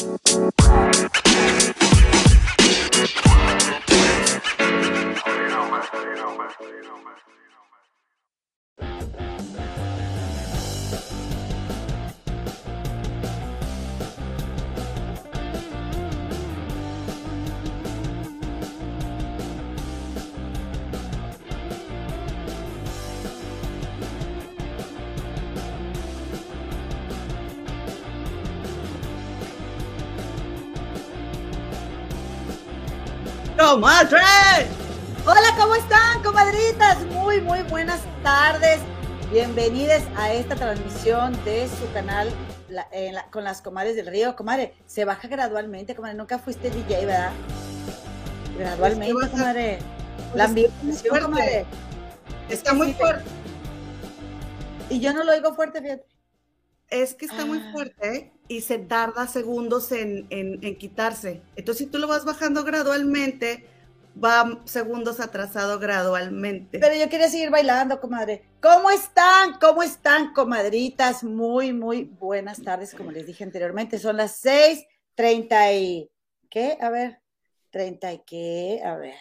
[0.00, 1.09] Bye.
[34.10, 34.66] Comadre.
[35.24, 36.98] Hola, ¿cómo están, comadritas?
[37.06, 38.80] Muy, muy buenas tardes.
[39.30, 42.32] Bienvenidos a esta transmisión de su canal
[43.30, 44.34] con las comadres del río.
[44.34, 46.16] Comadre, se baja gradualmente, comadre.
[46.16, 47.32] Nunca fuiste DJ, ¿verdad?
[48.58, 49.78] Gradualmente, comadre.
[50.34, 51.64] La ambición, comadre.
[52.48, 53.24] Está muy fuerte.
[54.88, 56.04] Y yo no lo oigo fuerte, fíjate.
[56.88, 57.70] Es que está muy ah.
[57.72, 60.26] fuerte y se tarda segundos en,
[60.78, 61.42] quitarse.
[61.54, 63.64] Entonces, si tú lo vas bajando gradualmente,
[64.22, 66.78] va segundos atrasado gradualmente.
[66.78, 68.44] Pero yo quería seguir bailando, comadre.
[68.60, 69.58] ¿Cómo están?
[69.60, 71.22] ¿Cómo están, comadritas?
[71.24, 73.98] Muy, muy buenas tardes, como les dije anteriormente.
[73.98, 76.10] Son las seis treinta y...
[76.48, 76.78] ¿Qué?
[76.80, 77.20] A ver.
[77.70, 78.82] ¿Treinta y qué?
[78.84, 79.14] A ver.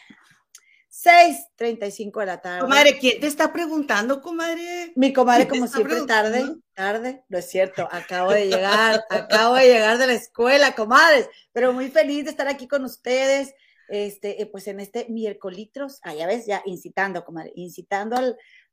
[0.92, 2.60] 6:35 de la tarde.
[2.60, 4.92] Comadre, ¿quién te está preguntando, comadre?
[4.96, 7.24] Mi comadre, como siempre, tarde, tarde.
[7.30, 11.90] No es cierto, acabo de llegar, acabo de llegar de la escuela, comadres, pero muy
[11.90, 13.54] feliz de estar aquí con ustedes,
[13.90, 18.16] este, eh, pues en este miércolitros, ah, ya ves, ya incitando, comadre, incitando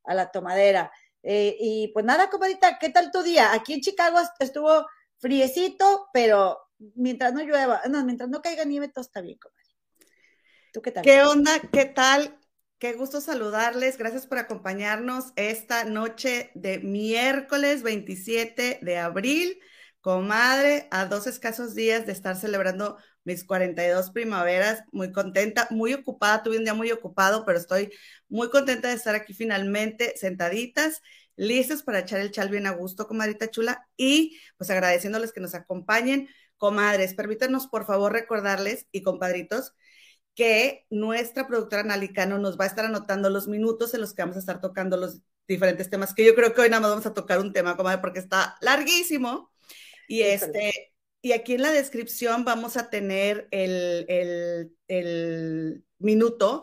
[0.05, 0.91] a la tomadera.
[1.23, 3.53] Eh, y pues nada, comadita, ¿qué tal tu día?
[3.53, 4.87] Aquí en Chicago estuvo
[5.19, 6.59] friecito, pero
[6.95, 9.67] mientras no llueva, no, mientras no caiga nieve, todo está bien, comadre
[10.83, 11.05] qué tal?
[11.05, 11.61] ¿Qué onda?
[11.73, 12.39] ¿Qué tal?
[12.79, 13.97] Qué gusto saludarles.
[13.97, 19.59] Gracias por acompañarnos esta noche de miércoles 27 de abril.
[20.01, 26.45] Comadre, a dos escasos días de estar celebrando mis 42 primaveras, muy contenta, muy ocupada,
[26.45, 27.91] tuve un día muy ocupado, pero estoy
[28.29, 31.03] muy contenta de estar aquí finalmente sentaditas,
[31.35, 35.55] listas para echar el chal bien a gusto, comadrita chula, y pues agradeciéndoles que nos
[35.55, 36.29] acompañen.
[36.57, 39.75] Comadres, permítanos por favor recordarles y compadritos
[40.37, 44.37] que nuestra productora Nalicano nos va a estar anotando los minutos en los que vamos
[44.37, 47.15] a estar tocando los diferentes temas, que yo creo que hoy nada más vamos a
[47.15, 49.51] tocar un tema, comadre, porque está larguísimo.
[50.09, 50.93] Y este,
[51.27, 54.07] y aquí en la descripción vamos a tener el,
[54.87, 56.63] el, minuto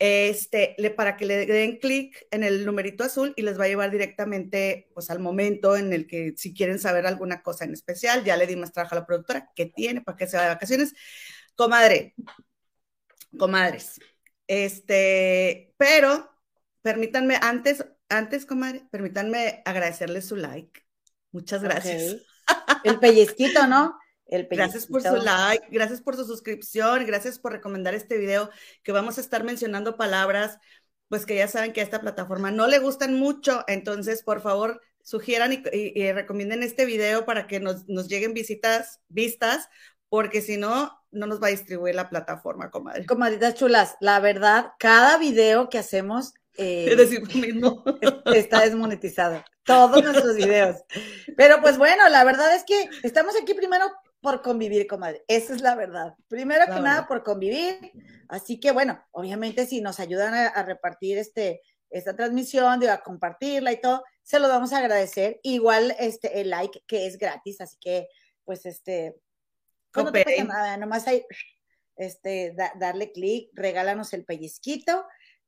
[0.00, 3.92] este, para que le den clic en el numerito azul y les va a llevar
[3.92, 8.36] directamente pues, al momento en el que si quieren saber alguna cosa en especial, ya
[8.36, 10.94] le di más trabajo a la productora, que tiene para que se vaya de vacaciones.
[11.54, 12.16] Comadre,
[13.38, 14.00] comadres.
[14.48, 16.28] Este, pero
[16.80, 20.80] permítanme, antes, antes, comadre, permítanme agradecerles su like.
[21.30, 22.16] Muchas gracias.
[22.84, 23.98] El pellizquito, ¿no?
[24.26, 28.48] El gracias por su like, gracias por su suscripción, gracias por recomendar este video,
[28.82, 30.58] que vamos a estar mencionando palabras,
[31.08, 34.80] pues que ya saben que a esta plataforma no le gustan mucho, entonces por favor
[35.02, 39.68] sugieran y, recomienden este video para que nos, nos lleguen visitas, vistas,
[40.08, 43.04] porque si no, no nos va a distribuir la plataforma, comadre.
[43.04, 46.96] Comadritas chulas, la verdad, cada video que hacemos eh,
[47.34, 47.84] mismo.
[48.34, 49.42] está desmonetizado.
[49.64, 50.76] Todos nuestros videos.
[51.36, 53.86] Pero pues bueno, la verdad es que estamos aquí primero
[54.20, 55.24] por convivir, comadre.
[55.28, 56.14] Esa es la verdad.
[56.28, 57.92] Primero que nada, por convivir.
[58.28, 63.80] Así que bueno, obviamente si nos ayudan a, repartir este, esta transmisión, a compartirla y
[63.80, 65.40] todo, se lo vamos a agradecer.
[65.42, 68.08] Igual este, el like que es gratis, así que
[68.44, 69.16] pues este,
[69.94, 71.24] no te pasa nada, nomás hay
[71.96, 75.04] este, darle clic, regálanos el pellizquito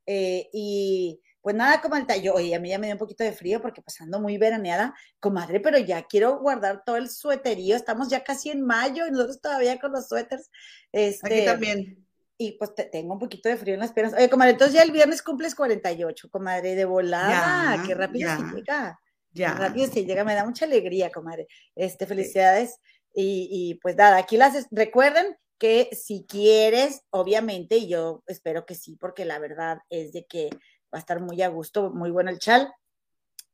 [0.06, 3.22] eh, y pues nada, como el tallo, y a mí ya me dio un poquito
[3.22, 8.08] de frío porque pasando muy veraneada, comadre, pero ya quiero guardar todo el sueterío, estamos
[8.08, 10.50] ya casi en mayo y nosotros todavía con los suéteres.
[10.90, 12.06] Este, Aquí también.
[12.38, 14.14] Y pues tengo un poquito de frío en las piernas.
[14.14, 18.98] Oye, comadre, entonces ya el viernes cumples 48, comadre, de volada, qué rápido se llega.
[19.32, 19.52] Ya.
[19.52, 21.46] Qué rápido se llega, me da mucha alegría, comadre.
[21.74, 22.80] Este, felicidades.
[23.14, 28.96] Y, pues nada, aquí las recuerden que si quieres, obviamente, y yo espero que sí,
[28.96, 30.50] porque la verdad es de que
[30.92, 32.70] va a estar muy a gusto, muy bueno el chal.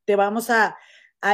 [0.05, 0.77] Te vamos a,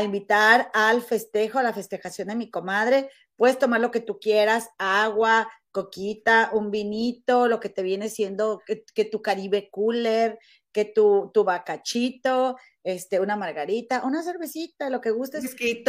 [0.05, 3.09] invitar al festejo, a la festejación de mi comadre.
[3.37, 8.61] Puedes tomar lo que tú quieras, agua, coquita, un vinito, lo que te viene siendo
[8.67, 10.39] que, tu Caribe Cooler,
[10.73, 15.41] que tu, tu bacachito, este, una margarita, una cervecita, lo que gustes.
[15.41, 15.85] Un whisky.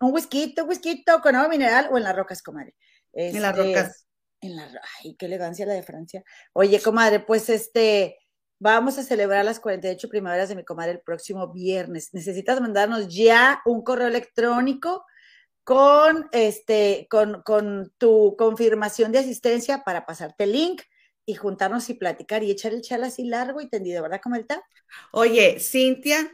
[0.00, 2.74] Un whisky, un whisky con agua mineral o en las rocas, comadre.
[3.12, 4.06] en las este, rocas.
[4.42, 4.68] En la,
[4.98, 6.24] ay, qué elegancia la de Francia.
[6.52, 8.18] Oye, comadre, pues este,
[8.58, 12.12] vamos a celebrar las 48 primaveras de mi comadre el próximo viernes.
[12.12, 15.04] Necesitas mandarnos ya un correo electrónico
[15.64, 20.82] con, este, con, con tu confirmación de asistencia para pasarte el link
[21.24, 24.62] y juntarnos y platicar y echar el chal así largo y tendido, ¿verdad, está?
[25.12, 26.30] Oye, Cintia,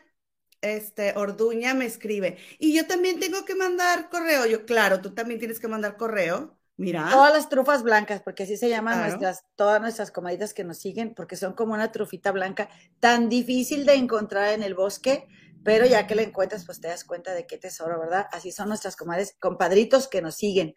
[0.60, 4.46] este, Orduña me escribe, y yo también tengo que mandar correo.
[4.46, 6.57] Yo, claro, tú también tienes que mandar correo.
[6.78, 7.08] Mira.
[7.10, 11.12] Todas las trufas blancas, porque así se llaman nuestras, todas nuestras comaditas que nos siguen,
[11.12, 12.70] porque son como una trufita blanca
[13.00, 15.26] tan difícil de encontrar en el bosque,
[15.64, 18.28] pero ya que la encuentras, pues te das cuenta de qué tesoro, ¿verdad?
[18.30, 20.76] Así son nuestras comadres, compadritos que nos siguen.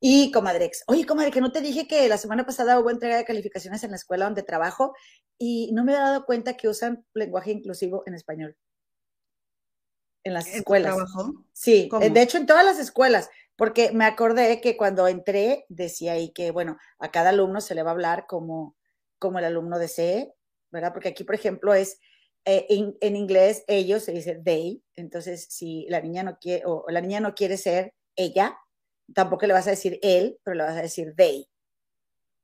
[0.00, 3.24] Y comadrex, oye, comadre, que no te dije que la semana pasada hubo entrega de
[3.24, 4.94] calificaciones en la escuela donde trabajo
[5.38, 8.56] y no me he dado cuenta que usan lenguaje inclusivo en español.
[10.24, 10.96] En las escuelas.
[10.96, 11.44] trabajo?
[11.52, 16.30] Sí, de hecho en todas las escuelas porque me acordé que cuando entré decía ahí
[16.32, 18.76] que, bueno, a cada alumno se le va a hablar como,
[19.18, 20.34] como el alumno desee,
[20.70, 20.92] ¿verdad?
[20.92, 21.98] Porque aquí, por ejemplo, es
[22.44, 22.66] eh,
[23.00, 27.18] en, inglés ellos se dice they, entonces si la niña no quiere, o la niña
[27.18, 28.56] no quiere ser ella,
[29.14, 31.48] tampoco le vas a decir él, pero le vas a decir they.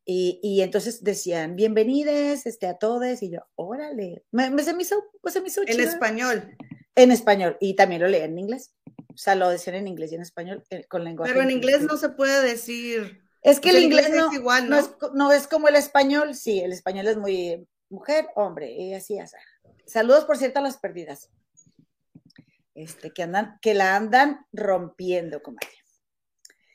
[0.04, 4.82] Y, y entonces decían, bienvenidos este, a todos, y yo, órale, me, me se me
[4.82, 6.56] hizo, se me hizo En español.
[6.96, 8.74] En español, y también lo leí en inglés.
[9.14, 11.32] O sea, lo decían en inglés y en español eh, con lenguaje.
[11.32, 13.22] Pero en inglés no se puede decir.
[13.42, 14.76] Es que el, inglés, no, es igual, ¿no?
[15.14, 19.36] No es, como el español, sí, el español es muy mujer, hombre, y así, así.
[19.84, 21.28] Saludos, por cierto, a las perdidas.
[22.74, 25.68] Este, que andan, que la andan rompiendo, comadre.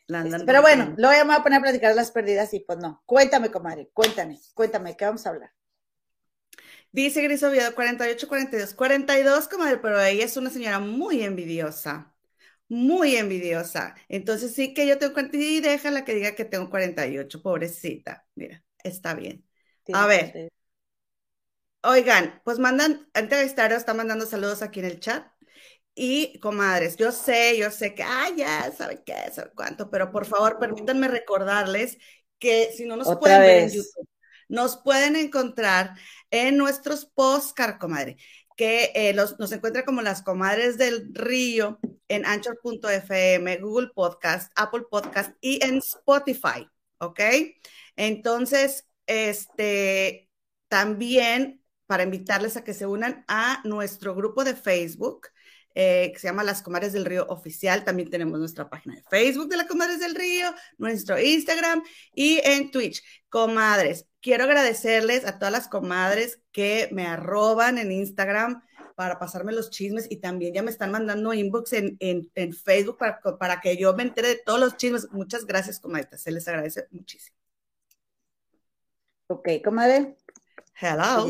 [0.08, 2.78] La andan este, pero bueno, lo voy a poner a platicar las perdidas y pues
[2.80, 3.02] no.
[3.06, 5.52] Cuéntame, comadre, cuéntame, cuéntame, ¿qué vamos a hablar?
[6.92, 8.74] Dice Gris Oviedo, 48, 42.
[8.74, 12.14] 42, comadre, pero ella es una señora muy envidiosa
[12.70, 13.96] muy envidiosa.
[14.10, 18.26] Entonces sí que yo tengo y déjala que diga que tengo 48, pobrecita.
[18.36, 19.46] Mira, está bien.
[19.94, 20.50] A ver.
[21.84, 25.26] Oigan, pues mandan, estar, está mandando saludos aquí en el chat.
[25.96, 29.16] Y comadres, yo sé, yo sé que, ah, ya, ¿sabe qué?
[29.32, 29.90] ¿Sabe cuánto?
[29.90, 31.98] Pero por favor, permítanme recordarles
[32.38, 34.08] que si no nos pueden ver en YouTube,
[34.48, 35.96] nos pueden encontrar
[36.30, 38.18] en nuestros postcards, comadre
[38.58, 45.36] que eh, nos encuentra como las comadres del río en anchor.fm, Google Podcast, Apple Podcast
[45.42, 46.68] y en Spotify,
[46.98, 47.20] ¿ok?
[47.96, 50.30] Entonces, este,
[50.68, 55.28] también para invitarles a que se unan a nuestro grupo de Facebook,
[55.80, 57.84] eh, que se llama Las Comadres del Río Oficial.
[57.84, 61.84] También tenemos nuestra página de Facebook de las Comadres del Río, nuestro Instagram
[62.16, 63.04] y en Twitch.
[63.30, 68.64] Comadres, quiero agradecerles a todas las comadres que me arroban en Instagram
[68.96, 73.62] para pasarme los chismes y también ya me están mandando inbox en, Facebook para, para,
[73.62, 75.08] que yo me entere de todos los chismes.
[75.12, 76.18] Muchas gracias, comadre.
[76.18, 77.38] Se les agradece muchísimo.
[79.28, 80.18] Ok, comadre.
[80.82, 81.26] Hello.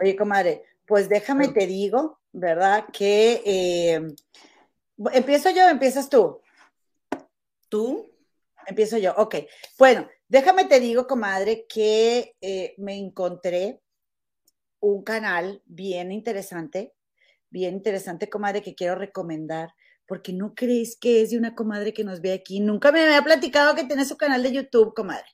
[0.00, 2.86] Oye, comadre, pues déjame te digo, ¿verdad?
[2.92, 4.14] Que eh,
[5.12, 6.40] empiezo yo, empiezas tú.
[7.68, 8.10] ¿Tú?
[8.66, 9.36] Empiezo yo, ok.
[9.78, 13.80] Bueno, déjame te digo, comadre, que eh, me encontré
[14.80, 16.94] un canal bien interesante,
[17.50, 19.74] bien interesante, comadre, que quiero recomendar,
[20.06, 22.60] porque no crees que es de una comadre que nos ve aquí.
[22.60, 25.26] Nunca me había platicado que tiene su canal de YouTube, comadre.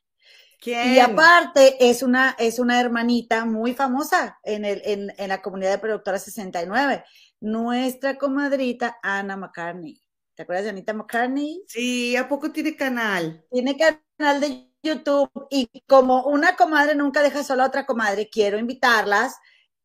[0.61, 0.95] ¿Quién?
[0.95, 5.71] Y aparte es una, es una hermanita muy famosa en, el, en, en la comunidad
[5.71, 7.05] de productora 69,
[7.41, 10.03] nuestra comadrita Ana McCartney.
[10.35, 11.65] ¿Te acuerdas de Anita McCartney?
[11.67, 13.45] Sí, ¿a poco tiene canal?
[13.51, 18.57] Tiene canal de YouTube y como una comadre nunca deja sola a otra comadre, quiero
[18.57, 19.37] invitarlas,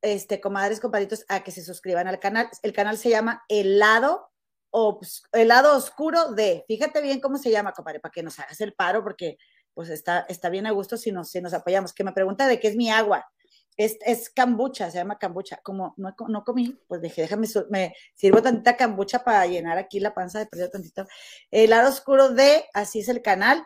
[0.02, 2.50] este, comadres, compadritos, a que se suscriban al canal.
[2.62, 4.32] El canal se llama El lado,
[5.32, 8.74] el lado oscuro de, fíjate bien cómo se llama, comadre, para que nos hagas el
[8.74, 9.38] paro, porque
[9.74, 11.94] pues está, está bien a gusto si nos, si nos apoyamos.
[11.94, 13.26] Que me pregunta de qué es mi agua.
[13.76, 15.60] Es, es se llama cambucha.
[15.64, 20.14] Como no, no comí, pues dije, déjame, me sirvo tantita cambucha para llenar aquí la
[20.14, 21.06] panza de perdido tantito.
[21.52, 23.66] El lado oscuro de, así es el canal,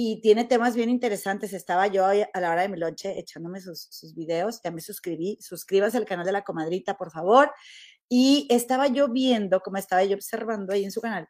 [0.00, 1.52] y tiene temas bien interesantes.
[1.52, 5.38] Estaba yo a la hora de mi lonche echándome sus, sus videos, ya me suscribí.
[5.40, 7.50] Suscríbase al canal de la comadrita, por favor.
[8.08, 11.28] Y estaba yo viendo, como estaba yo observando ahí en su canal,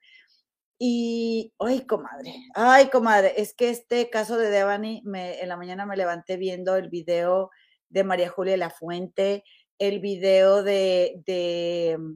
[0.78, 5.86] y, ay, comadre, ay, comadre, es que este caso de Devani, me, en la mañana
[5.86, 7.50] me levanté viendo el video
[7.88, 9.42] de María Julia La Fuente,
[9.78, 12.14] el video de, de, mm,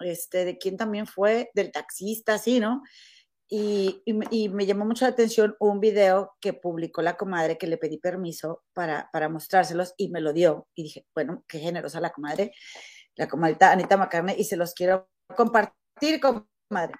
[0.00, 2.82] este, de quién también fue, del taxista, sí, ¿no?
[3.52, 7.78] Y, y, me llamó mucho la atención un video que publicó la comadre que le
[7.78, 10.68] pedí permiso para, para mostrárselos y me lo dio.
[10.74, 12.52] Y dije, bueno, qué generosa la comadre,
[13.16, 16.94] la comadita Anita Macarne, y se los quiero compartir, comadre.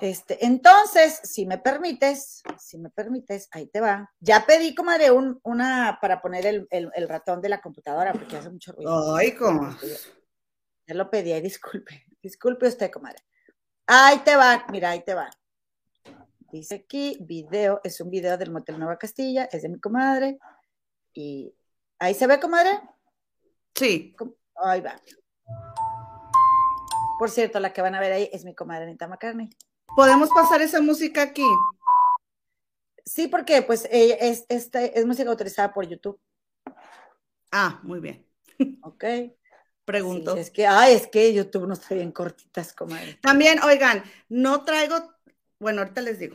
[0.00, 4.12] Este, entonces, si me permites, si me permites, ahí te va.
[4.20, 8.50] Ya pedí, comadre, un, una para poner el, el, ratón de la computadora porque hace
[8.50, 9.16] mucho ruido.
[9.16, 9.74] Ay, ¿cómo?
[10.86, 13.18] Ya lo pedí, disculpe, disculpe usted, comadre.
[13.86, 15.30] Ahí te va, mira, ahí te va.
[16.52, 20.38] Dice aquí, video, es un video del Motel Nueva Castilla, es de mi comadre.
[21.12, 21.54] Y
[21.98, 22.80] ahí se ve, comadre.
[23.74, 24.14] Sí.
[24.56, 24.96] Ahí va.
[27.18, 29.50] Por cierto, la que van a ver ahí es mi comadre Anita McCartney.
[29.94, 31.46] ¿Podemos pasar esa música aquí?
[33.04, 36.20] Sí, porque pues es, este, es música autorizada por YouTube.
[37.52, 38.26] Ah, muy bien.
[38.82, 39.04] Ok.
[39.84, 40.34] Pregunto.
[40.34, 43.18] es que, ay, es que YouTube no está bien cortitas, comadre.
[43.22, 44.96] También, oigan, no traigo,
[45.60, 46.34] bueno, ahorita les digo.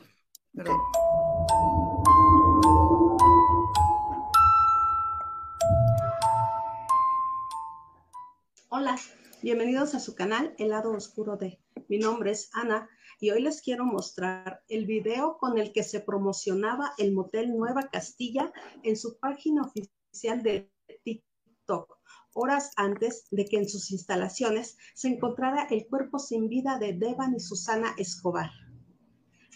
[8.70, 8.98] Hola,
[9.42, 11.60] bienvenidos a su canal El lado oscuro de.
[11.90, 12.90] Mi nombre es Ana
[13.22, 17.84] y hoy les quiero mostrar el video con el que se promocionaba el Motel Nueva
[17.84, 18.52] Castilla
[18.82, 20.72] en su página oficial de
[21.04, 22.00] TikTok
[22.34, 27.36] horas antes de que en sus instalaciones se encontrara el cuerpo sin vida de Devan
[27.36, 28.50] y Susana Escobar.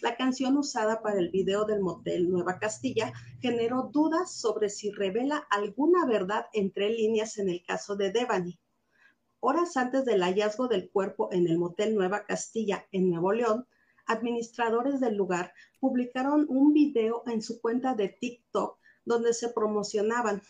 [0.02, 5.48] La canción usada para el video del motel Nueva Castilla generó dudas sobre si revela
[5.50, 8.60] alguna verdad entre líneas en el caso de Devani.
[9.48, 13.68] Horas antes del hallazgo del cuerpo en el motel Nueva Castilla en Nuevo León,
[14.08, 20.42] administradores del lugar publicaron un video en su cuenta de TikTok donde se promocionaban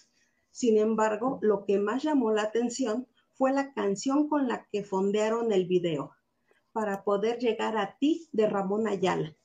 [0.50, 5.52] sin embargo, lo que más llamó la atención fue la canción con la que fondearon
[5.52, 6.16] el video,
[6.72, 9.36] Para poder llegar a ti de Ramón Ayala.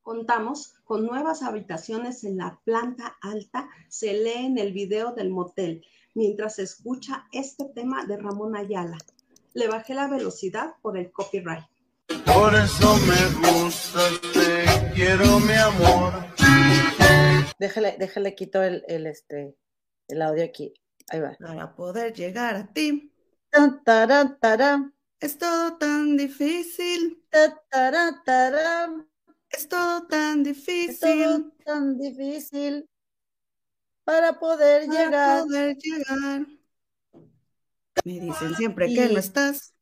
[0.00, 5.84] Contamos con nuevas habitaciones en la planta alta, se lee en el video del motel,
[6.14, 8.98] mientras escucha este tema de Ramón Ayala.
[9.54, 11.64] Le bajé la velocidad por el copyright.
[12.26, 14.00] Por eso me gusta,
[14.32, 16.12] te quiero mi amor.
[17.58, 19.56] Déjale, déjale quito el, el este
[20.08, 20.74] el audio aquí.
[21.08, 21.36] Ahí va.
[21.38, 23.12] Para poder llegar a ti.
[23.50, 23.82] Tan,
[25.20, 27.24] Es todo tan difícil.
[29.50, 30.90] Es todo tan difícil.
[30.90, 32.88] Es todo tan difícil.
[34.04, 35.42] Para poder para llegar.
[35.42, 36.46] poder llegar.
[38.04, 39.74] Me dicen siempre que no estás.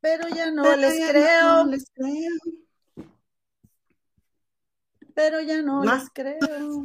[0.00, 1.64] Pero ya no, les, creo.
[1.64, 2.30] no les creo.
[5.14, 6.82] Pero ya no les creo.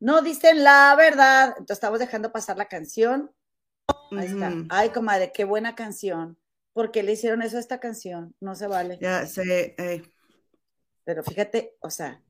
[0.00, 1.50] no dicen la verdad.
[1.50, 3.32] Entonces estamos dejando pasar la canción.
[4.10, 4.52] Ahí está.
[4.68, 6.38] Ay, comadre, qué buena canción.
[6.72, 8.34] ¿Por qué le hicieron eso a esta canción?
[8.40, 8.98] No se vale.
[9.00, 9.74] Ya sé.
[11.04, 12.20] Pero fíjate, o sea,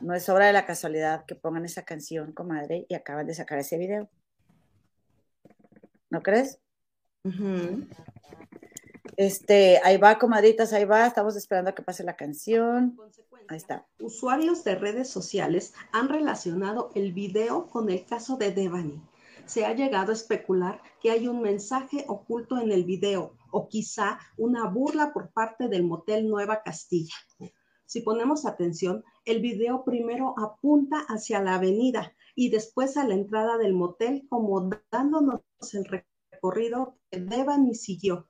[0.00, 3.58] no es obra de la casualidad que pongan esa canción, comadre, y acaban de sacar
[3.58, 4.08] ese video.
[6.10, 6.58] ¿No crees?
[9.16, 11.06] Este, ahí va, comadritas, ahí va.
[11.06, 12.98] Estamos esperando a que pase la canción.
[13.48, 13.86] Ahí está.
[13.98, 19.02] Usuarios de redes sociales han relacionado el video con el caso de Devani.
[19.46, 24.20] Se ha llegado a especular que hay un mensaje oculto en el video o quizá
[24.36, 27.14] una burla por parte del motel Nueva Castilla.
[27.90, 33.58] Si ponemos atención, el video primero apunta hacia la avenida y después a la entrada
[33.58, 35.40] del motel como dándonos
[35.72, 38.28] el recorrido que Devani siguió.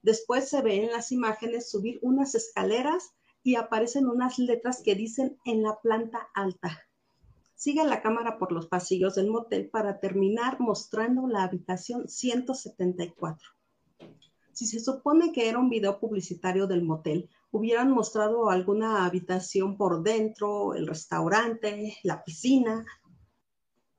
[0.00, 3.10] Después se ve en las imágenes subir unas escaleras
[3.42, 6.80] y aparecen unas letras que dicen en la planta alta.
[7.56, 13.50] Sigue la cámara por los pasillos del motel para terminar mostrando la habitación 174.
[14.54, 20.02] Si se supone que era un video publicitario del motel, hubieran mostrado alguna habitación por
[20.02, 22.84] dentro, el restaurante, la piscina,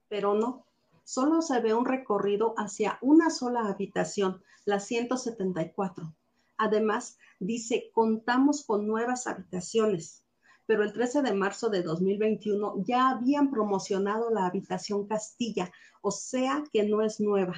[0.08, 0.66] pero no,
[1.04, 6.14] solo se ve un recorrido hacia una sola habitación, la 174.
[6.58, 10.22] Además, dice, contamos con nuevas habitaciones,
[10.66, 15.72] pero el 13 de marzo de 2021 ya habían promocionado la habitación Castilla,
[16.02, 17.54] o sea que no es nueva.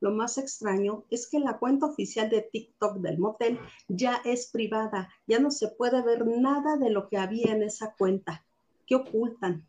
[0.00, 5.10] Lo más extraño es que la cuenta oficial de TikTok del motel ya es privada,
[5.26, 8.44] ya no se puede ver nada de lo que había en esa cuenta.
[8.86, 9.66] ¿Qué ocultan?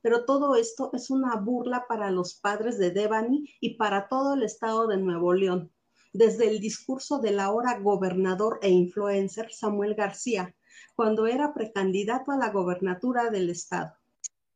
[0.00, 4.44] Pero todo esto es una burla para los padres de Devani y para todo el
[4.44, 5.72] estado de Nuevo León
[6.16, 10.54] desde el discurso del ahora gobernador e influencer Samuel García,
[10.94, 13.92] cuando era precandidato a la gobernatura del estado.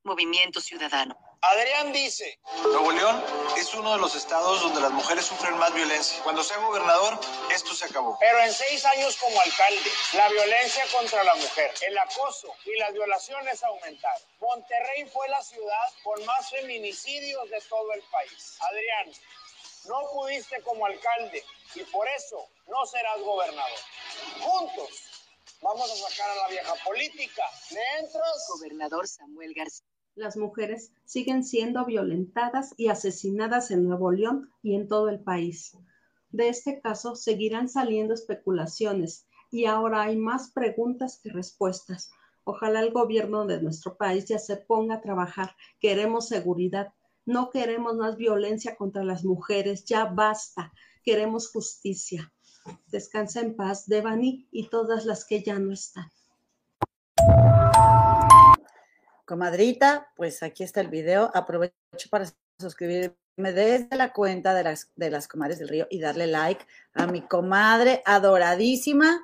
[0.05, 1.17] Movimiento Ciudadano.
[1.43, 3.25] Adrián dice, Nuevo León
[3.57, 6.23] es uno de los estados donde las mujeres sufren más violencia.
[6.23, 7.19] Cuando sea gobernador,
[7.53, 8.17] esto se acabó.
[8.19, 12.93] Pero en seis años como alcalde, la violencia contra la mujer, el acoso y las
[12.93, 14.23] violaciones aumentaron.
[14.41, 18.59] Monterrey fue la ciudad con más feminicidios de todo el país.
[18.61, 19.13] Adrián,
[19.87, 23.79] no pudiste como alcalde y por eso no serás gobernador.
[24.41, 24.91] Juntos
[25.63, 27.45] vamos a sacar a la vieja política.
[27.71, 28.47] ¿Me entras?
[28.49, 29.90] Gobernador Samuel García.
[30.21, 35.73] Las mujeres siguen siendo violentadas y asesinadas en Nuevo León y en todo el país.
[36.29, 42.11] De este caso seguirán saliendo especulaciones y ahora hay más preguntas que respuestas.
[42.45, 45.57] Ojalá el gobierno de nuestro país ya se ponga a trabajar.
[45.81, 46.93] Queremos seguridad,
[47.25, 50.71] no queremos más violencia contra las mujeres, ya basta.
[51.03, 52.31] Queremos justicia.
[52.89, 56.11] Descansa en paz, Devani y todas las que ya no están.
[59.31, 61.31] Comadrita, pues aquí está el video.
[61.33, 61.73] Aprovecho
[62.11, 62.27] para
[62.59, 67.07] suscribirme desde la cuenta de las, de las comadres del río y darle like a
[67.07, 69.21] mi comadre adoradísima,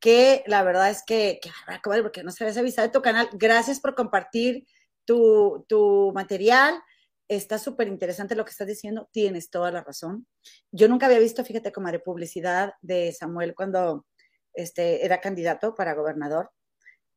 [0.00, 1.50] que la verdad es que, que
[1.80, 3.28] comadre, porque no se había avisado de tu canal.
[3.34, 4.66] Gracias por compartir
[5.04, 6.82] tu, tu material.
[7.28, 9.08] Está súper interesante lo que estás diciendo.
[9.12, 10.26] Tienes toda la razón.
[10.72, 14.06] Yo nunca había visto, fíjate, comadre, publicidad de Samuel cuando
[14.54, 16.50] este, era candidato para gobernador.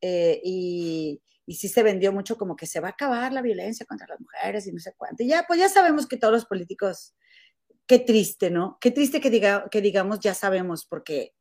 [0.02, 3.84] Eh, y, y sí se vendió mucho como que se va a acabar la violencia
[3.86, 5.24] contra las mujeres y no sé cuánto.
[5.24, 7.16] Y ya, pues ya sabemos que todos los políticos,
[7.88, 8.78] qué triste, ¿no?
[8.80, 11.34] Qué triste que, diga, que digamos ya sabemos porque,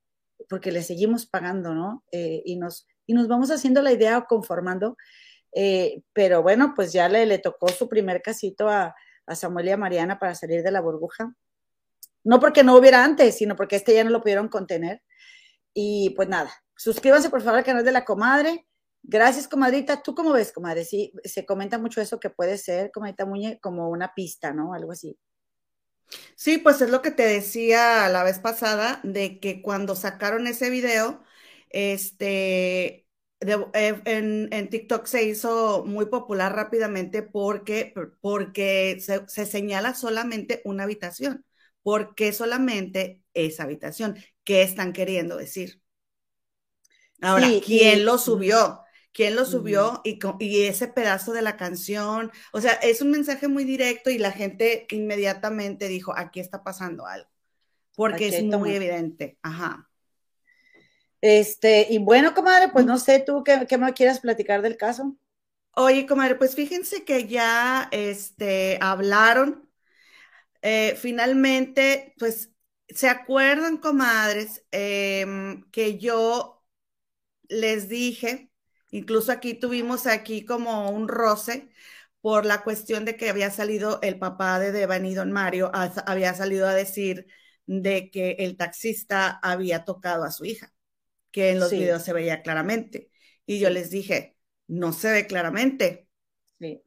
[0.49, 2.05] porque le seguimos pagando, ¿no?
[2.11, 4.97] Eh, y, nos, y nos vamos haciendo la idea o conformando.
[5.53, 8.95] Eh, pero bueno, pues ya le, le tocó su primer casito a,
[9.27, 11.35] a Samuel y a Mariana para salir de la burbuja.
[12.25, 15.03] No porque no hubiera antes, sino porque este ya no lo pudieron contener.
[15.75, 18.67] Y pues nada, suscríbanse por favor al canal de la comadre
[19.03, 20.03] Gracias, comadrita.
[20.03, 20.85] ¿Tú cómo ves, comadre?
[20.85, 24.75] Sí, se comenta mucho eso que puede ser, comadrita Muñe, como una pista, ¿no?
[24.75, 25.19] Algo así.
[26.37, 30.71] Sí, pues es lo que te decía la vez pasada, de que cuando sacaron ese
[30.71, 31.23] video,
[31.71, 33.07] este,
[33.41, 41.45] eh, en, TikTok se hizo muy popular rápidamente porque, porque se, señala solamente una habitación.
[41.83, 44.17] ¿Por qué solamente esa habitación?
[44.45, 45.81] ¿Qué están queriendo decir?
[47.21, 48.83] Ahora, ¿quién lo subió?
[49.19, 52.31] quién lo subió y, y, ese pedazo de la canción.
[52.53, 57.05] O sea, es un mensaje muy directo y la gente inmediatamente dijo, aquí está pasando
[57.05, 57.29] algo,
[57.97, 59.37] porque es muy evidente.
[59.43, 59.89] Ajá.
[61.21, 65.17] Este, y bueno, comadre, pues no sé tú qué, qué me quieras platicar del caso.
[65.75, 69.69] Oye, comadre, pues fíjense que ya este, hablaron.
[70.63, 72.53] Eh, finalmente, pues,
[72.89, 76.58] ¿se acuerdan, comadres, em, que yo
[77.49, 78.49] les dije
[78.91, 81.71] Incluso aquí tuvimos aquí como un roce
[82.21, 86.67] por la cuestión de que había salido el papá de Devani, don Mario, había salido
[86.67, 87.27] a decir
[87.67, 90.73] de que el taxista había tocado a su hija,
[91.31, 93.11] que en los videos se veía claramente.
[93.47, 96.09] Y yo les dije, no se ve claramente.
[96.59, 96.83] Sí.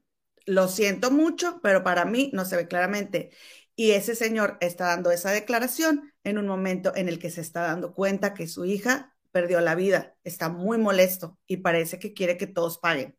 [0.45, 3.32] Lo siento mucho, pero para mí no se ve claramente.
[3.76, 7.62] Y ese señor está dando esa declaración en un momento en el que se está
[7.62, 12.38] dando cuenta que su hija perdió la vida, está muy molesto y parece que quiere
[12.38, 13.17] que todos paguen.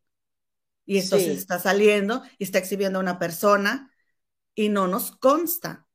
[0.84, 3.92] Y entonces está saliendo y está exhibiendo a una persona
[4.54, 5.86] y no nos consta.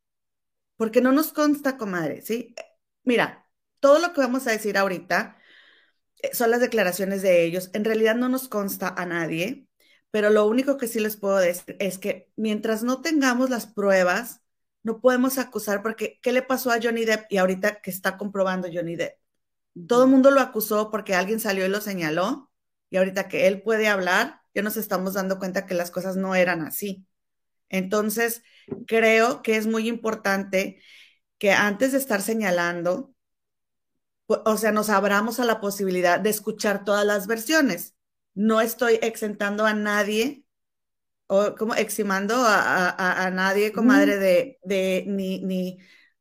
[0.78, 2.56] Porque no nos consta, comadre, ¿sí?
[3.04, 3.50] Mira,
[3.80, 5.38] todo lo que vamos a decir ahorita
[6.22, 7.70] eh, son las declaraciones de ellos.
[7.74, 9.68] En realidad no nos consta a nadie,
[10.12, 14.42] pero lo único que sí les puedo decir es que mientras no tengamos las pruebas,
[14.84, 18.70] no podemos acusar porque ¿qué le pasó a Johnny Depp y ahorita que está comprobando
[18.72, 19.18] Johnny Depp?
[19.88, 22.52] Todo el mundo lo acusó porque alguien salió y lo señaló,
[22.90, 26.36] y ahorita que él puede hablar, ya nos estamos dando cuenta que las cosas no
[26.36, 27.06] eran así.
[27.70, 28.42] Entonces,
[28.88, 30.82] creo que es muy importante
[31.38, 33.14] que antes de estar señalando,
[34.28, 37.96] o sea, nos abramos a la posibilidad de escuchar todas las versiones.
[38.34, 40.44] No estoy exentando a nadie
[41.28, 45.78] o como eximando a, nadie, comadre, de, de ni, ni,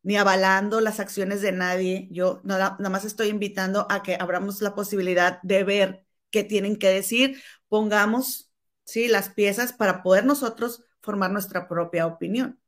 [0.06, 2.06] ni avalando las acciones de nadie.
[2.12, 6.88] Yo nada, más estoy invitando a que abramos la posibilidad de ver qué tienen que
[6.88, 8.52] decir, pongamos
[8.84, 9.08] ¿sí?
[9.08, 12.60] las piezas para poder nosotros formar nuestra propia opinión,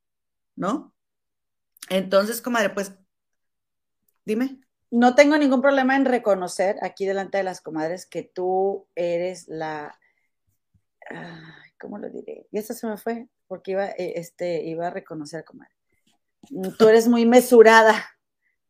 [0.56, 0.92] ¿no?
[1.90, 2.92] Entonces, comadre, pues,
[4.24, 4.58] dime.
[4.90, 9.96] No tengo ningún problema en reconocer aquí delante de las comadres que tú eres la,
[11.78, 12.48] ¿cómo lo diré?
[12.50, 15.77] Y eso se me fue porque iba, eh, este, iba a reconocer, comadre
[16.78, 18.04] tú eres muy mesurada,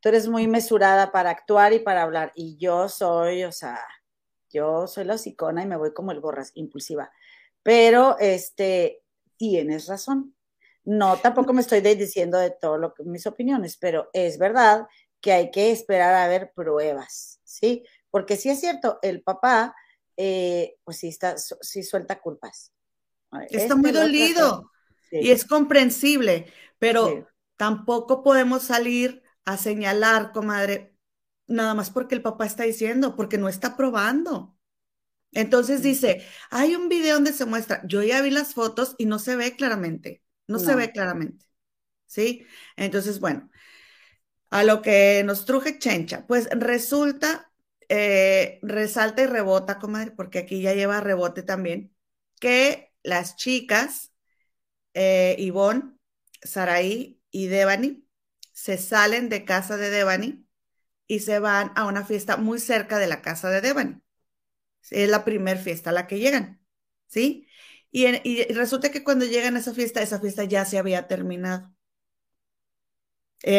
[0.01, 2.33] tú eres muy mesurada para actuar y para hablar.
[2.35, 3.79] Y yo soy, o sea,
[4.51, 7.11] yo soy la hocicona y me voy como el borras, impulsiva.
[7.63, 9.03] Pero, este,
[9.37, 10.35] tienes razón.
[10.85, 14.87] No, tampoco me estoy diciendo de todo lo que mis opiniones, pero es verdad
[15.21, 17.85] que hay que esperar a ver pruebas, ¿sí?
[18.11, 19.75] Porque sí es cierto, el papá,
[20.17, 22.73] eh, pues sí está, sí suelta culpas.
[23.51, 24.71] Está muy dolido
[25.11, 30.97] y es comprensible, pero Tampoco podemos salir a señalar, comadre,
[31.49, 34.59] nada más porque el papá está diciendo, porque no está probando.
[35.33, 39.18] Entonces dice, hay un video donde se muestra, yo ya vi las fotos y no
[39.18, 41.47] se ve claramente, no, se ve claramente,
[42.07, 42.47] ¿sí?
[42.77, 43.51] Entonces, bueno,
[44.51, 47.53] A lo que nos truje Chencha, pues resulta,
[47.88, 51.94] eh, resalta y rebota, comadre, porque aquí ya lleva rebote también,
[52.40, 54.12] que las chicas,
[54.94, 55.94] eh, Ivonne,
[56.42, 58.07] Saraí y Devani,
[58.53, 60.47] se salen de casa de Devani
[61.07, 64.01] y se van a una fiesta muy cerca de la casa de Devani.
[64.91, 66.61] Es la primera fiesta a la que llegan,
[67.07, 67.49] ¿sí?
[67.91, 71.75] Y, resulta que cuando llegan a esa fiesta, esa fiesta ya se había terminado.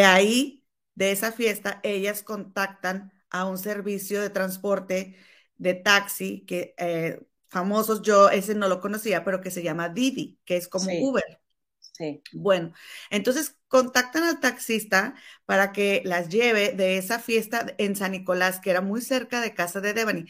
[0.05, 5.15] ahí, de esa fiesta, ellas contactan a un servicio de transporte
[5.57, 10.39] de taxi que eh, famosos, yo ese no lo conocía, pero que se llama Didi,
[10.45, 11.41] que es como Uber.
[11.79, 12.21] Sí.
[12.33, 12.73] Bueno,
[13.09, 18.71] entonces contactan al taxista para que las lleve de esa fiesta en San Nicolás, que
[18.71, 20.25] era muy cerca de casa de Devani.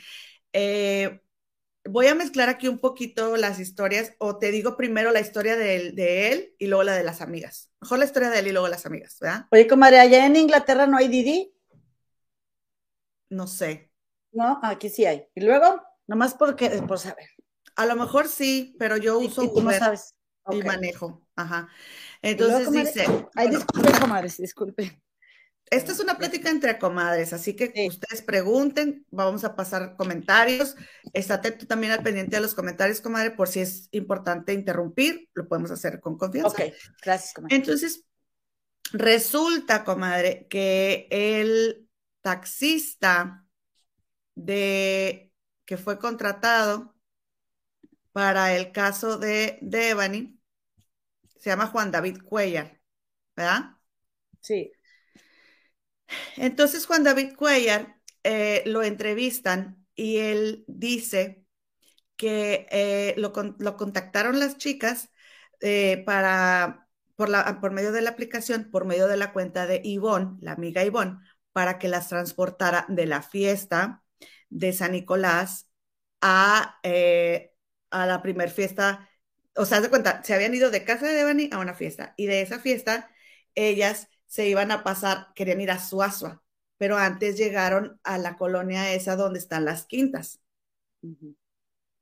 [0.54, 1.22] Eh,
[1.86, 5.76] voy a mezclar aquí un poquito las historias, o te digo primero la historia de
[5.76, 7.72] él, de él y luego la de las amigas.
[7.82, 9.46] Mejor la historia de él y luego las amigas, ¿verdad?
[9.52, 11.54] Oye, comadre, allá en Inglaterra no hay Didi.
[13.30, 13.92] No sé.
[14.32, 15.26] No, aquí sí hay.
[15.34, 17.28] Y luego, nomás porque, por saber.
[17.76, 20.16] A lo mejor sí, pero yo uso y, no sabes.
[20.52, 21.26] y manejo.
[21.36, 21.70] Ajá.
[22.22, 23.06] Entonces dice.
[23.36, 25.02] Ay, disculpe, comadres, disculpe.
[25.70, 30.76] Esta es una plática entre comadres, así que ustedes pregunten, vamos a pasar comentarios.
[31.14, 35.48] Está atento también al pendiente de los comentarios, comadre, por si es importante interrumpir, lo
[35.48, 36.50] podemos hacer con confianza.
[36.50, 37.56] Ok, gracias, comadre.
[37.56, 38.04] Entonces,
[38.94, 41.88] resulta, comadre, que el
[42.22, 43.46] taxista
[44.34, 45.32] de
[45.66, 46.96] que fue contratado
[48.12, 50.39] para el caso de Devani
[51.40, 52.80] se llama Juan David Cuellar,
[53.36, 53.78] ¿verdad?
[54.42, 54.72] Sí.
[56.38, 61.46] Entonces Juan David Cuellar eh, lo entrevistan y él dice
[62.16, 63.34] que eh, lo,
[63.78, 65.10] contactaron las chicas
[65.62, 69.82] eh, para, por, la, por medio de la aplicación, por medio de la cuenta de
[69.84, 71.20] Ivonne, la amiga Ivonne,
[71.54, 74.04] para que las transportara de la fiesta
[74.50, 75.70] de San Nicolás
[76.22, 76.80] a,
[77.92, 79.09] a la primer fiesta.
[79.60, 82.28] O sea, de cuenta, se habían ido de casa de Devani a una fiesta y
[82.28, 83.12] de esa fiesta
[83.56, 86.42] ellas se iban a pasar, querían ir a Suazua,
[86.78, 90.40] pero antes llegaron a la colonia esa donde están las quintas.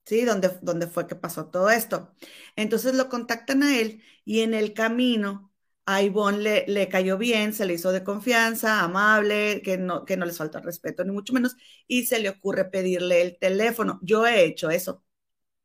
[0.05, 0.23] ¿Sí?
[0.23, 2.13] Donde, donde fue que pasó todo esto.
[2.55, 5.51] Entonces lo contactan a él y en el camino
[5.87, 10.15] a Ivonne le, le, cayó bien, se le hizo de confianza, amable, que no, que
[10.15, 11.55] no les falta respeto, ni mucho menos,
[11.87, 13.99] y se le ocurre pedirle el teléfono.
[14.03, 15.03] Yo he hecho eso.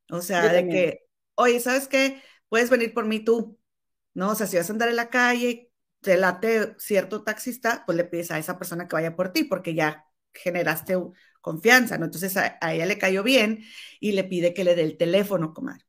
[0.08, 2.22] O sea, de que, oye, ¿sabes qué?
[2.48, 3.58] Puedes venir por mí tú,
[4.14, 4.30] ¿no?
[4.30, 8.04] O sea, si vas a andar en la calle, te late cierto taxista, pues le
[8.04, 10.96] pides a esa persona que vaya por ti, porque ya generaste
[11.40, 12.06] confianza, ¿no?
[12.06, 13.64] Entonces a, ella le cayó bien
[14.00, 15.84] y le pide que le dé el teléfono, comadre.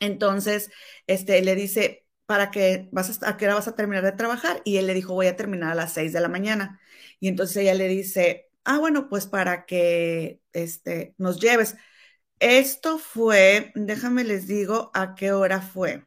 [0.00, 0.70] Entonces,
[1.06, 4.60] este, le dice, ¿para qué vas a, qué hora vas a terminar de trabajar?
[4.64, 6.80] Y él le dijo, voy a terminar a las seis de la mañana.
[7.20, 11.76] Y entonces ella le dice, ah, bueno, pues para que este, nos lleves.
[12.38, 16.06] Esto fue, déjame les digo a qué hora fue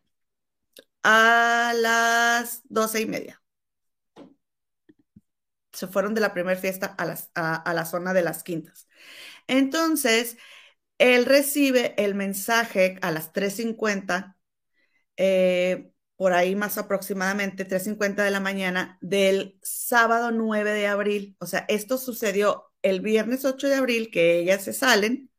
[1.04, 3.42] a las doce y media.
[5.72, 8.88] Se fueron de la primera fiesta a, las, a, la zona de las quintas.
[9.48, 10.38] Entonces,
[11.00, 14.38] él recibe el mensaje a las 3.50,
[15.18, 21.38] eh, por ahí más aproximadamente 3.50 de la mañana del sábado 9 de abril.
[21.40, 25.32] O sea, esto sucedió el viernes 8 de abril, que ellas se salen,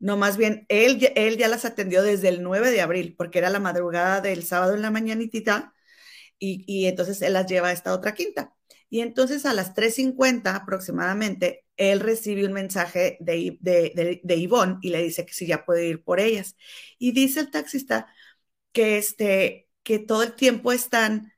[0.00, 3.50] no, más bien, él, él ya las atendió desde el 9 de abril, porque era
[3.50, 5.74] la madrugada del sábado en la mañanitita,
[6.38, 8.54] y, y entonces él las lleva a esta otra quinta.
[8.90, 14.90] Y entonces a las 3.50 aproximadamente, él recibe un mensaje de, de, de, Ivonne y
[14.90, 16.56] le dice que si ya puede ir por ellas.
[16.98, 18.08] Y dice el taxista
[18.72, 21.32] que, este, que todo el tiempo están,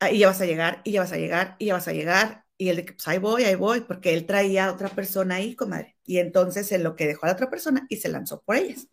[0.00, 1.92] ah, y ya vas a llegar, y ya vas a llegar, y ya vas a
[1.92, 4.88] llegar, y él de que, pues ahí voy, ahí voy, porque él traía a otra
[4.88, 5.96] persona ahí, comadre.
[6.04, 8.88] Y entonces en lo que dejó a la otra persona y se lanzó por ellas.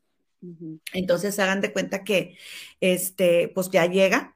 [0.93, 2.37] Entonces hagan de cuenta que,
[2.81, 4.35] este, pues ya llega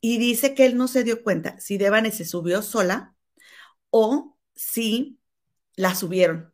[0.00, 3.14] y dice que él no se dio cuenta si Devane se subió sola
[3.90, 5.20] o si
[5.76, 6.52] la subieron.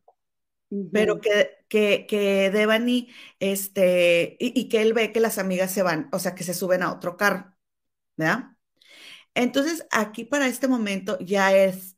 [0.93, 5.83] Pero que, que, que Devani, este, y, y, que él ve que las amigas se
[5.83, 7.55] van, o sea, que se suben a otro carro,
[8.17, 8.57] ¿verdad?
[9.35, 11.97] Entonces, aquí para este momento ya es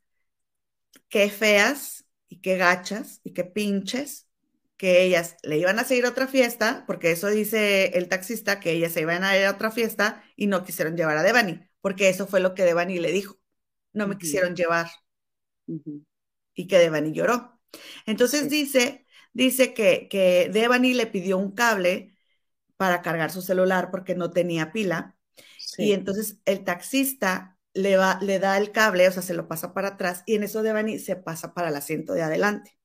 [1.09, 4.29] qué feas y qué gachas y qué pinches
[4.77, 8.73] que ellas le iban a seguir a otra fiesta, porque eso dice el taxista, que
[8.73, 12.09] ellas se iban a ir a otra fiesta y no quisieron llevar a Devani, porque
[12.09, 13.38] eso fue lo que Devani le dijo.
[13.93, 14.88] No me quisieron llevar.
[16.55, 17.61] Y que Devani lloró.
[18.07, 22.17] Entonces dice, dice que, que Devani le pidió un cable
[22.77, 25.17] para cargar su celular porque no tenía pila.
[25.77, 29.75] Y entonces el taxista le, va, le da el cable, o sea, se lo pasa
[29.75, 32.79] para atrás y en eso Devani se pasa para el asiento de adelante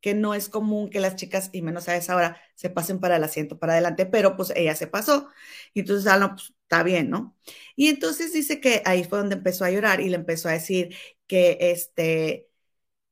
[0.00, 3.16] que no es común que las chicas, y menos a esa hora, se pasen para
[3.16, 5.28] el asiento para adelante, pero pues ella se pasó.
[5.74, 7.36] Y entonces, ah, no, pues está bien, ¿no?
[7.76, 10.96] Y entonces dice que ahí fue donde empezó a llorar y le empezó a decir
[11.26, 12.48] que, este,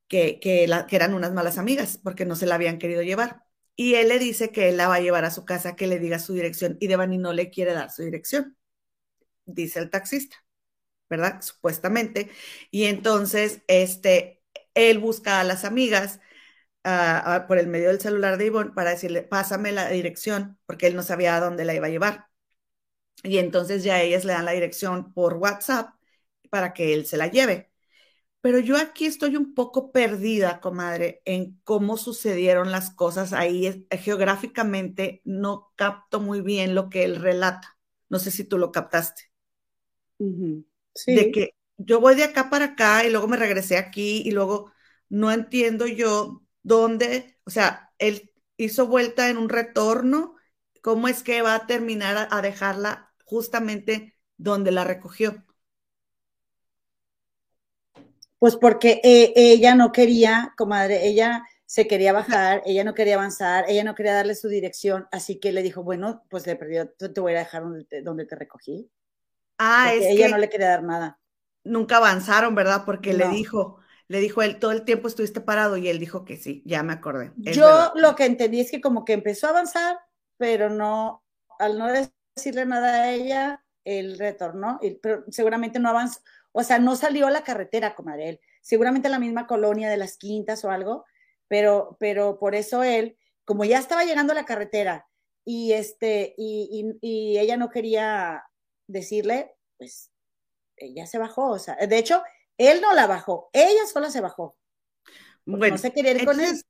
[0.08, 3.44] que, que, que eran unas malas amigas porque no se la habían querido llevar.
[3.76, 5.98] Y él le dice que él la va a llevar a su casa, que le
[6.00, 8.56] diga su dirección, y Devani no le quiere dar su dirección,
[9.46, 10.36] dice el taxista,
[11.10, 11.42] ¿verdad?
[11.42, 12.30] Supuestamente.
[12.70, 14.42] Y entonces, este,
[14.74, 16.20] él busca a las amigas
[17.48, 21.02] por el medio del celular de Ivonne para decirle, pásame la dirección, porque él no
[21.02, 22.26] sabía a dónde la iba a llevar.
[23.22, 25.94] Y entonces ya ellas le dan la dirección por WhatsApp
[26.50, 27.70] para que él se la lleve.
[28.42, 33.86] Pero yo aquí estoy un poco perdida, comadre, en cómo sucedieron las cosas ahí.
[33.90, 37.78] Geográficamente no capto muy bien lo que él relata.
[38.10, 39.24] No sé si tú lo captaste.
[40.94, 41.14] Sí.
[41.14, 44.72] De que yo voy de acá para acá y luego me regresé aquí y luego
[45.08, 50.36] no entiendo yo dónde, o sea, él hizo vuelta en un retorno,
[50.82, 55.44] ¿cómo es que va a terminar a, dejarla justamente donde la recogió?
[58.38, 63.64] Pues porque eh, ella no quería, comadre, ella se quería bajar, ella no quería avanzar,
[63.68, 67.20] ella no quería darle su dirección, así que le dijo, bueno, pues le perdió, te
[67.20, 68.90] voy a dejar donde te, donde te recogí.
[69.62, 71.18] Ah, es ella no le quería dar nada.
[71.64, 72.84] Nunca avanzaron, ¿verdad?
[72.86, 76.38] Porque le dijo, le dijo él, todo el tiempo estuviste parado y él dijo que
[76.38, 77.32] sí, ya me acordé.
[77.36, 79.98] Yo lo que entendí es que como que empezó a avanzar,
[80.38, 81.22] pero no,
[81.58, 86.20] al no decirle nada a ella, él retornó, pero seguramente no avanzó,
[86.52, 90.16] o sea, no salió a la carretera, comadre, él, seguramente la misma colonia de las
[90.16, 91.04] quintas o algo,
[91.48, 95.06] pero, pero por eso él, como ya estaba llegando a la carretera
[95.44, 98.42] y, este, y, y ella no quería
[98.90, 100.10] decirle, pues
[100.76, 102.22] ella se bajó, o sea, de hecho,
[102.58, 104.56] él no la bajó, ella sola se bajó.
[105.44, 106.60] Bueno, no se quería ir con él.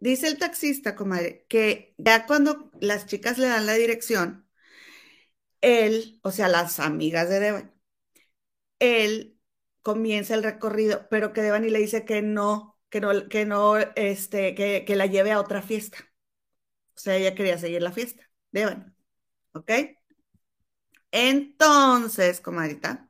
[0.00, 4.48] Dice el taxista, comadre, que ya cuando las chicas le dan la dirección,
[5.60, 7.70] él, o sea, las amigas de Devani,
[8.78, 9.38] él
[9.82, 14.54] comienza el recorrido, pero que Devani le dice que no, que no, que no, este,
[14.54, 15.98] que, que la lleve a otra fiesta.
[16.96, 18.84] O sea, ella quería seguir la fiesta, Devani.
[19.52, 19.70] ¿Ok?
[21.10, 23.08] Entonces, comadrita,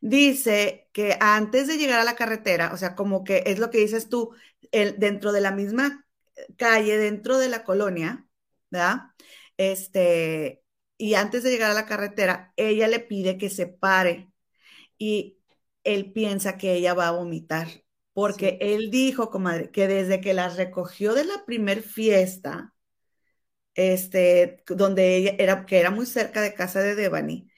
[0.00, 3.78] dice que antes de llegar a la carretera, o sea, como que es lo que
[3.78, 4.32] dices tú,
[4.72, 6.06] el, dentro de la misma
[6.58, 8.26] calle, dentro de la colonia,
[8.70, 9.02] ¿verdad?
[9.56, 10.62] Este,
[10.98, 14.30] y antes de llegar a la carretera, ella le pide que se pare
[14.98, 15.38] y
[15.84, 17.68] él piensa que ella va a vomitar,
[18.12, 22.74] porque él dijo, comadre, que desde que las recogió de la primer fiesta,
[23.74, 27.50] este, donde ella era, que era muy cerca de casa de Devani,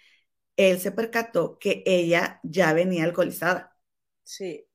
[0.56, 3.76] él se percató que ella ya venía alcoholizada.
[4.22, 4.66] Sí.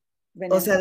[0.49, 0.77] O sea,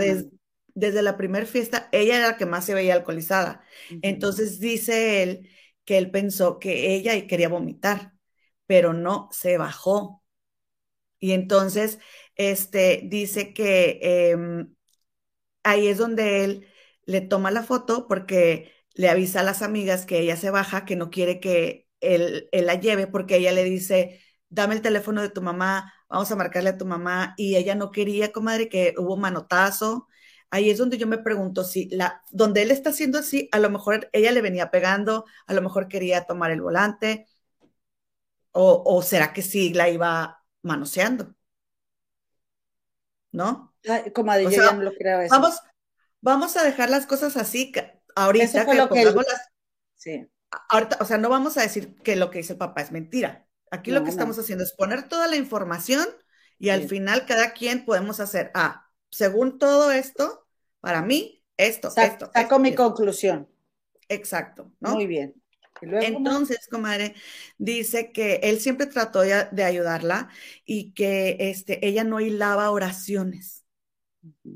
[0.75, 3.65] desde la primera fiesta, ella era la que más se veía alcoholizada.
[4.03, 5.49] Entonces dice él
[5.85, 8.13] que él pensó que ella quería vomitar,
[8.67, 10.23] pero no, se bajó.
[11.19, 11.99] Y entonces,
[12.37, 14.75] este, dice que em,
[15.63, 16.69] ahí es donde él
[17.05, 20.97] le toma la foto porque le avisa a las amigas que ella se baja, que
[20.97, 25.29] no quiere que él, él la lleve, porque ella le dice, dame el teléfono de
[25.29, 29.17] tu mamá, vamos a marcarle a tu mamá, y ella no quería, comadre, que hubo
[29.17, 30.09] manotazo.
[30.51, 33.71] Ahí es donde yo me pregunto si la, donde él está haciendo así, a lo
[33.71, 37.29] mejor ella le venía pegando, a lo mejor quería tomar el volante,
[38.51, 41.37] o, será que sí la iba manoseando.
[43.31, 43.77] ¿No?
[44.13, 45.33] comadre, yo ya no lo creo eso.
[45.33, 45.61] Vamos,
[46.21, 47.71] vamos a dejar las cosas así,
[48.25, 49.25] ahorita que, lo que
[49.95, 50.27] Sí.
[50.71, 53.47] Ahorita, o sea, no vamos a decir que lo que dice el papá es mentira.
[53.71, 56.07] Aquí lo que estamos haciendo es poner toda la información
[56.59, 60.47] y al final cada quien podemos hacer, ah, según todo esto,
[60.81, 62.31] para mí, esto, esto.
[62.33, 63.49] Saco mi conclusión.
[64.09, 64.95] Exacto, ¿no?
[64.95, 65.35] Muy bien.
[65.81, 67.15] Entonces, comadre,
[67.57, 70.29] dice que él siempre trató de, ayudarla
[70.65, 73.65] y que este, ella no hilaba oraciones.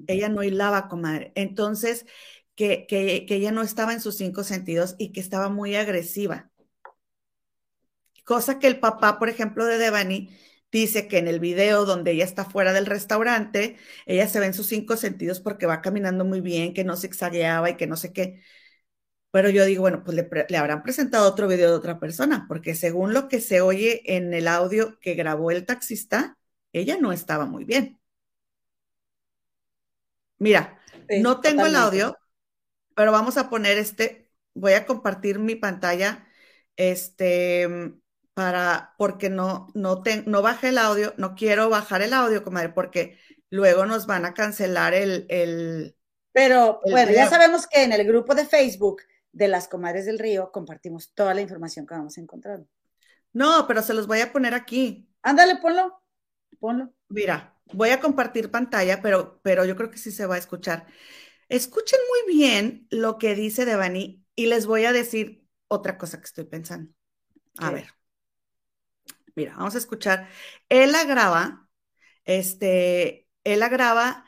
[0.07, 1.33] Ella no hilaba, comadre.
[1.35, 2.07] Entonces,
[2.54, 6.50] que, que, que ella no estaba en sus cinco sentidos y que estaba muy agresiva.
[8.24, 10.30] Cosa que el papá, por ejemplo, de Devani,
[10.72, 14.54] dice que en el video donde ella está fuera del restaurante, ella se ve en
[14.54, 17.96] sus cinco sentidos porque va caminando muy bien, que no se exageaba y que no
[17.96, 18.42] sé qué.
[19.30, 23.14] Pero yo digo, bueno, pues le, habrán presentado otro video de otra persona, porque según
[23.14, 26.38] lo que se oye en el audio que grabó el taxista,
[26.72, 27.98] ella no estaba muy bien.
[30.38, 30.78] Mira,
[31.20, 32.16] no tengo el audio,
[32.94, 36.26] pero vamos a poner este, voy a compartir mi pantalla,
[36.76, 37.68] este,
[38.35, 42.70] para, porque no, no, te, no bajé el audio, no quiero bajar el audio, comadre,
[42.70, 43.18] porque
[43.50, 45.26] luego nos van a cancelar el...
[45.28, 45.96] el
[46.33, 49.02] Pero bueno, ya sabemos que en el grupo de Facebook
[49.33, 52.68] de las comadres del río compartimos toda la información que vamos encontrando.
[53.33, 55.09] No, pero se los voy a poner aquí.
[55.22, 56.02] Ándale, ponlo,
[56.59, 56.92] ponlo.
[57.09, 60.87] Mira, voy a compartir pantalla, pero, pero yo creo que sí se va a escuchar.
[61.52, 66.24] Escuchen muy bien lo que dice Devani y les voy a decir otra cosa que
[66.24, 66.90] estoy pensando.
[67.58, 67.88] A ver.
[69.34, 70.30] Mira, vamos a escuchar.
[70.70, 71.68] Él la graba,
[72.24, 74.24] este, él la graba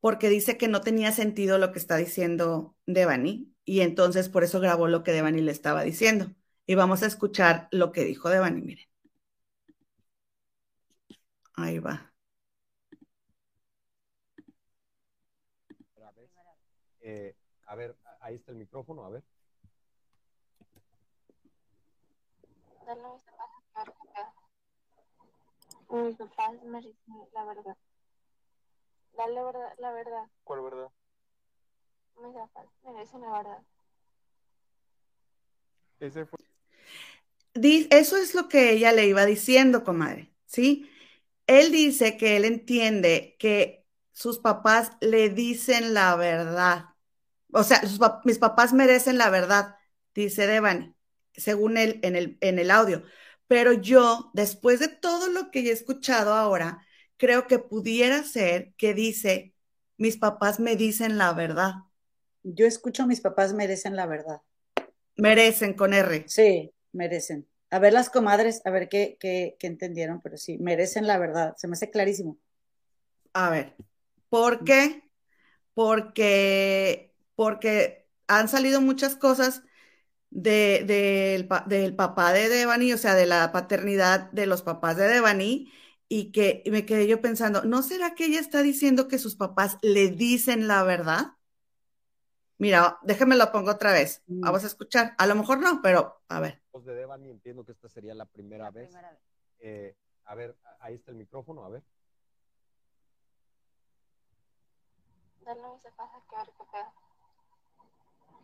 [0.00, 4.58] porque dice que no tenía sentido lo que está diciendo Devani y entonces por eso
[4.58, 6.34] grabó lo que Devani le estaba diciendo.
[6.64, 8.86] Y vamos a escuchar lo que dijo Devani, miren.
[11.56, 12.13] Ahí va.
[17.06, 17.36] Eh,
[17.66, 19.22] a ver, ahí está el micrófono, a ver.
[25.90, 26.94] Mis papás merecen
[27.34, 27.76] la verdad.
[29.18, 30.30] Dale verdad, la verdad.
[30.44, 30.88] ¿Cuál verdad?
[32.22, 33.62] Mis papás merecen la verdad.
[36.00, 36.38] Ese fue.
[37.52, 40.90] Eso es lo que ella le iba diciendo, comadre, ¿sí?
[41.46, 46.93] Él dice que él entiende que sus papás le dicen la verdad.
[47.54, 47.80] O sea,
[48.24, 49.76] mis papás merecen la verdad,
[50.14, 50.94] dice Devani,
[51.32, 53.02] según él en el, en el audio.
[53.46, 56.84] Pero yo, después de todo lo que he escuchado ahora,
[57.16, 59.54] creo que pudiera ser que dice,
[59.96, 61.74] mis papás me dicen la verdad.
[62.42, 64.40] Yo escucho, mis papás merecen la verdad.
[65.16, 66.24] Merecen con R.
[66.26, 67.46] Sí, merecen.
[67.70, 71.54] A ver las comadres, a ver qué, qué, qué entendieron, pero sí, merecen la verdad.
[71.56, 72.36] Se me hace clarísimo.
[73.32, 73.76] A ver,
[74.28, 75.04] ¿por qué?
[75.74, 79.62] Porque, porque han salido muchas cosas
[80.30, 80.84] de,
[81.66, 85.72] del papá de Devani, o sea, de la paternidad de los papás de Devani,
[86.08, 89.78] y que me quedé yo pensando, ¿no será que ella está diciendo que sus papás
[89.82, 91.36] le dicen la verdad?
[92.58, 94.22] Mira, déjame lo pongo otra vez.
[94.26, 94.40] Mm.
[94.40, 95.14] Vamos a escuchar.
[95.18, 96.62] A lo mejor no, pero a ver.
[96.72, 98.92] De Devani, entiendo que esta sería la primera vez.
[99.58, 101.82] Eh, a ver, ahí está el micrófono, a ver.
[105.44, 107.03] Dale se pasa que ver qué pedo.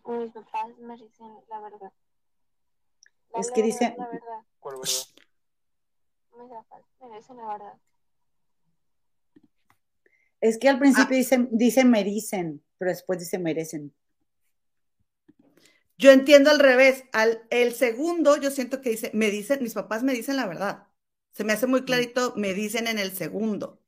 [0.07, 1.93] Mis papás me dicen la verdad.
[3.35, 3.95] es que dice.
[3.97, 4.45] La verdad.
[4.59, 5.07] ¿Cuál verdad?
[6.39, 7.75] Mis papás me dicen la verdad.
[10.41, 13.95] Es que al principio dicen, dicen me dicen, pero después dice merecen.
[15.99, 17.05] Yo entiendo al revés.
[17.13, 20.87] Al, el segundo, yo siento que dice, me dicen, mis papás me dicen la verdad.
[21.33, 21.85] Se me hace muy mm.
[21.85, 23.80] clarito, me dicen en el segundo.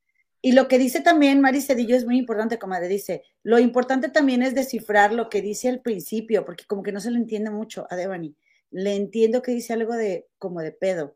[0.45, 2.89] Y lo que dice también Mari Cedillo es muy importante, comadre.
[2.89, 6.99] Dice, lo importante también es descifrar lo que dice al principio, porque como que no
[6.99, 8.35] se le entiende mucho a Devani.
[8.69, 11.15] Le entiendo que dice algo de, como de pedo.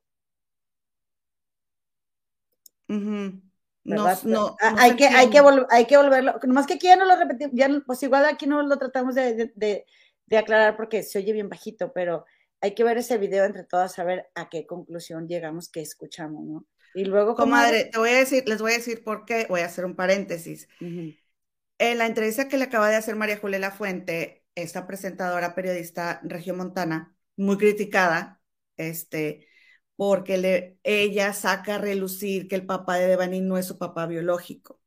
[2.88, 6.40] No, no, ah, hay, que, hay, que hay que volverlo.
[6.44, 9.52] Nomás que aquí ya no lo repetimos, ya, pues igual aquí no lo tratamos de,
[9.56, 12.24] de, aclarar porque se oye bien bajito, pero
[12.62, 16.46] hay que ver ese video entre todas a ver a qué conclusión llegamos que escuchamos,
[16.46, 16.66] ¿no?
[16.98, 19.68] Y luego, comadre, te voy a decir, les voy a decir por qué, voy a
[19.68, 20.68] hacer un paréntesis.
[20.80, 27.16] En la entrevista que le acaba de hacer María Julia Fuente, esta presentadora periodista regiomontana,
[27.36, 28.42] muy criticada,
[28.78, 29.48] este,
[29.96, 34.08] porque le, ella saca a relucir que el papá de Devani no es su papá
[34.08, 34.82] biológico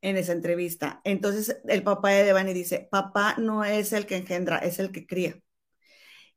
[0.00, 1.02] en esa entrevista.
[1.04, 5.06] Entonces el papá de Devani dice, papá no es el que engendra, es el que
[5.06, 5.38] cría.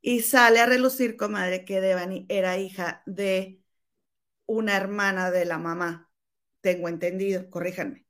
[0.02, 3.63] Y sale a relucir, comadre, que Devani era hija de
[4.46, 6.10] una hermana de la mamá,
[6.60, 8.06] tengo entendido, corríjanme.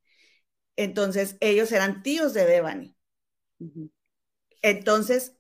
[0.77, 2.97] Entonces, ellos eran tíos de Devani.
[4.63, 5.37] Entonces,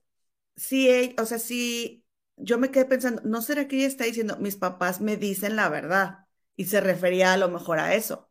[0.56, 4.56] sí, o sea, sí, yo me quedé pensando, ¿no será que ella está diciendo, mis
[4.56, 6.26] papás me dicen la verdad?
[6.56, 8.30] Y se refería a lo mejor a eso.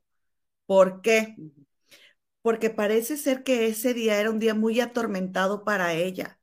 [0.68, 1.42] ¿Por qué?
[2.44, 6.40] Porque parece ser que ese día era un día muy atormentado para ella.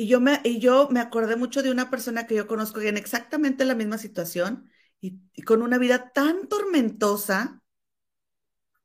[0.00, 2.96] Y yo me, y yo me acordé mucho de una persona que yo conozco en
[2.96, 7.60] exactamente la misma situación y, con una vida tan tormentosa.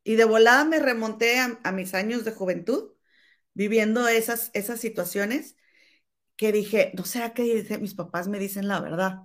[0.03, 2.91] Y de volada me remonté a, mis años de juventud
[3.53, 5.55] viviendo esas, esas situaciones
[6.35, 9.21] que dije, ¿no será que mis papás me dicen la verdad?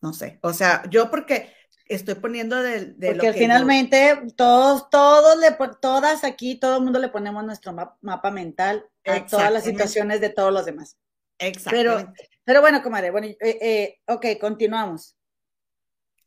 [0.00, 0.38] No sé.
[0.42, 1.52] O sea, yo porque
[1.86, 7.08] estoy poniendo de, de porque finalmente todos, todos le, todas aquí, todo el mundo le
[7.08, 10.96] ponemos nuestro mapa mental a todas las situaciones de todos los demás.
[11.38, 12.14] Exacto.
[12.44, 15.16] Pero, bueno, comadre, bueno, eh, eh, ok, continuamos.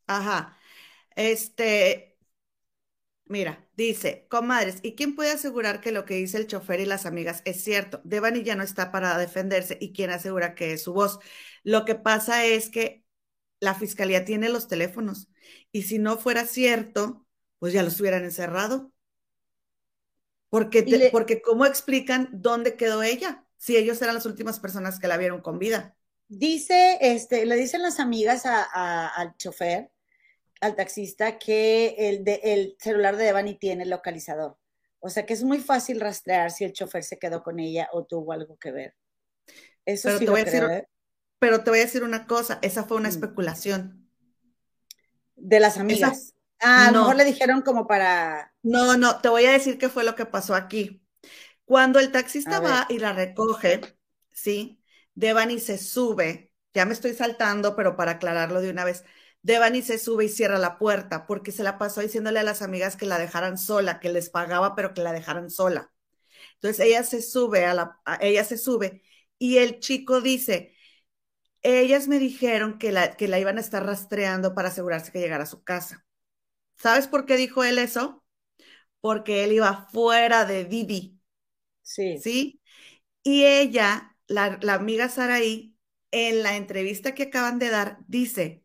[0.06, 0.56] Ajá.
[1.14, 2.10] Este,
[3.30, 7.06] Mira, dice, comadres, ¿y quién puede asegurar que lo que dice el chofer y las
[7.06, 8.00] amigas es cierto?
[8.02, 11.20] Devani ya no está para defenderse y quién asegura que es su voz.
[11.62, 13.04] Lo que pasa es que
[13.60, 15.28] la fiscalía tiene los teléfonos
[15.70, 17.24] y si no fuera cierto,
[17.60, 18.92] pues ya los hubieran encerrado.
[20.48, 23.46] Porque, porque ¿cómo explican dónde quedó ella?
[23.60, 25.94] Si ellos eran las últimas personas que la vieron con vida.
[26.28, 29.90] Dice, este, le dicen las amigas al chofer
[30.62, 34.56] al taxista que el, de, el celular de Devani tiene el localizador.
[35.00, 38.04] O sea que es muy fácil rastrear si el chofer se quedó con ella o
[38.04, 38.94] tuvo algo que ver.
[39.84, 40.88] Eso pero sí te voy a decir, ¿eh?
[41.38, 43.12] Pero te voy a decir una cosa, esa fue una mm.
[43.12, 44.10] especulación.
[45.36, 46.34] De las amigas.
[46.60, 48.54] ah, a lo mejor le dijeron como para.
[48.62, 51.02] No, no, te voy a decir qué fue lo que pasó aquí.
[51.70, 53.94] Cuando el taxista va y la recoge,
[54.32, 54.82] ¿sí?
[55.14, 59.04] Devani se sube, ya me estoy saltando, pero para aclararlo de una vez,
[59.42, 62.96] Devani se sube y cierra la puerta porque se la pasó diciéndole a las amigas
[62.96, 65.92] que la dejaran sola, que les pagaba, pero que la dejaran sola.
[66.54, 69.02] Entonces ella se sube a la, ella se sube
[69.38, 70.74] y el chico dice,
[71.62, 75.44] ellas me dijeron que la, que la iban a estar rastreando para asegurarse que llegara
[75.44, 76.04] a su casa.
[76.76, 78.24] ¿Sabes por qué dijo él eso?
[79.00, 81.19] Porque él iba fuera de Didi.
[81.82, 82.24] Sí.
[82.24, 82.60] ¿Sí?
[83.24, 85.76] Y ella, la, la amiga Saraí,
[86.12, 88.64] en la entrevista que acaban de dar, dice,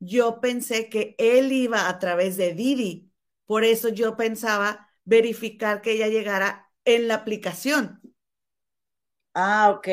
[0.00, 3.12] yo pensé que él iba a través de Didi.
[3.46, 8.00] Por eso yo pensaba verificar que ella llegara en la aplicación.
[9.34, 9.88] Ah, ok.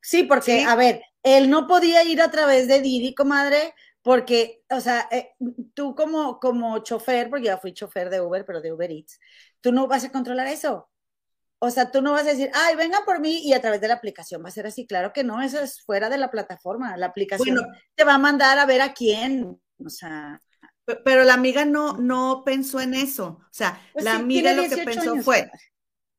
[0.00, 4.80] Sí, porque, a ver, él no podía ir a través de Didi, comadre, porque, o
[4.80, 5.32] sea, eh,
[5.74, 9.18] tú como, como chofer, porque ya fui chofer de Uber, pero de Uber Eats,
[9.60, 10.88] tú no vas a controlar eso.
[11.64, 13.88] O sea, tú no vas a decir, ay, venga por mí y a través de
[13.88, 14.86] la aplicación va a ser así.
[14.86, 16.94] Claro que no, eso es fuera de la plataforma.
[16.98, 17.58] La aplicación
[17.94, 19.58] te va a mandar a ver a quién.
[19.82, 20.42] O sea.
[21.04, 23.40] Pero la amiga no, no pensó en eso.
[23.40, 25.50] O sea, pues la amiga lo que pensó fue,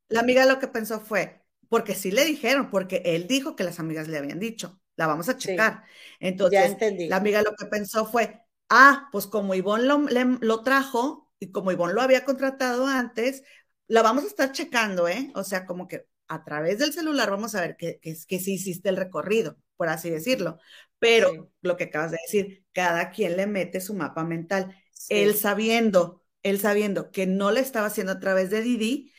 [0.08, 3.80] la amiga lo que pensó fue, porque sí le dijeron, porque él dijo que las
[3.80, 5.84] amigas le habían dicho, la vamos a checar.
[6.20, 6.76] Entonces,
[7.08, 11.72] la amiga lo que pensó fue, ah, pues como Ivonne lo, lo trajo y como
[11.72, 13.44] Ivonne lo había contratado antes,
[13.88, 15.32] la vamos a estar checando, ¿eh?
[15.36, 18.54] O sea, como que a través del celular vamos a ver que, que, que sí
[18.56, 20.60] hiciste el recorrido, por así decirlo.
[21.00, 24.76] Pero lo que acabas de decir, cada quien le mete su mapa mental.
[25.10, 29.12] Él sabiendo, él sabiendo que no le estaba haciendo a través de Didi,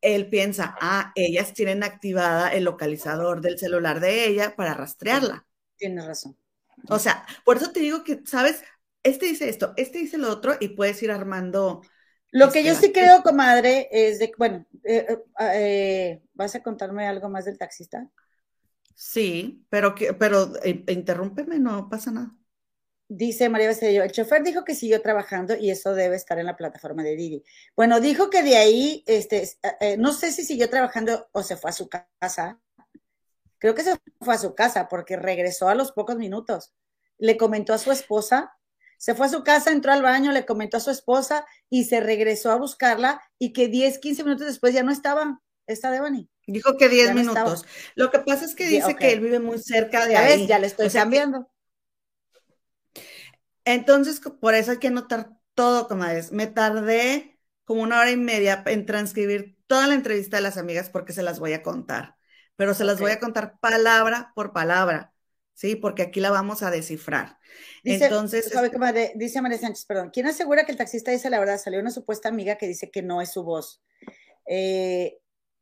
[0.00, 5.46] él piensa, ah, ellas tienen activada el localizador del celular de ella para rastrearla.
[5.76, 6.36] Tienes razón.
[6.88, 8.62] O sea, por eso te digo que, ¿sabes?
[9.02, 11.82] Este dice esto, este dice lo otro y puedes ir armando
[12.30, 15.18] lo que yo sí creo, comadre, es de, bueno, eh, eh,
[15.54, 18.08] eh, ¿vas a contarme algo más del taxista?
[18.94, 20.52] Sí, pero, que, pero
[20.88, 22.34] interrúmpeme, no pasa nada.
[23.10, 26.56] Dice María Becerril, el chofer dijo que siguió trabajando y eso debe estar en la
[26.56, 27.42] plataforma de Didi.
[27.74, 29.48] Bueno, dijo que de ahí, este,
[29.96, 32.60] no sé si siguió trabajando o se fue a su casa.
[33.56, 36.74] Creo que se fue a su casa porque regresó a los pocos minutos.
[37.16, 38.57] Le comentó a su esposa
[38.98, 42.00] se fue a su casa, entró al baño, le comentó a su esposa y se
[42.00, 46.28] regresó a buscarla y que 10, 15 minutos después ya no estaba esta Devani.
[46.46, 47.64] Dijo que 10 minutos.
[47.94, 50.46] Lo que pasa es que dice que él vive muy cerca de ahí.
[50.46, 51.48] ya le estoy cambiando.
[53.64, 56.32] Entonces, por eso hay que anotar todo, comadres.
[56.32, 60.88] Me tardé como una hora y media en transcribir toda la entrevista de las amigas
[60.88, 62.16] porque se las voy a contar.
[62.56, 65.12] Pero se las voy a contar palabra por palabra.
[65.58, 65.74] ¿Sí?
[65.74, 67.36] Porque aquí la vamos a descifrar.
[67.82, 68.48] Dice, Entonces.
[69.16, 70.10] dice María Sánchez, perdón.
[70.12, 71.58] ¿Quién asegura que el taxista dice la verdad?
[71.58, 73.82] Salió una supuesta amiga que dice que no es su voz.
[74.46, 75.18] Eh,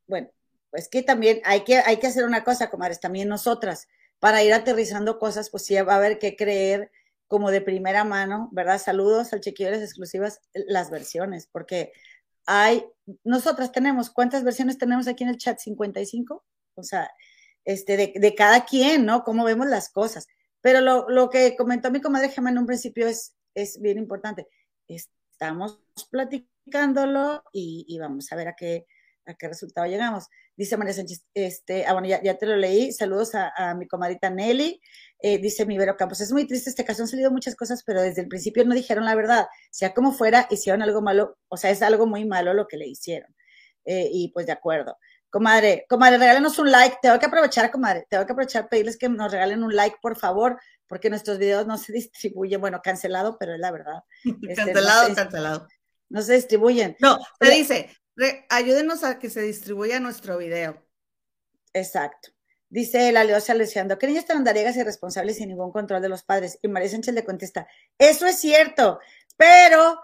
[0.07, 0.29] bueno,
[0.71, 3.89] pues que también hay que, hay que hacer una cosa, comadres, también nosotras,
[4.19, 6.91] para ir aterrizando cosas, pues sí va a haber que creer
[7.27, 8.79] como de primera mano, ¿verdad?
[8.79, 11.93] Saludos al Chequillos exclusivas, las versiones, porque
[12.45, 12.85] hay,
[13.25, 15.59] nosotras tenemos, ¿cuántas versiones tenemos aquí en el chat?
[15.59, 16.43] ¿55?
[16.75, 17.11] O sea,
[17.67, 19.25] este, de, cada quien, ¿no?
[19.25, 20.27] Cómo vemos las cosas.
[20.63, 24.47] Pero lo, que comentó mi comadre Gemma en un principio es, es bien importante.
[24.89, 28.87] Estamos platicándolo y, vamos a ver a qué,
[29.27, 30.29] a qué resultado llegamos.
[30.57, 32.93] Dice María Sánchez, este, ah, bueno, ya, te lo leí.
[32.93, 34.81] Saludos a, mi comadita Nelly.
[35.19, 38.01] Eh, dice mi Vero Campos, es muy triste este caso, han salido muchas cosas, pero
[38.01, 39.47] desde el principio no dijeron la verdad.
[39.71, 42.87] Sea como fuera, hicieron algo malo, o sea, es algo muy malo lo que le
[42.87, 43.35] hicieron.
[43.85, 44.97] Eh, y pues de acuerdo.
[45.37, 46.97] Comadre, comadre, regálenos un like.
[47.03, 50.59] Tengo que aprovechar, comadre, tengo que aprovechar pedirles que nos regalen un like, por favor,
[50.87, 52.59] porque nuestros videos no se distribuyen.
[52.59, 54.03] Bueno, cancelado, pero es la verdad.
[54.25, 55.69] Este, cancelado, cancelado.
[56.09, 56.97] No se distribuyen.
[57.01, 57.95] No, te dice,
[58.49, 60.83] ayúdenos a que se distribuya nuestro video.
[61.75, 62.31] Exacto.
[62.71, 66.23] Dice la Leosa Luciando, ¿qué niños tan andariegas y irresponsables sin ningún control de los
[66.23, 66.59] padres?
[66.63, 67.69] Y María Sánchez le contesta,
[67.99, 69.01] eso es cierto,
[69.37, 70.01] pero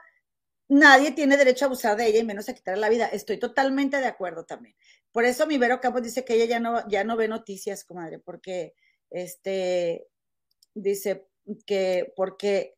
[0.72, 3.06] nadie tiene derecho a abusar de ella y menos a quitarle la vida.
[3.06, 4.74] Estoy totalmente de acuerdo también.
[5.12, 8.18] Por eso mi Vero Campos dice que ella ya no, ya no ve noticias, comadre,
[8.18, 8.74] porque
[9.10, 10.06] este
[10.74, 11.28] dice
[11.66, 12.74] que porque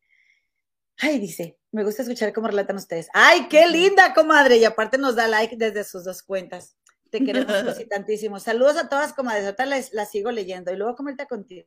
[0.98, 3.08] ay, dice, me gusta escuchar cómo relatan ustedes.
[3.12, 6.76] Ay, qué linda, comadre, y aparte nos da like desde sus dos cuentas.
[7.10, 7.48] Te queremos
[7.88, 8.40] tantísimo.
[8.40, 9.44] Saludos a todas, comadres.
[9.44, 11.66] Ahorita las, las sigo leyendo y luego comerte contigo.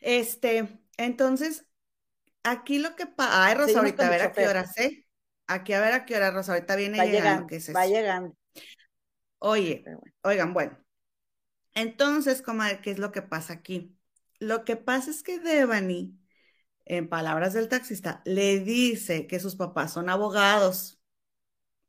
[0.00, 1.64] Este, entonces,
[2.44, 3.46] aquí lo que pasa.
[3.46, 5.06] Ay, Rosa, ahorita a ver a qué hora sé.
[5.46, 7.48] Aquí a ver a qué hora, Rosa, ahorita viene va llegando.
[7.48, 8.36] llegando va llegando.
[9.38, 9.84] Oye,
[10.22, 10.78] oigan, bueno.
[11.74, 13.96] Entonces, comadre, ¿qué es lo que pasa aquí?
[14.38, 16.18] Lo que pasa es que Devani,
[16.84, 21.00] en palabras del taxista, le dice que sus papás son abogados,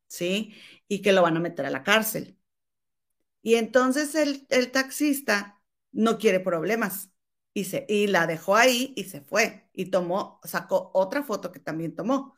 [0.07, 0.55] ¿sí?
[0.87, 2.37] Y que lo van a meter a la cárcel.
[3.41, 7.11] Y entonces el, el taxista no quiere problemas
[7.53, 11.59] y, se, y la dejó ahí y se fue y tomó, sacó otra foto que
[11.59, 12.35] también tomó.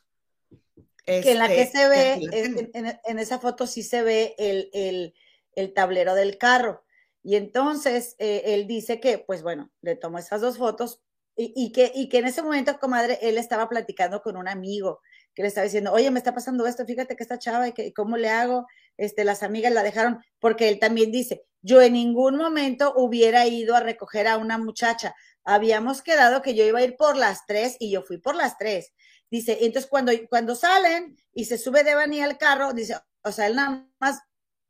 [1.05, 5.13] que en la que este, se ve, en, esa foto sí se ve el, el,
[5.53, 6.83] el tablero del carro.
[7.23, 11.01] Y entonces eh, él dice que, pues bueno, le tomó esas dos fotos
[11.35, 15.01] y, y, que, y que en ese momento, comadre, él estaba platicando con un amigo
[15.35, 17.93] que le estaba diciendo, oye, me está pasando esto, fíjate que esta chava y que
[17.93, 18.65] cómo le hago,
[18.97, 23.75] este, las amigas la dejaron, porque él también dice, yo en ningún momento hubiera ido
[23.75, 25.13] a recoger a una muchacha,
[25.47, 28.57] habíamos quedado que yo iba a ir por las tres y yo fui por las
[28.57, 28.93] tres.
[29.31, 33.55] Dice, entonces cuando, cuando salen y se sube Devani al carro, dice, o sea, él
[33.55, 34.19] nada más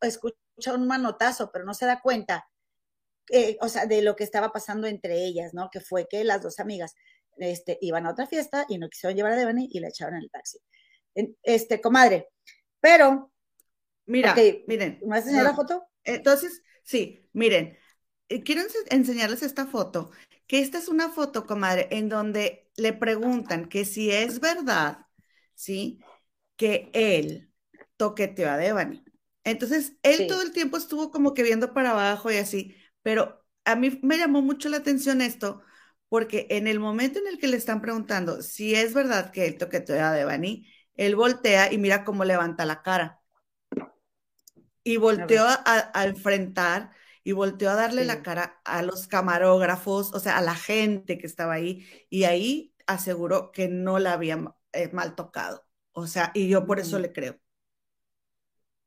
[0.01, 2.47] escucha un manotazo, pero no se da cuenta,
[3.31, 5.69] eh, o sea, de lo que estaba pasando entre ellas, ¿no?
[5.71, 6.93] Que fue que las dos amigas
[7.37, 10.21] este, iban a otra fiesta y no quisieron llevar a Devani y la echaron en
[10.21, 10.59] el taxi.
[11.41, 12.29] Este, comadre,
[12.79, 13.31] pero...
[14.05, 14.35] Mira,
[14.67, 14.99] miren.
[15.01, 15.87] ¿Me vas a enseñar la foto?
[16.03, 17.77] Entonces, sí, miren,
[18.29, 20.11] eh, quiero enseñarles esta foto,
[20.47, 25.05] que esta es una foto, comadre, en donde le preguntan que si es verdad,
[25.53, 25.99] ¿sí?
[26.55, 27.51] Que él
[27.97, 29.03] toqueteó a Devani.
[29.43, 33.75] Entonces, él todo el tiempo estuvo como que viendo para abajo y así, pero a
[33.75, 35.61] mí me llamó mucho la atención esto,
[36.09, 39.57] porque en el momento en el que le están preguntando si es verdad que él
[39.57, 43.21] toqueteó a Devani, él voltea y mira cómo levanta la cara.
[44.83, 46.91] Y volteó a, enfrentar
[47.27, 51.27] y volteó a darle la cara a los camarógrafos, o sea, a la gente que
[51.27, 55.67] estaba ahí, y ahí aseguró que no la había eh, mal tocado.
[55.91, 57.37] O sea, y yo por eso le creo.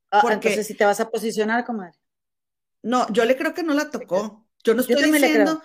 [0.09, 1.99] Ah, Porque, entonces, si te vas a posicionar, comadre.
[2.81, 4.47] No, yo le creo que no la tocó.
[4.63, 5.61] Yo no estoy diciendo,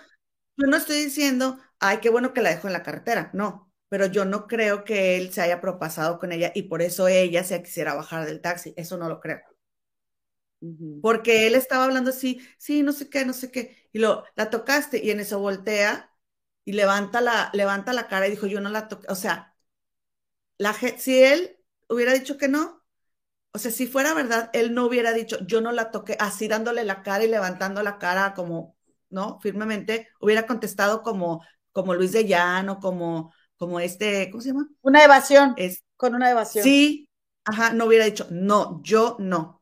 [0.55, 3.31] yo no estoy diciendo, ay, qué bueno que la dejó en la carretera.
[3.33, 7.07] No, pero yo no creo que él se haya propasado con ella y por eso
[7.07, 8.75] ella se quisiera bajar del taxi.
[8.77, 9.41] Eso no lo creo.
[11.01, 14.49] Porque él estaba hablando así, sí, no sé qué, no sé qué, y lo, la
[14.49, 16.11] tocaste y en eso voltea
[16.65, 19.07] y levanta la, levanta la cara y dijo, yo no la toqué.
[19.09, 19.55] O sea,
[20.57, 21.57] la, si él
[21.89, 22.83] hubiera dicho que no,
[23.53, 26.83] o sea, si fuera verdad, él no hubiera dicho, yo no la toqué, así dándole
[26.85, 28.77] la cara y levantando la cara como
[29.09, 29.39] ¿no?
[29.39, 34.67] Firmemente, hubiera contestado como, como Luis de Llano, como, como este, ¿cómo se llama?
[34.81, 36.63] Una evasión, es, con una evasión.
[36.63, 37.09] Sí,
[37.45, 39.56] ajá, no hubiera dicho, no, yo no.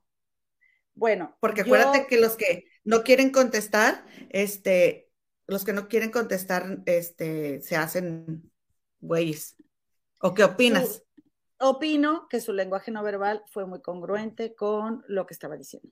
[0.96, 1.38] Bueno.
[1.40, 5.12] Porque acuérdate que los que no quieren contestar, este,
[5.46, 8.52] los que no quieren contestar, este, se hacen
[9.00, 9.56] güeyes.
[10.22, 11.04] ¿O qué opinas?
[11.58, 15.90] opino que su lenguaje no verbal fue muy congruente con lo que estaba diciendo.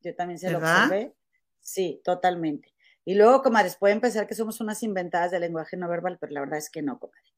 [0.00, 1.14] Yo también se lo observé.
[1.60, 2.74] Sí, totalmente.
[3.04, 6.40] Y luego, comadres, pueden pensar que somos unas inventadas de lenguaje no verbal, pero la
[6.40, 7.29] verdad es que no, comadritas.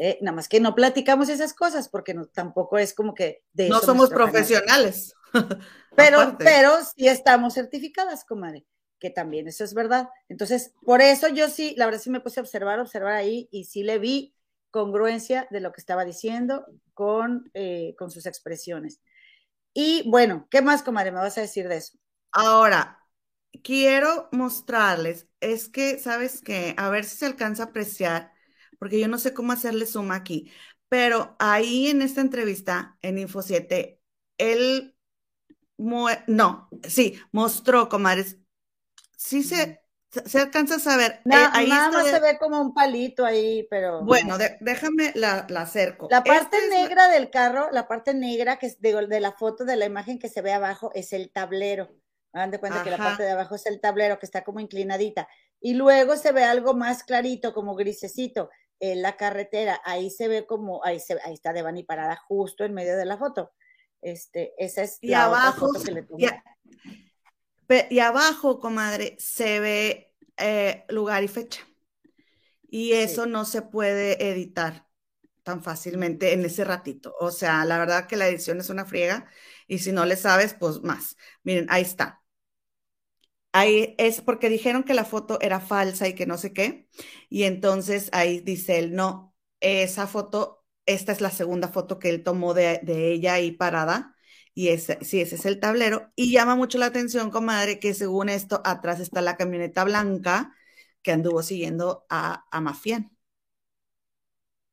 [0.00, 3.68] Eh, nada más que no platicamos esas cosas porque no, tampoco es como que de
[3.68, 5.12] no somos profesionales.
[5.96, 8.64] pero, pero sí estamos certificadas, comadre,
[9.00, 10.08] que también eso es verdad.
[10.28, 13.64] Entonces, por eso yo sí, la verdad sí me puse a observar, observar ahí y
[13.64, 14.34] sí le vi
[14.70, 19.00] congruencia de lo que estaba diciendo con, eh, con sus expresiones.
[19.74, 21.98] Y bueno, ¿qué más, comadre, me vas a decir de eso?
[22.30, 23.04] Ahora,
[23.64, 26.74] quiero mostrarles, es que, ¿sabes qué?
[26.76, 28.32] A ver si se alcanza a apreciar,
[28.78, 30.50] porque yo no sé cómo hacerle suma aquí,
[30.88, 34.00] pero ahí en esta entrevista en Info 7,
[34.38, 34.96] él,
[35.76, 38.38] no, sí, mostró, comadres,
[39.16, 41.20] sí se, se alcanza a saber.
[41.24, 44.02] Eh, nada más se ve como un palito ahí, pero.
[44.02, 46.08] Bueno, déjame la, la, acerco.
[46.10, 49.76] La parte negra del carro, la parte negra que es de, de, la foto de
[49.76, 51.90] la imagen que se ve abajo es el tablero.
[52.32, 55.28] Hagan de cuenta que la parte de abajo es el tablero que está como inclinadita.
[55.60, 58.50] Y luego se ve algo más clarito, como grisecito,
[58.80, 59.80] en la carretera.
[59.84, 63.16] Ahí se ve como, ahí, se, ahí está Devani parada justo en medio de la
[63.16, 63.52] foto.
[64.00, 65.70] Este, esa es y abajo,
[67.90, 71.66] Y, abajo, comadre, se ve eh, lugar y fecha.
[72.70, 74.86] Y eso no se puede editar
[75.42, 77.14] tan fácilmente en ese ratito.
[77.18, 79.26] O sea, la verdad que la edición es una friega
[79.66, 81.16] y si no le sabes, pues más.
[81.42, 82.22] Miren, ahí está.
[83.58, 86.88] Ahí es porque dijeron que la foto era falsa y que no sé qué.
[87.28, 92.22] Y entonces ahí dice él, no, esa foto, esta es la segunda foto que él
[92.22, 94.14] tomó de, ella ahí parada.
[94.54, 96.12] Y ese, sí, ese es el tablero.
[96.14, 100.54] Y llama mucho la atención, comadre, que según esto, atrás está la camioneta blanca
[101.02, 103.10] que anduvo siguiendo a, a Mafián.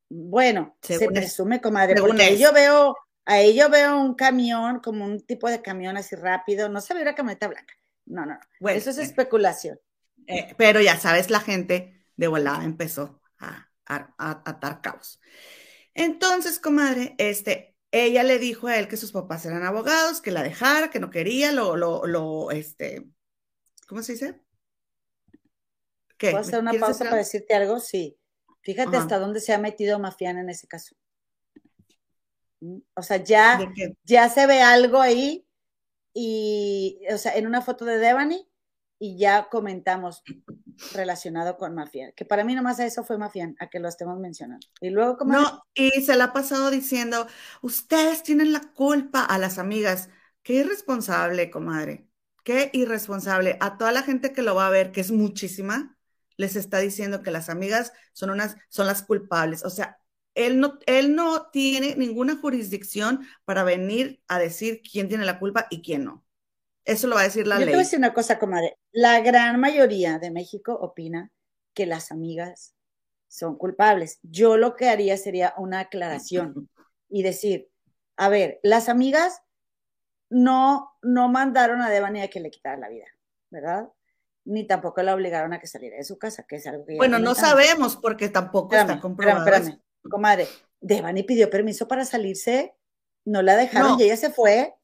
[0.09, 5.25] Bueno, se presume, comadre, porque ahí yo veo, ahí yo veo un camión, como un
[5.25, 7.73] tipo de camión así rápido, no se ve una camioneta blanca.
[8.05, 8.69] No, no, no.
[8.69, 9.79] eso es especulación.
[10.27, 15.19] Eh, pero ya sabes, la gente de volada empezó a, atar caos.
[15.93, 20.43] Entonces, comadre, este, ella le dijo a él que sus papás eran abogados, que la
[20.43, 23.05] dejara, que no quería, lo, lo, lo, este,
[23.87, 24.41] ¿cómo se dice?
[26.17, 26.31] ¿Qué?
[26.31, 27.79] ¿Puedo hacer una pausa para decirte algo?
[27.79, 28.17] Sí.
[28.61, 30.95] Fíjate hasta dónde se ha metido Mafián en ese caso.
[32.61, 33.59] Mm, o sea, ya,
[34.03, 35.44] ya se ve algo ahí
[36.17, 38.47] y, o sea, en una foto de Devani
[38.97, 40.23] y ya comentamos
[40.93, 44.65] relacionado con Mafián, que para mí nomás eso fue Mafián, a que lo estemos mencionando.
[44.79, 45.33] Y luego como...
[45.33, 47.27] No, y se la ha pasado diciendo,
[47.61, 50.09] ustedes tienen la culpa a las amigas.
[50.41, 52.07] Qué irresponsable, comadre.
[52.45, 53.57] Qué irresponsable.
[53.59, 55.97] A toda la gente que lo va a ver, que es muchísima,
[56.37, 59.65] les está diciendo que las amigas son unas, son las culpables.
[59.65, 59.99] O sea,
[60.35, 65.67] él no, él no tiene ninguna jurisdicción para venir a decir quién tiene la culpa
[65.69, 66.23] y quién no.
[66.83, 67.65] Eso lo va a decir la ley.
[67.65, 68.77] Yo te voy a decir una cosa, comadre.
[68.91, 71.31] La gran mayoría de México opina
[71.73, 72.75] que las amigas
[73.27, 74.19] son culpables.
[74.21, 76.69] Yo lo que haría sería una aclaración
[77.09, 77.69] y decir,
[78.17, 79.41] a ver, las amigas
[80.29, 83.07] no, no mandaron a Devani a que le quitara la vida,
[83.49, 83.89] ¿verdad?
[84.45, 86.95] ni tampoco la obligaron a que saliera de su casa, que es algo que...
[86.97, 89.43] Bueno, no sabemos porque tampoco está comprobado.
[89.43, 90.47] Espérame, comadre,
[90.81, 92.75] Devani pidió permiso para salirse,
[93.25, 94.75] no la dejaron y ella se fue.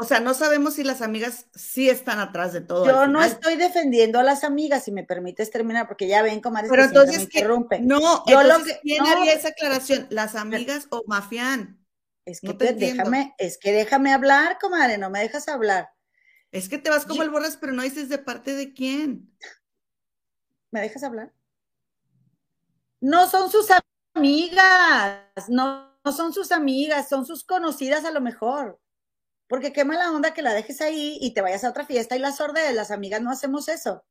[0.00, 2.86] O sea, no sabemos si las amigas sí están atrás de todo.
[2.86, 6.68] Yo no estoy defendiendo a las amigas, si me permites terminar, porque ya ven, comadre,
[6.70, 7.80] Pero entonces, me interrumpe.
[7.80, 10.06] No, yo lo que, ¿quién haría esa aclaración?
[10.10, 11.84] ¿Las amigas o Mafián?
[12.24, 15.90] Es que déjame, es que déjame hablar, comadre, no me dejas hablar.
[16.52, 19.34] Es que te vas como el borras, pero no dices de parte de quién.
[20.70, 21.32] ¿Me dejas hablar?
[23.00, 23.82] No son sus amigas,
[25.48, 28.80] no, son sus amigas, son sus conocidas a lo mejor.
[29.48, 32.18] Porque qué mala onda que la dejes ahí y te vayas a otra fiesta y
[32.18, 32.74] la sordees.
[32.74, 34.04] Las amigas no hacemos eso.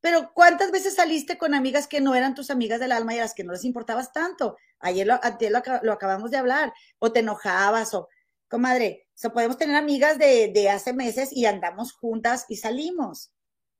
[0.00, 3.22] Pero ¿cuántas veces saliste con amigas que no eran tus amigas del alma y a
[3.22, 4.56] las que no les importabas tanto?
[4.78, 5.18] Ayer lo,
[5.82, 6.72] lo acabamos de hablar.
[6.98, 8.08] O te enojabas o
[8.54, 13.32] comadre, o podemos tener amigas de, hace meses y andamos juntas y salimos.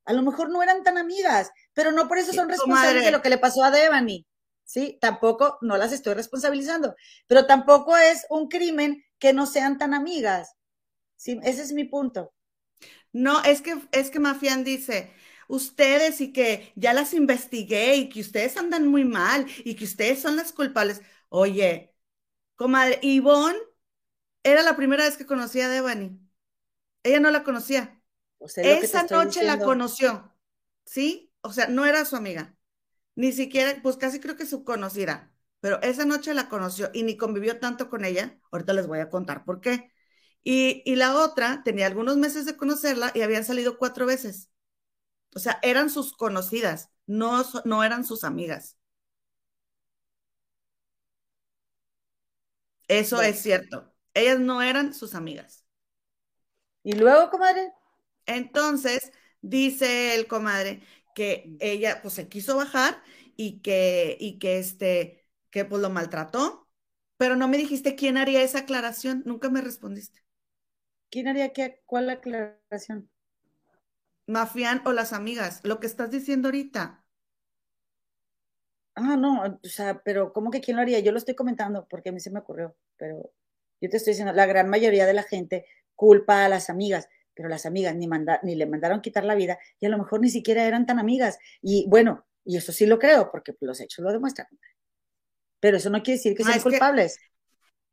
[0.03, 3.21] A lo mejor no eran tan amigas, pero no por eso son responsables de lo
[3.21, 4.25] que le pasó a Devani.
[4.65, 6.95] Sí, tampoco, no las estoy responsabilizando,
[7.27, 10.55] pero tampoco es un crimen que no sean tan amigas.
[11.15, 12.33] Sí, ese es mi punto.
[13.13, 15.13] No, es que, es que Mafián dice,
[15.47, 20.21] ustedes y que ya las investigué y que ustedes andan muy mal y que ustedes
[20.21, 21.01] son las culpables.
[21.29, 21.95] Oye,
[22.55, 23.57] comadre, Ivonne
[24.43, 26.19] era la primera vez que conocía a Devani.
[27.03, 28.01] Ella no la conocía.
[28.61, 30.33] Esa noche la conoció,
[30.85, 31.33] ¿sí?
[31.41, 32.54] O sea, no era su amiga.
[33.15, 35.31] Ni siquiera, pues casi creo que su conocida.
[35.61, 38.39] Pero esa noche la conoció y ni convivió tanto con ella.
[38.51, 39.91] Ahorita les voy a contar por qué.
[40.43, 44.51] Y, y la otra tenía algunos meses de conocerla y habían salido cuatro veces.
[45.35, 48.77] O sea, eran sus conocidas, no, no eran sus amigas.
[52.87, 53.93] Eso es cierto.
[54.13, 55.65] Ellas no eran sus amigas.
[56.83, 57.73] ¿Y luego, comadre?
[58.25, 59.11] Entonces,
[59.41, 60.81] dice el comadre
[61.15, 63.01] que ella pues se quiso bajar
[63.37, 66.69] y que, y que este, que pues lo maltrató,
[67.17, 70.21] pero no me dijiste quién haría esa aclaración, nunca me respondiste.
[71.09, 71.81] ¿Quién haría qué?
[71.87, 73.09] ¿Cuál aclaración?
[74.27, 77.03] Mafián o las amigas, lo que estás diciendo ahorita.
[78.95, 80.99] Ah, no, o sea, pero ¿cómo que quién lo haría?
[80.99, 83.31] Yo lo estoy comentando porque a mí se me ocurrió, pero
[83.81, 87.49] yo te estoy diciendo, la gran mayoría de la gente culpa a las amigas, pero
[87.49, 88.07] las amigas ni,
[88.43, 91.37] ni le mandaron quitar la vida y a lo mejor ni siquiera eran tan amigas.
[91.61, 94.47] Y bueno, y eso sí lo creo, porque los hechos lo demuestran.
[95.59, 97.17] Pero eso no quiere decir que sean culpables.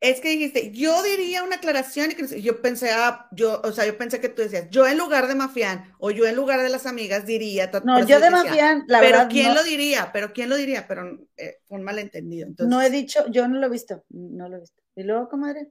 [0.00, 3.86] es que dijiste, yo diría una aclaración y que yo pensé, ah, yo, o sea,
[3.86, 6.68] yo pensé que tú decías, yo en lugar de Mafián o yo en lugar de
[6.68, 7.70] las amigas diría.
[7.84, 9.28] No, yo de Mafián, la pero verdad.
[9.28, 10.10] Pero ¿quién lo diría?
[10.12, 10.86] Pero ¿quién lo diría?
[10.86, 12.46] Pero eh, un malentendido.
[12.46, 14.82] Entonces, no he dicho, yo no lo he visto, no lo he visto.
[14.94, 15.70] ¿Y luego, comadre?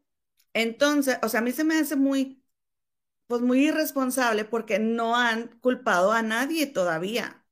[0.54, 2.41] Entonces, o sea, a mí se me hace muy,
[3.32, 7.46] pues muy irresponsable porque no han culpado a nadie todavía.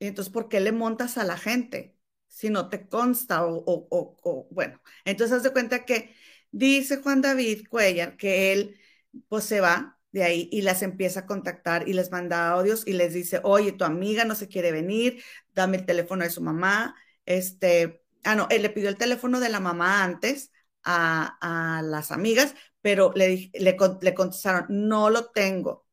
[0.00, 1.96] Entonces, ¿por qué le montas a la gente?
[2.28, 6.14] si no te consta o, o, o, bueno, entonces haz de cuenta que
[6.50, 8.80] dice Juan David Cuellar que él
[9.28, 12.92] pues se va de ahí y las empieza a contactar y les manda audios y
[12.94, 15.22] les dice, oye, tu amiga no se quiere venir,
[15.54, 19.48] dame el teléfono de su mamá, este, ah, no, él le pidió el teléfono de
[19.48, 20.52] la mamá antes
[20.84, 21.38] a,
[21.78, 25.88] a las amigas, pero le, le, le contestaron, no lo tengo,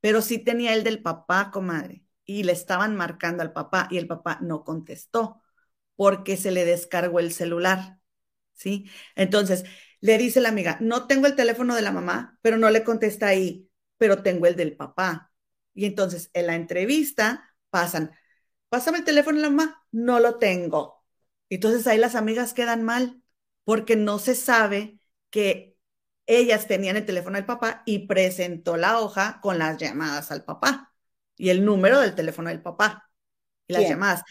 [0.00, 4.06] pero sí tenía el del papá, comadre, y le estaban marcando al papá y el
[4.08, 5.42] papá no contestó
[5.96, 7.98] porque se le descargó el celular,
[8.54, 8.90] ¿sí?
[9.16, 9.64] Entonces,
[10.00, 13.28] le dice la amiga, no tengo el teléfono de la mamá, pero no le contesta
[13.28, 15.32] ahí, pero tengo el del papá.
[15.74, 18.12] Y entonces en la entrevista pasan,
[18.68, 21.04] pásame el teléfono de la mamá, no lo tengo.
[21.50, 23.22] Entonces ahí las amigas quedan mal
[23.64, 24.98] porque no se sabe
[25.30, 25.71] que
[26.36, 30.92] ellas tenían el teléfono del papá y presentó la hoja con las llamadas al papá
[31.36, 33.10] y el número del teléfono del papá
[33.66, 34.22] y las llamadas.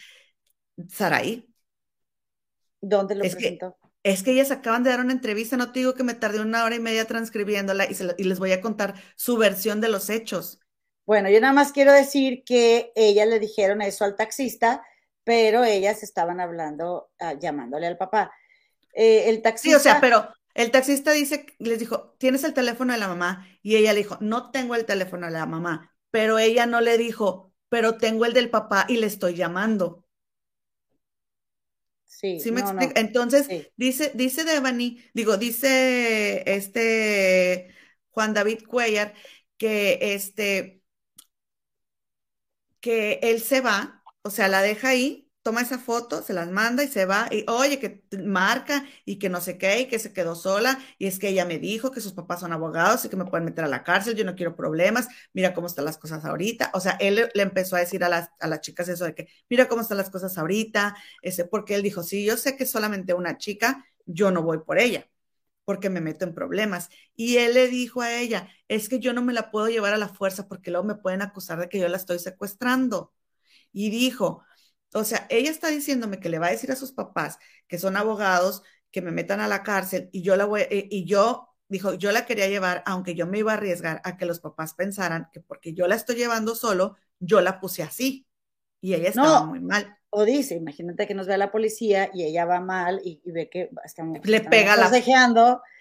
[0.88, 1.48] Saraí.
[2.80, 3.76] ¿Dónde lo presentó?
[4.02, 6.64] es que ellas acaban de dar una entrevista, no te digo que me tardé una
[6.64, 10.60] hora y media transcribiéndola y, les voy a contar su versión de los hechos.
[11.04, 14.84] Bueno, yo nada más quiero decir que ellas le dijeron eso al taxista,
[15.24, 18.32] pero ellas estaban hablando, ah, llamándole al papá.
[18.92, 19.68] Eh, el taxista.
[19.68, 23.46] Sí, o sea, pero el taxista dice, les dijo, ¿tienes el teléfono de la mamá?
[23.62, 26.98] Y ella le dijo, no tengo el teléfono de la mamá, pero ella no le
[26.98, 30.06] dijo, pero tengo el del papá y le estoy llamando.
[32.36, 32.92] Sí, me explico.
[32.96, 37.74] Entonces, dice, dice Devani, digo, dice este
[38.10, 39.14] Juan David Cuellar
[39.56, 40.82] que este
[42.80, 46.84] que él se va, o sea, la deja ahí toma esa foto, se las manda
[46.84, 50.12] y se va, y oye, que marca y que no sé qué, y que se
[50.12, 53.16] quedó sola, y es que ella me dijo que sus papás son abogados y que
[53.16, 56.24] me pueden meter a la cárcel, yo no quiero problemas, mira cómo están las cosas
[56.24, 56.70] ahorita.
[56.74, 59.28] O sea, él le empezó a decir a las, a las chicas eso de que,
[59.50, 63.14] mira cómo están las cosas ahorita, ese, porque él dijo, sí, yo sé que solamente
[63.14, 65.08] una chica, yo no voy por ella
[65.64, 66.88] porque me meto en problemas.
[67.14, 69.98] Y él le dijo a ella, es que yo no me la puedo llevar a
[69.98, 73.12] la fuerza porque luego me pueden acusar de que yo la estoy secuestrando.
[73.72, 74.44] Y dijo,
[74.94, 77.96] o sea, ella está diciéndome que le va a decir a sus papás que son
[77.96, 81.94] abogados, que me metan a la cárcel y yo la voy, eh, y yo, dijo,
[81.94, 85.28] yo la quería llevar, aunque yo me iba a arriesgar a que los papás pensaran
[85.32, 88.26] que porque yo la estoy llevando solo, yo la puse así.
[88.80, 89.96] Y ella estaba muy mal.
[90.10, 93.48] O dice, imagínate que nos ve a la policía y ella va mal y, ve
[93.48, 94.90] que estamos, le pega la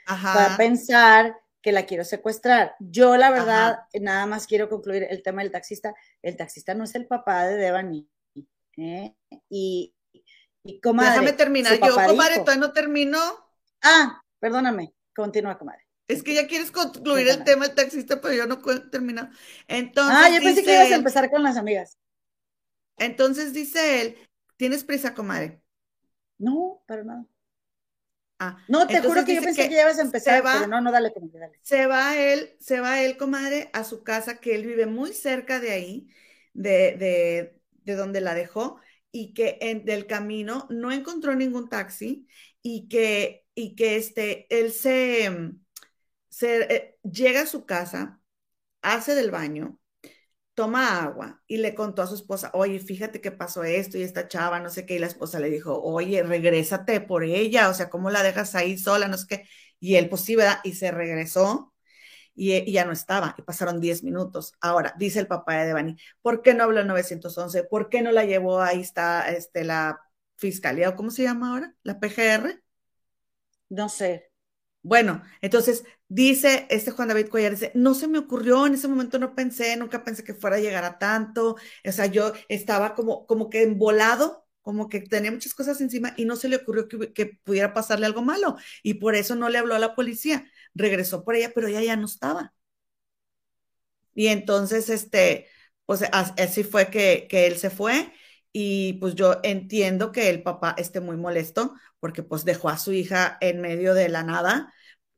[0.08, 2.76] va a pensar que la quiero secuestrar.
[2.80, 5.94] Yo, la verdad, nada más quiero concluir el tema del taxista.
[6.22, 8.08] El taxista no es el papá de Devani.
[8.82, 9.16] ¿Eh?
[9.50, 9.94] Y,
[10.64, 11.12] y comadre.
[11.12, 11.80] Déjame terminar.
[11.80, 13.20] Yo, comadre, todavía no terminó.
[13.82, 14.94] Ah, perdóname.
[15.16, 15.88] Continúa, comadre.
[16.08, 19.30] Es que ya quieres concluir el tema del taxista, pero yo no he terminado.
[19.68, 20.18] Entonces.
[20.18, 21.98] Ah, yo pensé que ibas a empezar con las amigas.
[22.98, 24.18] Entonces dice él:
[24.58, 25.62] ¿Tienes prisa, comadre?
[26.38, 27.26] No, pero nada.
[28.44, 30.92] Ah, no, te juro que yo pensé que, ya ibas a empezar, pero no, no,
[30.92, 31.60] dale, comadre, dale.
[31.62, 35.60] Se va él, se va él, comadre, a su casa, que él vive muy cerca
[35.60, 36.08] de ahí,
[36.54, 38.80] de, de, de donde la dejó
[39.12, 42.28] y que en, del camino no encontró ningún taxi
[42.62, 45.62] y que, y que este, él se, mm,
[46.30, 48.22] se eh, llega a su casa,
[48.82, 49.80] hace del baño,
[50.54, 54.28] toma agua y le contó a su esposa, oye, fíjate que pasó esto y esta
[54.28, 57.90] chava, no sé qué, y la esposa le dijo, oye, regrésate por ella, o sea,
[57.90, 59.08] ¿cómo la dejas ahí sola?
[59.08, 59.48] No sé qué.
[59.80, 60.60] Y él, pues sí, ¿verdad?
[60.64, 61.71] Y se regresó
[62.42, 64.54] y, ya no estaba, y pasaron 10 minutos.
[64.62, 67.66] Ahora, dice el papá de Devani, ¿por qué no habló el 911?
[67.66, 68.62] ¿Por qué no la llevó?
[68.62, 70.02] Ahí está este, la
[70.38, 72.64] fiscalía, o cómo se llama ahora, la PGR.
[73.70, 74.32] No sé.
[74.82, 79.20] Bueno, entonces dice este Juan David Cuellar, dice, no se me ocurrió, en ese momento
[79.20, 83.28] no pensé, nunca pensé que fuera a llegar a tanto, o sea, yo estaba como,
[83.28, 87.14] como que embolado, como que tenía muchas cosas encima y no se le ocurrió que,
[87.14, 91.24] que, pudiera pasarle algo malo y por eso no le habló a la policía regresó
[91.24, 92.54] por ella, pero ella ya no estaba.
[94.14, 95.48] Y entonces, este,
[95.86, 98.14] pues así fue que, él se fue
[98.54, 102.92] y pues yo entiendo que el papá esté muy molesto porque pues dejó a su
[102.92, 104.74] hija en medio de la nada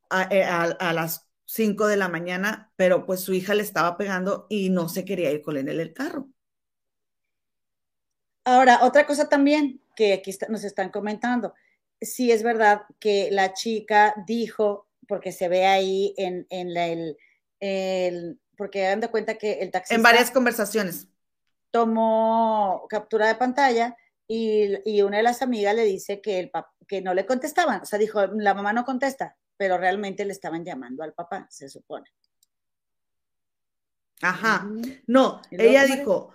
[0.09, 4.69] a, eh, las 5 de la mañana, pero pues su hija le estaba pegando y
[4.69, 6.29] no se quería ir con él en el carro.
[8.45, 11.53] Ahora, otra cosa también que aquí nos están comentando,
[12.01, 18.39] sí es verdad que la chica dijo porque se ve ahí en, en la, el,
[18.57, 19.95] porque dan de cuenta que el taxista...
[19.95, 21.07] En varias conversaciones.
[21.71, 23.95] Tomó captura de pantalla
[24.27, 26.51] y, y una de las amigas le dice que, el
[26.87, 30.63] que no le contestaban, o sea, dijo, la mamá no contesta, pero realmente le estaban
[30.63, 32.09] llamando al papá, se supone.
[34.21, 34.69] Ajá,
[35.07, 36.33] no, ella dijo,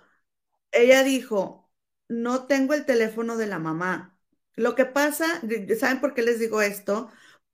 [0.71, 1.69] ella dijo,
[2.07, 4.15] no tengo el teléfono de la mamá.
[4.55, 5.25] Lo que pasa,
[5.79, 7.09] ¿saben por qué les digo esto?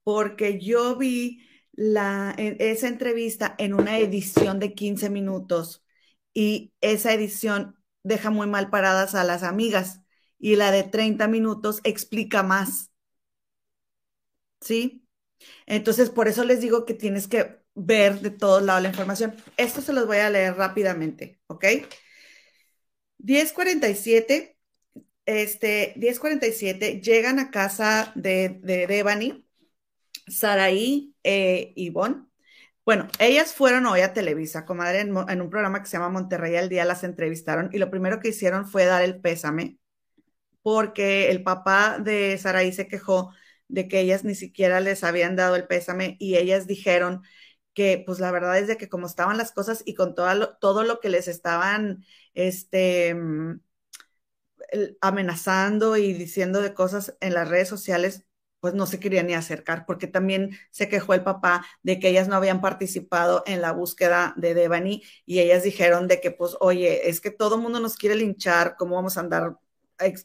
[0.06, 1.42] Porque yo vi
[1.72, 5.84] la, e, esa entrevista en una edición de 15 minutos
[6.32, 10.02] y esa edición deja muy mal paradas a las amigas
[10.38, 12.92] y la de 30 minutos explica más.
[14.60, 15.06] ¿Sí?
[15.66, 19.34] Entonces, por eso les digo que tienes que ver de todos lados la información.
[19.56, 21.64] Esto se los voy a leer rápidamente, ¿ok?
[23.18, 24.58] 1047,
[25.26, 29.45] este, 1047, llegan a casa de, de Devani,
[30.26, 32.26] Saraí eh, Ivonne.
[32.84, 36.56] Bueno, ellas fueron hoy a Televisa, comadre, en, en, un programa que se llama Monterrey
[36.56, 39.78] al Día, las entrevistaron y lo primero que hicieron fue dar el pésame,
[40.62, 43.32] porque el papá de Saraí se quejó
[43.68, 47.22] de que ellas ni siquiera les habían dado el pésame y ellas dijeron
[47.74, 50.56] que pues la verdad es de que como estaban las cosas y con todo lo,
[50.58, 52.04] todo lo que les estaban
[52.34, 53.60] este, mm,
[55.00, 58.25] amenazando y diciendo de cosas en las redes sociales,
[58.60, 62.28] pues no se querían ni acercar, porque también se quejó el papá de que ellas
[62.28, 67.08] no habían participado en la búsqueda de Devani y ellas dijeron de que, pues, oye,
[67.08, 69.56] es que todo el mundo nos quiere linchar, ¿cómo vamos a andar,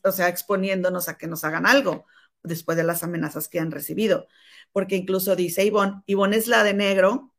[0.04, 2.06] o sea, exponiéndonos a que nos hagan algo
[2.44, 4.28] después de las amenazas que han recibido?
[4.72, 7.32] Porque incluso dice Ivonne, Ivonne es la de negro,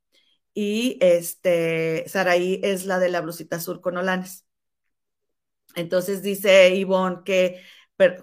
[0.55, 4.47] y este, Saraí es la de la blusita azul con olanes.
[5.75, 7.63] Entonces dice Ivonne que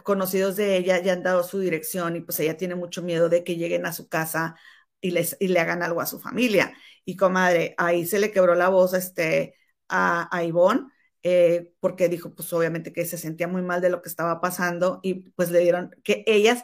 [0.04, 3.44] conocidos de ella ya han dado su dirección y pues ella tiene mucho miedo de
[3.44, 4.56] que lleguen a su casa
[5.02, 6.74] y, les, y le hagan algo a su familia.
[7.06, 9.56] Y comadre, ahí se le quebró la voz este,
[9.88, 10.88] a, Ivonne.
[11.24, 15.02] Eh, porque dijo, pues obviamente que se sentía muy mal de lo que estaba pasando
[15.04, 16.64] y pues le dieron que ellas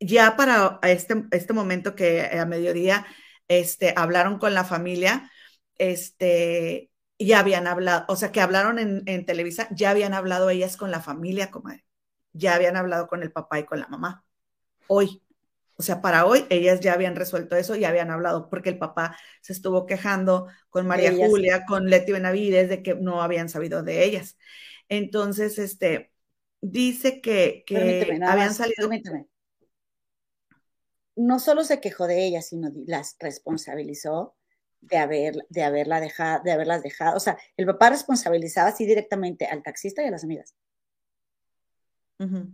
[0.00, 3.06] ya para este, este momento que a mediodía
[3.48, 5.30] este, hablaron con la familia,
[5.76, 10.90] este, ya habían hablado, o sea, que hablaron en, Televisa, ya habían hablado ellas con
[10.90, 11.84] la familia, comadre,
[12.32, 14.24] ya habían hablado con el papá y con la mamá.
[14.86, 15.22] Hoy,
[15.76, 19.16] o sea, para hoy ellas ya habían resuelto eso y habían hablado porque el papá
[19.40, 24.04] se estuvo quejando con María Julia, con Leti Benavides de que no habían sabido de
[24.04, 24.36] ellas.
[24.88, 26.12] Entonces, este,
[26.60, 27.64] dice que,
[28.26, 28.88] habían salido
[31.16, 34.36] no solo se quejó de ellas, sino las responsabilizó
[34.80, 37.16] de, haber, de, haberla dejado, de haberlas dejado.
[37.16, 40.54] O sea, el papá responsabilizaba así directamente al taxista y a las amigas.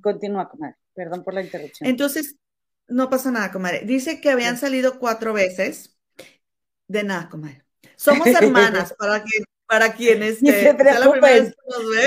[0.00, 0.76] Continúa, comadre.
[0.94, 1.88] Perdón por la interrupción.
[1.88, 2.36] Entonces,
[2.88, 3.82] no pasa nada, comadre.
[3.84, 5.96] Dice que habían salido cuatro veces.
[6.88, 7.64] De nada, comadre.
[7.96, 10.42] Somos hermanas, para, que, para quienes...
[10.42, 11.54] Ni se preocupen.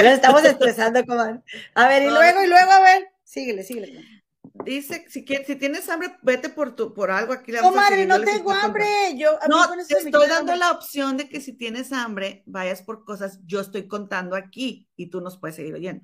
[0.05, 1.41] estamos estresando, comadre.
[1.75, 3.07] A ver, y luego, y luego, a ver.
[3.23, 3.87] Síguele, síguele.
[3.87, 4.19] Comadre.
[4.65, 7.33] Dice, si, si tienes hambre, vete por tu, por algo.
[7.33, 8.85] Aquí le madre, no tengo hambre.
[9.15, 13.39] Yo, no, te estoy dando la opción de que si tienes hambre, vayas por cosas.
[13.45, 16.03] Yo estoy contando aquí y tú nos puedes seguir oyendo.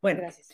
[0.00, 0.48] Bueno, gracias.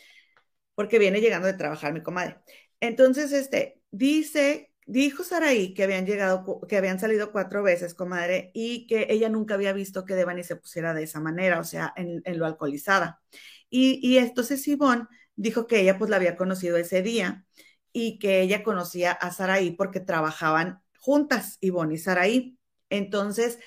[0.74, 2.38] Porque viene llegando de trabajar mi comadre.
[2.80, 8.86] Entonces, este, dice, dijo Saraí que habían llegado, que habían salido cuatro veces, comadre, y
[8.86, 12.22] que ella nunca había visto que Devani se pusiera de esa manera, o sea, en,
[12.38, 13.22] lo alcoholizada.
[13.70, 15.06] Y, y entonces Ivonne
[15.36, 17.44] dijo que ella pues la había conocido ese día
[17.92, 22.58] y que ella conocía a Saraí porque trabajaban juntas, Ivonne y Saraí.
[22.90, 23.58] Entonces,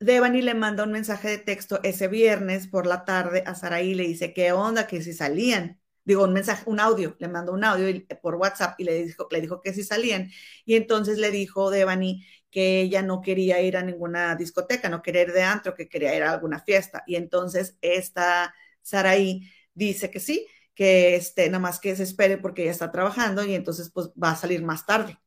[0.00, 4.04] Devani le manda un mensaje de texto ese viernes por la tarde a Saraí, le
[4.04, 4.86] dice, ¿qué onda?
[4.86, 5.80] Que si salían.
[6.06, 7.86] Digo, un mensaje, un audio, le mandó un audio
[8.22, 10.30] por WhatsApp y le dijo, le dijo que si salían.
[10.64, 15.22] Y entonces le dijo Devani que ella no quería ir a ninguna discoteca, no quería
[15.22, 17.02] ir de antro, que quería ir a alguna fiesta.
[17.06, 22.62] Y entonces esta Saraí dice que sí, que este, nada más que se espere porque
[22.62, 25.18] ella está trabajando y entonces pues va a salir más tarde,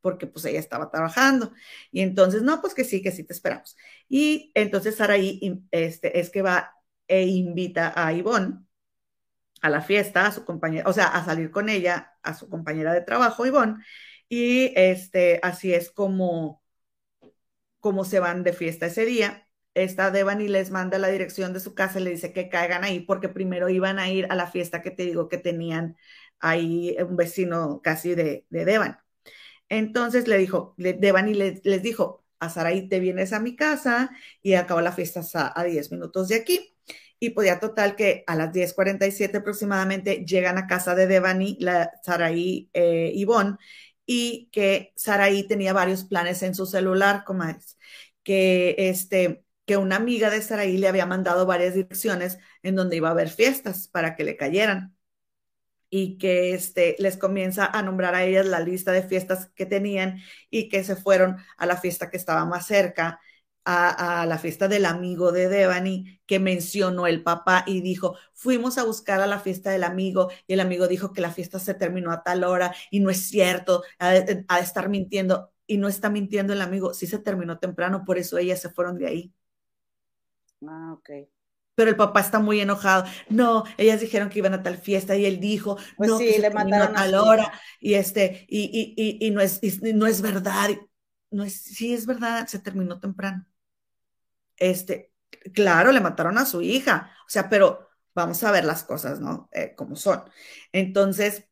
[0.00, 1.52] porque pues ella estaba trabajando.
[1.92, 3.76] Y entonces, no, pues que sí, que sí te esperamos.
[4.08, 5.40] Y entonces Saraí
[5.70, 6.72] este, es que va
[7.08, 8.65] e invita a Ivonne
[9.66, 12.92] a la fiesta, a su compañera, o sea, a salir con ella, a su compañera
[12.94, 13.84] de trabajo, Ivonne,
[14.28, 16.62] y este, así es como,
[17.80, 19.46] como se van de fiesta ese día
[19.76, 23.00] esta Devani les manda la dirección de su casa y le dice que caigan ahí
[23.00, 25.96] porque primero iban a ir a la fiesta que te digo que tenían
[26.40, 28.98] ahí un vecino casi de, de Devan.
[29.68, 34.10] Entonces le dijo, Devani les, les dijo, a Saraí te vienes a mi casa
[34.42, 35.22] y acabó la fiesta
[35.54, 36.75] a, 10 minutos de aquí.
[37.18, 42.70] Y podía total que a las 10.47 aproximadamente llegan a casa de Devani, la Saraí
[42.74, 43.56] eh, Ivonne,
[44.06, 47.78] y que Saraí tenía varios planes en su celular, como es,
[48.22, 53.08] que este, que una amiga de Saraí le había mandado varias direcciones en donde iba
[53.08, 54.96] a haber fiestas para que le cayeran
[55.90, 60.20] y que este, les comienza a nombrar a ellas la lista de fiestas que tenían
[60.50, 63.20] y que se fueron a la fiesta que estaba más cerca
[63.66, 68.84] a, la fiesta del amigo de Devani que mencionó el papá y dijo, fuimos a
[68.84, 72.12] buscar a la fiesta del amigo y el amigo dijo que la fiesta se terminó
[72.12, 74.14] a tal hora y no es cierto, a,
[74.48, 78.38] a estar mintiendo y no está mintiendo el amigo, sí se terminó temprano, por eso
[78.38, 79.34] ellas se fueron de ahí.
[80.64, 81.10] Ah, ok.
[81.74, 83.04] Pero el papá está muy enojado.
[83.28, 86.38] No, ellas dijeron que iban a tal fiesta y él dijo, pues no, sí, que
[86.38, 90.22] le mataron a tal hora y este y, y, y, y no es no es
[90.22, 90.70] verdad.
[91.30, 93.44] No es, sí es verdad, se terminó temprano.
[94.56, 95.12] Este,
[95.54, 99.48] claro, le mataron a su hija, o sea, pero vamos a ver las cosas, ¿no?
[99.52, 100.22] Eh, como son.
[100.72, 101.44] Entonces,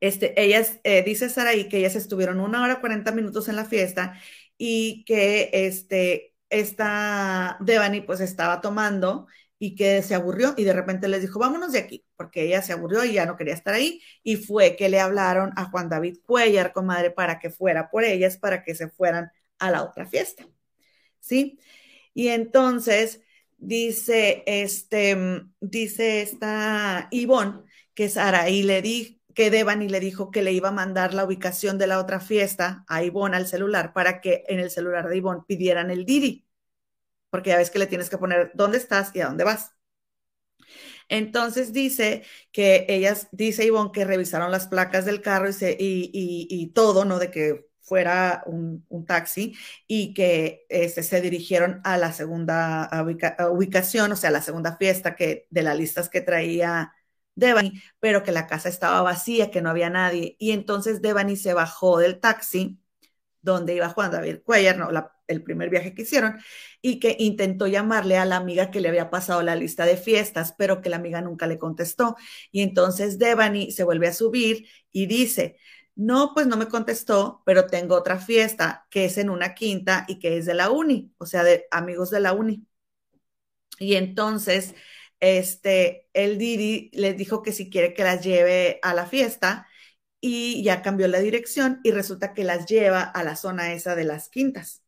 [0.00, 4.20] este, ellas, eh, dice Saraí que ellas estuvieron una hora 40 minutos en la fiesta
[4.58, 9.26] y que este, esta Devani pues estaba tomando
[9.58, 12.72] y que se aburrió y de repente les dijo, vámonos de aquí, porque ella se
[12.72, 14.02] aburrió y ya no quería estar ahí.
[14.22, 18.36] Y fue que le hablaron a Juan David Cuellar, comadre, para que fuera por ellas,
[18.36, 20.44] para que se fueran a la otra fiesta.
[21.20, 21.58] ¿Sí?
[22.14, 23.20] Y entonces
[23.58, 27.62] dice, este, dice esta Ivonne
[27.94, 31.76] que Saraí le dijo, que Devani le dijo que le iba a mandar la ubicación
[31.76, 35.42] de la otra fiesta a Ivonne al celular para que en el celular de Ivonne
[35.46, 36.46] pidieran el Didi,
[37.30, 39.72] porque ya ves que le tienes que poner dónde estás y a dónde vas.
[41.08, 46.66] Entonces dice que ellas, dice Ivonne, que revisaron las placas del carro y, y, y,
[46.72, 47.18] todo, ¿no?
[47.18, 49.56] De que fuera un, taxi
[49.86, 52.90] y que este, se dirigieron a la segunda
[53.50, 56.92] ubicación, o sea, la segunda fiesta que de las listas que traía
[57.36, 60.36] Devani, pero que la casa estaba vacía, que no había nadie.
[60.38, 62.80] Y entonces Devani se bajó del taxi
[63.42, 64.88] donde iba Juan David Cuellar, no,
[65.26, 66.38] el primer viaje que hicieron,
[66.82, 70.54] y que intentó llamarle a la amiga que le había pasado la lista de fiestas,
[70.56, 72.16] pero que la amiga nunca le contestó.
[72.50, 75.58] Y entonces Devani se vuelve a subir y dice,
[75.96, 80.18] no, pues no me contestó, pero tengo otra fiesta que es en una quinta y
[80.18, 82.66] que es de la uni, o sea, de amigos de la uni.
[83.78, 84.74] Y entonces
[85.20, 89.68] este, el Didi les dijo que si quiere que las lleve a la fiesta
[90.20, 94.04] y ya cambió la dirección y resulta que las lleva a la zona esa de
[94.04, 94.84] las quintas,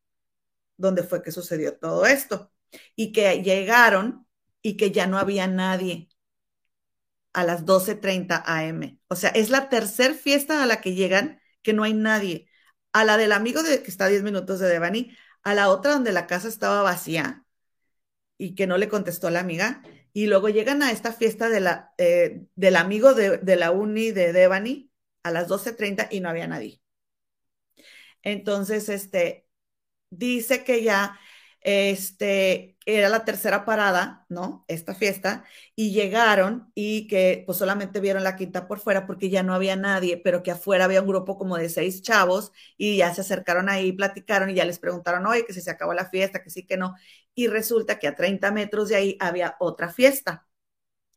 [0.76, 2.52] donde fue que sucedió todo esto.
[2.96, 4.26] Y que llegaron
[4.62, 6.08] y que ya no había nadie
[7.36, 8.98] a las 12.30 am.
[9.08, 12.48] O sea, es la tercera fiesta a la que llegan que no hay nadie.
[12.94, 15.92] A la del amigo de, que está a 10 minutos de Devani, a la otra
[15.92, 17.44] donde la casa estaba vacía
[18.38, 19.82] y que no le contestó la amiga,
[20.14, 24.12] y luego llegan a esta fiesta de la, eh, del amigo de, de, la uni
[24.12, 24.90] de Devani
[25.22, 26.80] a las 12.30 y no había nadie.
[28.22, 29.46] Entonces, este,
[30.08, 31.20] dice que ya
[31.66, 34.64] este, era la tercera parada, ¿no?
[34.68, 35.44] Esta fiesta,
[35.74, 39.74] y llegaron y que pues solamente vieron la quinta por fuera porque ya no había
[39.76, 43.68] nadie, pero que afuera había un grupo como de seis chavos y ya se acercaron
[43.68, 46.64] ahí, platicaron y ya les preguntaron, oye, que si se acabó la fiesta, que sí,
[46.66, 46.94] que no.
[47.34, 50.46] Y resulta que a 30 metros de ahí había otra fiesta,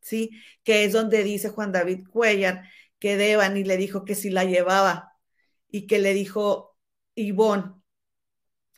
[0.01, 0.31] ¿sí?
[0.63, 2.63] Que es donde dice Juan David Cuellar
[2.99, 5.13] que Devani le dijo que si la llevaba
[5.71, 6.77] y que le dijo
[7.15, 7.78] Ivonne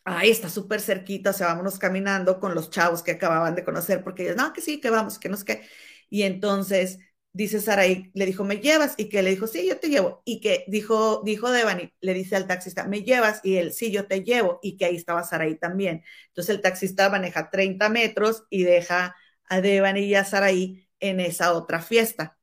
[0.03, 4.03] ahí está súper cerquita, o sea, vámonos caminando con los chavos que acababan de conocer,
[4.03, 5.61] porque ellos, no, que sí, que vamos, que no sé qué.
[6.09, 6.99] Y entonces
[7.33, 8.95] dice Saraí, le dijo, ¿me llevas?
[8.97, 10.21] Y que le dijo, sí, yo te llevo.
[10.25, 13.41] Y que dijo, dijo Devani, le dice al taxista, ¿me llevas?
[13.43, 14.59] Y él, sí, yo te llevo.
[14.61, 16.03] Y que ahí estaba Saraí también.
[16.27, 21.53] Entonces el taxista maneja 30 metros y deja a Devani y a Saraí en esa
[21.53, 22.37] otra fiesta.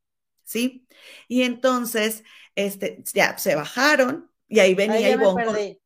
[0.45, 0.87] ¿Sí?
[1.29, 5.79] Y entonces, este, ya se bajaron y ahí venía Ivonne.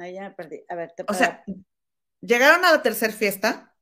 [0.00, 0.64] Ahí ya me perdí.
[0.68, 1.44] A ver, te O sea,
[2.20, 3.76] llegaron a la tercera fiesta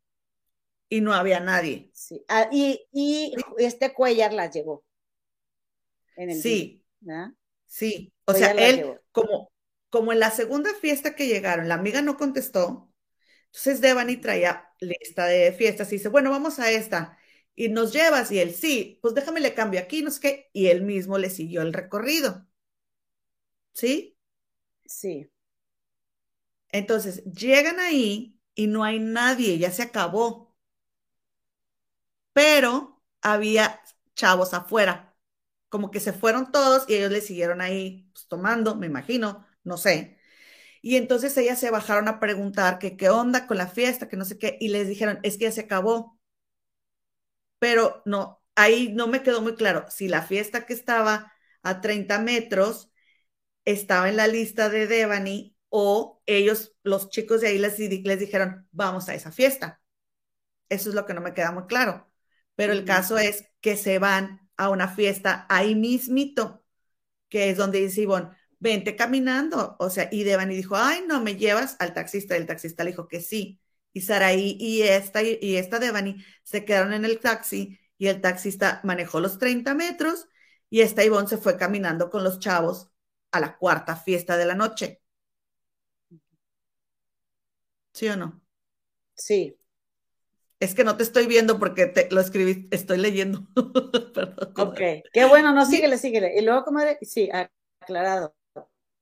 [0.89, 1.91] y no había nadie.
[1.95, 2.25] Sí.
[2.29, 4.85] Ah, y, y, este Cuellar las llevó.
[6.17, 6.85] En el sí.
[7.67, 8.13] Sí.
[8.25, 9.53] O sea, él, como,
[9.91, 12.91] como en la segunda fiesta que llegaron, la amiga no contestó.
[13.47, 17.17] Entonces Devani traía lista de fiestas y dice, bueno, vamos a esta.
[17.55, 20.51] Y nos llevas, y él, sí, pues déjame le cambio aquí, no sé qué.
[20.53, 22.47] Y él mismo le siguió el recorrido.
[23.73, 24.17] ¿Sí?
[24.87, 25.31] Sí.
[26.71, 30.55] Entonces, llegan ahí y no hay nadie, ya se acabó.
[32.33, 33.81] Pero había
[34.15, 35.17] chavos afuera,
[35.69, 39.77] como que se fueron todos y ellos le siguieron ahí pues, tomando, me imagino, no
[39.77, 40.19] sé.
[40.83, 44.25] Y entonces ellas se bajaron a preguntar que qué onda con la fiesta, que no
[44.27, 46.19] sé qué, y les dijeron, es que ya se acabó.
[47.59, 52.19] Pero no, ahí no me quedó muy claro si la fiesta que estaba a 30
[52.21, 52.91] metros
[53.67, 58.69] estaba en la lista de Devani o ellos, los chicos de ahí les, les dijeron,
[58.73, 59.81] vamos a esa fiesta.
[60.69, 62.11] Eso es lo que no me queda muy claro.
[62.55, 66.65] Pero el caso es que se van a una fiesta ahí mismito,
[67.29, 69.77] que es donde dice Ivonne, vente caminando.
[69.79, 72.37] O sea, y Devani dijo, ay, no, me llevas al taxista.
[72.37, 73.61] El taxista le dijo que sí.
[73.93, 78.81] Y Saraí y esta, y esta Devani se quedaron en el taxi y el taxista
[78.85, 80.29] manejó los 30 metros
[80.71, 82.91] y esta Ivonne se fue caminando con los chavos
[83.33, 85.03] a la cuarta fiesta de la noche.
[87.99, 88.41] ¿Sí o no?
[89.17, 89.59] Sí.
[90.61, 93.49] Es que no te estoy viendo porque te lo escribí, estoy leyendo.
[94.15, 94.79] Perdón, ok,
[95.13, 96.39] qué bueno, no, síguele, síguele.
[96.39, 97.29] Y luego, comadre, sí,
[97.81, 98.37] aclarado.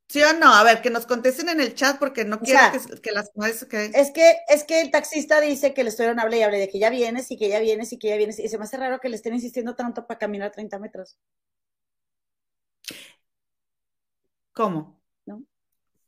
[0.08, 0.50] ¿Sí o no?
[0.50, 2.58] A ver, que nos contesten en el chat porque no quiero
[3.02, 3.28] que, las
[3.68, 3.90] que...
[3.92, 6.78] Es que es que el taxista dice que le estuvieron hablando y hable de que
[6.78, 8.38] ya vienes y que ya vienes y que ya vienes.
[8.38, 11.18] Y se me hace raro que le estén insistiendo tanto para caminar 30 metros.
[14.54, 15.02] ¿Cómo?
[15.26, 15.44] ¿No?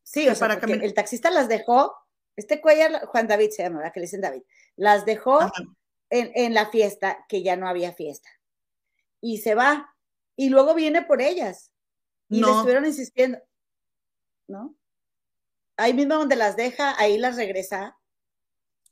[0.05, 0.87] Sí, o sea, para caminar.
[0.87, 1.93] el taxista las dejó,
[2.39, 4.43] este cuellar, Juan David se llama, que le dicen David,
[4.77, 5.41] las dejó
[6.11, 8.29] en, en la fiesta, que ya no había fiesta.
[9.21, 9.95] Y se va.
[10.37, 11.73] Y luego viene por ellas.
[12.29, 13.39] Y le estuvieron insistiendo.
[14.49, 14.75] ¿no?
[15.77, 17.97] Ahí mismo donde las deja, ahí las regresa.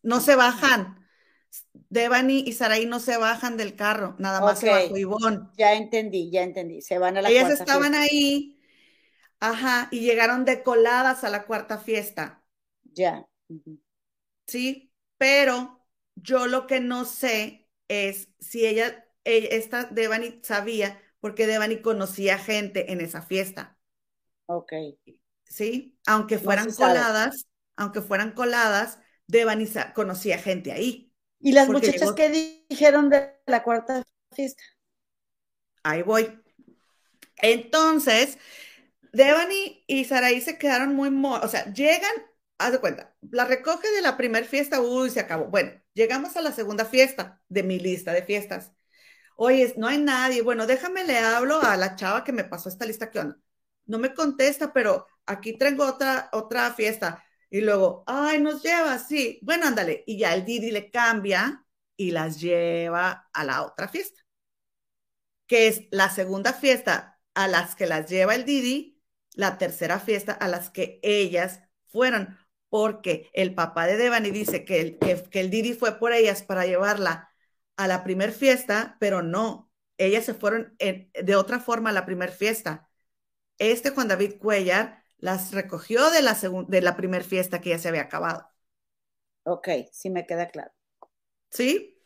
[0.02, 1.04] No se bajan.
[1.88, 5.48] Devani y Saraí no se bajan del carro, nada más se bajó Ivonne.
[5.56, 6.82] Ya entendí, ya entendí.
[6.82, 8.60] Se van a la Ellas estaban ahí,
[9.40, 12.42] ajá, y llegaron decoladas a la cuarta fiesta.
[12.92, 13.26] Ya.
[14.46, 21.46] Sí, pero yo lo que no sé es si ella, ella esta Devani sabía, porque
[21.46, 23.78] Devani conocía gente en esa fiesta.
[24.46, 24.72] Ok.
[25.48, 25.98] ¿sí?
[26.06, 31.12] Aunque fueran coladas, aunque fueran coladas, Devani conocía gente ahí.
[31.40, 34.62] ¿Y las muchachas qué dijeron de la cuarta fiesta?
[35.82, 36.42] Ahí voy.
[37.36, 38.38] Entonces,
[39.12, 42.12] Devani y Saraí se quedaron muy, o sea, llegan,
[42.58, 45.46] haz de cuenta, la recoge de la primera fiesta, uy, se acabó.
[45.46, 48.72] Bueno, llegamos a la segunda fiesta de mi lista de fiestas.
[49.36, 50.42] Oye, no hay nadie.
[50.42, 53.38] Bueno, déjame le hablo a la chava que me pasó esta lista, ¿qué onda?
[53.86, 57.22] No me contesta, pero aquí traigo otra, otra fiesta.
[57.50, 59.38] Y luego, ay, nos lleva, sí.
[59.42, 60.04] Bueno, ándale.
[60.06, 61.64] Y ya el Didi le cambia
[61.96, 64.22] y las lleva a la otra fiesta,
[65.46, 69.00] que es la segunda fiesta a las que las lleva el Didi,
[69.34, 72.36] la tercera fiesta a las que ellas fueron,
[72.68, 76.66] porque el papá de Devani dice que el, que, el Didi fue por ellas para
[76.66, 77.30] llevarla
[77.76, 82.30] a la primer fiesta, pero no, ellas se fueron de otra forma a la primer
[82.30, 82.90] fiesta.
[83.58, 86.38] Este Juan David Cuellar las recogió de la,
[86.68, 88.50] de la primera fiesta que ya se había acabado.
[89.44, 90.72] Ok, sí me queda claro.
[91.50, 91.98] ¿Sí?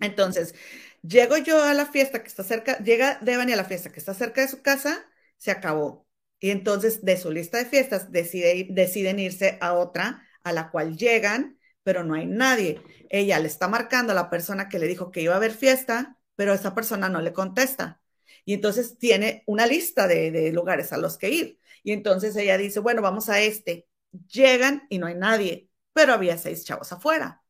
[0.00, 0.54] Entonces,
[1.02, 4.14] llego yo a la fiesta que está cerca, llega Devani a la fiesta que está
[4.14, 5.04] cerca de su casa,
[5.38, 6.05] se acabó.
[6.38, 10.96] Y entonces de su lista de fiestas decide, deciden irse a otra a la cual
[10.96, 12.82] llegan, pero no hay nadie.
[13.10, 16.18] Ella le está marcando a la persona que le dijo que iba a haber fiesta,
[16.36, 18.00] pero esa persona no le contesta.
[18.44, 21.60] Y entonces tiene una lista de, lugares a los que ir.
[21.82, 23.88] Y entonces ella dice, bueno, vamos a este.
[24.28, 27.42] Llegan y no hay nadie, pero había seis chavos afuera.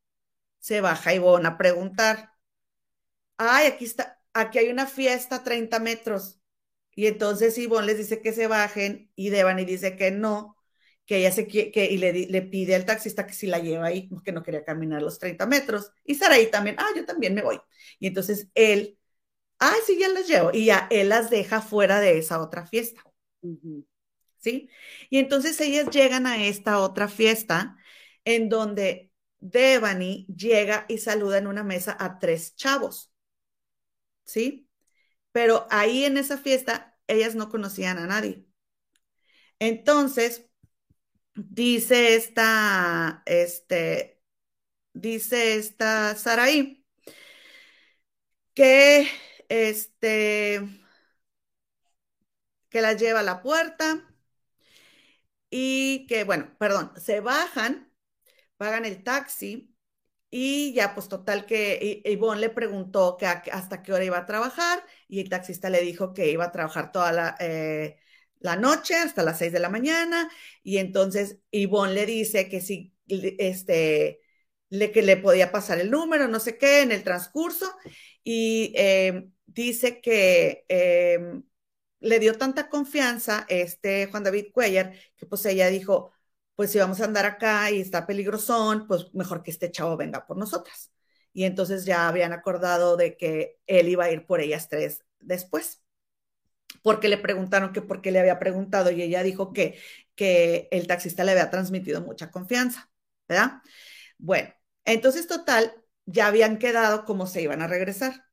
[0.58, 2.32] Se baja Ivonne a preguntar.
[3.36, 6.40] Ay, aquí está, aquí hay una fiesta a 30 metros.
[6.96, 10.56] Y entonces Ivonne les dice que se bajen y Devani dice que no,
[11.06, 13.86] que ella se quiere, que, y le, le, pide al taxista que si la lleva
[13.86, 15.92] ahí, porque no quería caminar los 30 metros.
[16.04, 17.60] Y Saraí también, ah, yo también me voy.
[18.00, 18.98] Y entonces él,
[19.60, 20.50] ah, sí, ya las llevo.
[20.52, 23.02] Y ya él las deja fuera de esa otra fiesta.
[24.38, 24.68] ¿sí?
[25.10, 27.76] Y entonces ellas llegan a esta otra fiesta
[28.24, 33.12] en donde Devani llega y saluda en una mesa a tres chavos,
[34.24, 34.65] ¿sí?
[35.36, 38.46] Pero ahí en esa fiesta ellas no conocían a nadie.
[39.58, 40.46] Entonces,
[41.34, 44.22] dice esta, este,
[44.94, 46.86] dice esta Saraí
[48.54, 49.08] que,
[49.48, 50.60] este,
[52.68, 54.04] que la lleva a la puerta
[55.50, 57.92] y que, bueno, perdón, se bajan,
[58.58, 59.75] pagan el taxi
[60.38, 63.16] y ya, pues total que Ivonne le preguntó
[63.52, 66.92] hasta qué hora iba a trabajar y el taxista le dijo que iba a trabajar
[66.92, 67.96] toda la, eh,
[68.60, 70.30] noche hasta las seis de la mañana
[70.62, 74.20] y entonces Ivonne le dice que si este,
[74.68, 77.74] le, que le podía pasar el número, no sé qué, en el transcurso
[78.22, 81.40] y eh, dice que eh,
[82.00, 86.12] le dio tanta confianza este Juan David Cuellar que pues ella dijo,
[86.56, 90.26] pues si vamos a andar acá y está peligrosón, pues mejor que este chavo venga
[90.26, 90.92] por nosotras.
[91.32, 95.82] Y entonces ya habían acordado de que él iba a ir por ellas tres después.
[96.82, 99.78] Porque le preguntaron que por qué le había preguntado y ella dijo que,
[100.14, 102.90] que el taxista le había transmitido mucha confianza,
[103.28, 103.62] ¿verdad?
[104.18, 104.52] Bueno,
[104.84, 105.74] entonces total,
[106.06, 108.24] ya habían quedado como se iban a regresar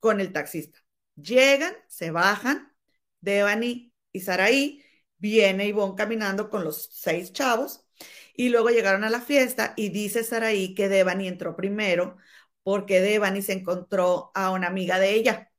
[0.00, 0.80] con el taxista.
[1.16, 2.72] Llegan, se bajan,
[3.20, 4.81] Devani y Saraí
[5.22, 7.86] viene Ivonne caminando con los seis chavos
[8.34, 12.16] y luego llegaron a la fiesta y dice Saraí que Devani entró primero
[12.64, 15.52] porque Devani se encontró a una amiga de ella.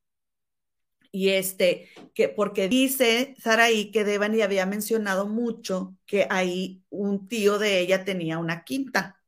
[1.12, 7.58] Y este, que porque dice Saraí que Devani había mencionado mucho que ahí un tío
[7.58, 9.22] de ella tenía una quinta.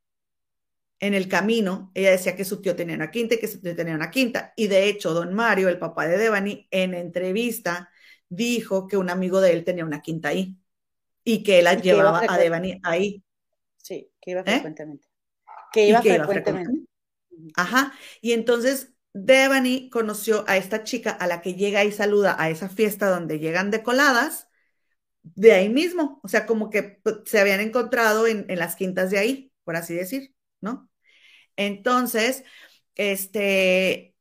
[0.99, 3.75] En el camino, ella decía que su tío tenía una quinta y que su tío
[3.75, 4.53] tenía una quinta.
[4.55, 7.89] Y de hecho, don Mario, el papá de Devani, en entrevista
[8.29, 10.57] dijo que un amigo de él tenía una quinta ahí
[11.23, 13.23] y que él la llevaba a Devani ahí.
[13.77, 14.43] Sí, que iba ¿Eh?
[14.43, 15.07] frecuentemente.
[15.71, 16.87] Que iba, frecuentemente.
[17.55, 17.93] Ajá.
[18.21, 22.69] Y entonces Devani conoció a esta chica a la que llega y saluda a esa
[22.69, 24.47] fiesta donde llegan decoladas
[25.23, 26.19] de ahí mismo.
[26.23, 29.75] O sea, como que pues, se habían encontrado en, en las quintas de ahí, por
[29.75, 30.89] así decir, ¿no?
[31.55, 32.43] Entonces,
[32.95, 34.14] este,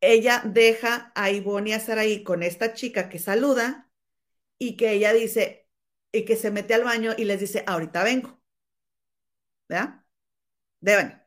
[0.00, 3.90] ella deja a Ivonne y a Saraí con esta chica que saluda
[4.58, 5.68] y que ella dice,
[6.12, 8.40] y que se mete al baño y les dice, ahorita vengo.
[9.68, 10.04] ¿Verdad?
[10.80, 11.22] Deben.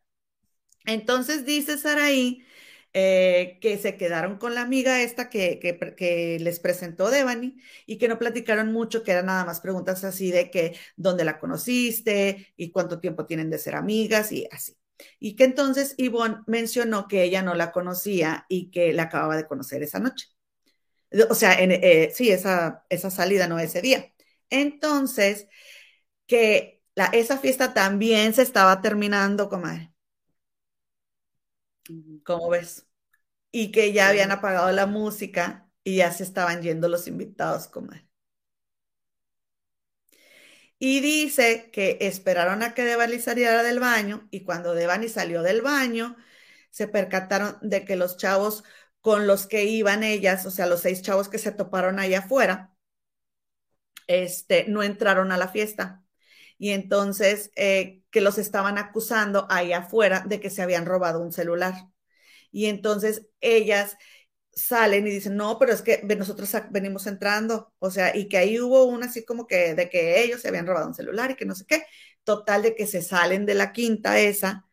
[0.86, 2.46] Entonces dice Saraí
[2.94, 8.08] eh, que se quedaron con la amiga esta que, que, les presentó Devani y que
[8.10, 12.72] no platicaron mucho, que eran nada más preguntas así de que dónde la conociste y
[12.72, 14.81] cuánto tiempo tienen de ser amigas y así.
[15.20, 19.48] Y que entonces Ivonne mencionó que ella no la conocía y que la acababa de
[19.48, 20.28] conocer esa noche.
[21.30, 24.14] O sea, en, eh, sí, esa, esa salida, no ese día.
[24.50, 25.48] Entonces,
[26.28, 29.94] que la, esa fiesta también se estaba terminando, comadre.
[32.24, 32.88] ¿Cómo ves?
[33.52, 38.08] Y que ya habían apagado la música y ya se estaban yendo los invitados, comadre.
[40.84, 45.62] Y dice que esperaron a que Devani saliera del baño y cuando Devani salió del
[45.62, 46.18] baño,
[46.72, 48.64] se percataron de que los chavos
[49.00, 52.74] con los que iban ellas, o sea, los seis chavos que se toparon allá afuera,
[54.08, 56.04] este, no entraron a la fiesta.
[56.58, 61.32] Y entonces eh, que los estaban acusando ahí afuera de que se habían robado un
[61.32, 61.76] celular.
[62.52, 63.98] Y entonces ellas
[64.54, 68.60] salen y dicen, no, pero es que nosotros venimos entrando, o sea, y que ahí
[68.60, 71.46] hubo una así como que de que ellos se habían robado un celular y que
[71.46, 71.84] no sé qué,
[72.24, 74.66] total de que se salen de la quinta esa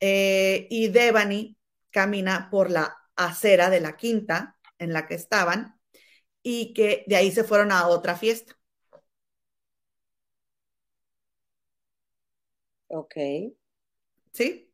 [0.00, 1.56] eh, y Devani
[1.90, 5.78] camina por la acera de la quinta en la que estaban
[6.42, 8.56] y que de ahí se fueron a otra fiesta.
[12.88, 13.16] Ok.
[14.32, 14.69] ¿Sí?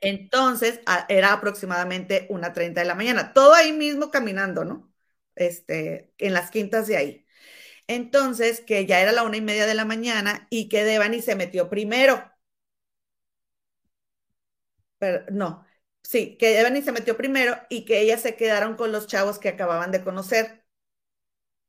[0.00, 4.92] Entonces, era aproximadamente una 30 de la mañana, todo ahí mismo caminando, ¿no?
[5.34, 7.26] Este, en las quintas de ahí.
[7.88, 11.36] Entonces, que ya era la una y media de la mañana y que Devani se
[11.36, 12.22] metió primero.
[14.98, 15.64] Pero, no,
[16.02, 19.48] sí, que Devani se metió primero y que ellas se quedaron con los chavos que
[19.48, 20.64] acababan de conocer.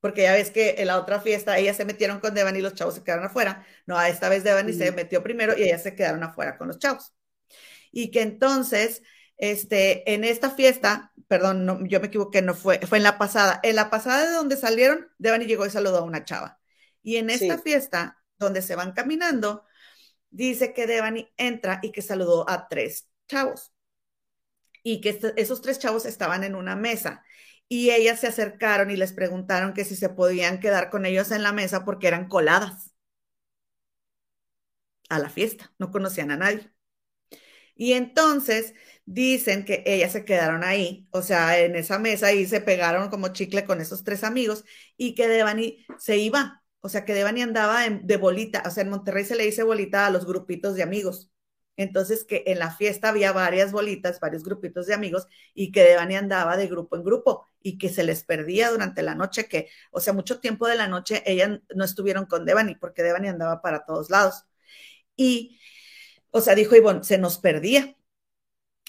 [0.01, 2.73] Porque ya ves que en la otra fiesta ellas se metieron con Devani y los
[2.73, 3.65] chavos se quedaron afuera.
[3.85, 7.13] No, esta vez Devani se metió primero y ellas se quedaron afuera con los chavos
[7.91, 9.01] y que entonces,
[9.37, 13.59] este, en esta fiesta, perdón, no, yo me equivoqué, no fue, fue en la pasada,
[13.63, 16.59] en la pasada de donde salieron, Devani llegó y saludó a una chava.
[17.01, 19.65] Y en esta fiesta, donde se van caminando,
[20.29, 23.73] dice que Devani entra y que saludó a tres chavos.
[24.83, 27.23] Y que esos tres chavos estaban en una mesa.
[27.67, 31.43] Y ellas se acercaron y les preguntaron que si se podían quedar con ellos en
[31.43, 32.93] la mesa porque eran coladas
[35.09, 36.71] a la fiesta, no conocían a nadie.
[37.79, 38.73] Y entonces
[39.05, 43.29] dicen que ellas se quedaron ahí, o sea, en esa mesa y se pegaron como
[43.29, 44.65] chicle con esos tres amigos
[44.97, 48.89] y que Devani se iba, o sea, que Devani andaba de bolita, o sea, en
[48.89, 51.31] Monterrey se le dice bolita a los grupitos de amigos.
[51.77, 56.15] Entonces, que en la fiesta había varias bolitas, varios grupitos de amigos y que Devani
[56.17, 60.01] andaba de grupo en grupo y que se les perdía durante la noche, que, o
[60.01, 63.85] sea, mucho tiempo de la noche ellas no estuvieron con Devani porque Devani andaba para
[63.85, 64.43] todos lados.
[65.15, 65.59] Y
[66.31, 67.95] o sea, dijo Ivonne, se nos perdía.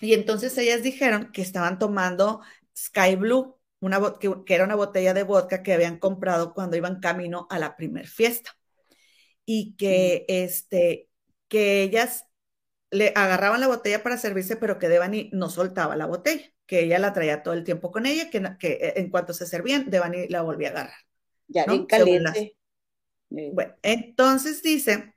[0.00, 2.40] Y entonces ellas dijeron que estaban tomando
[2.76, 7.00] Sky Blue, una, que, que, era una botella de vodka que habían comprado cuando iban
[7.00, 8.56] camino a la primer fiesta.
[9.44, 11.08] Y que, este,
[11.48, 12.26] que ellas
[12.90, 16.98] le agarraban la botella para servirse, pero que Devani no soltaba la botella, que ella
[16.98, 20.28] la traía todo el tiempo con ella, que, que eh, en cuanto se servían, Devani
[20.28, 20.98] la volvía a agarrar.
[21.48, 22.56] Ya, bien caliente.
[23.28, 25.14] Bueno, entonces dice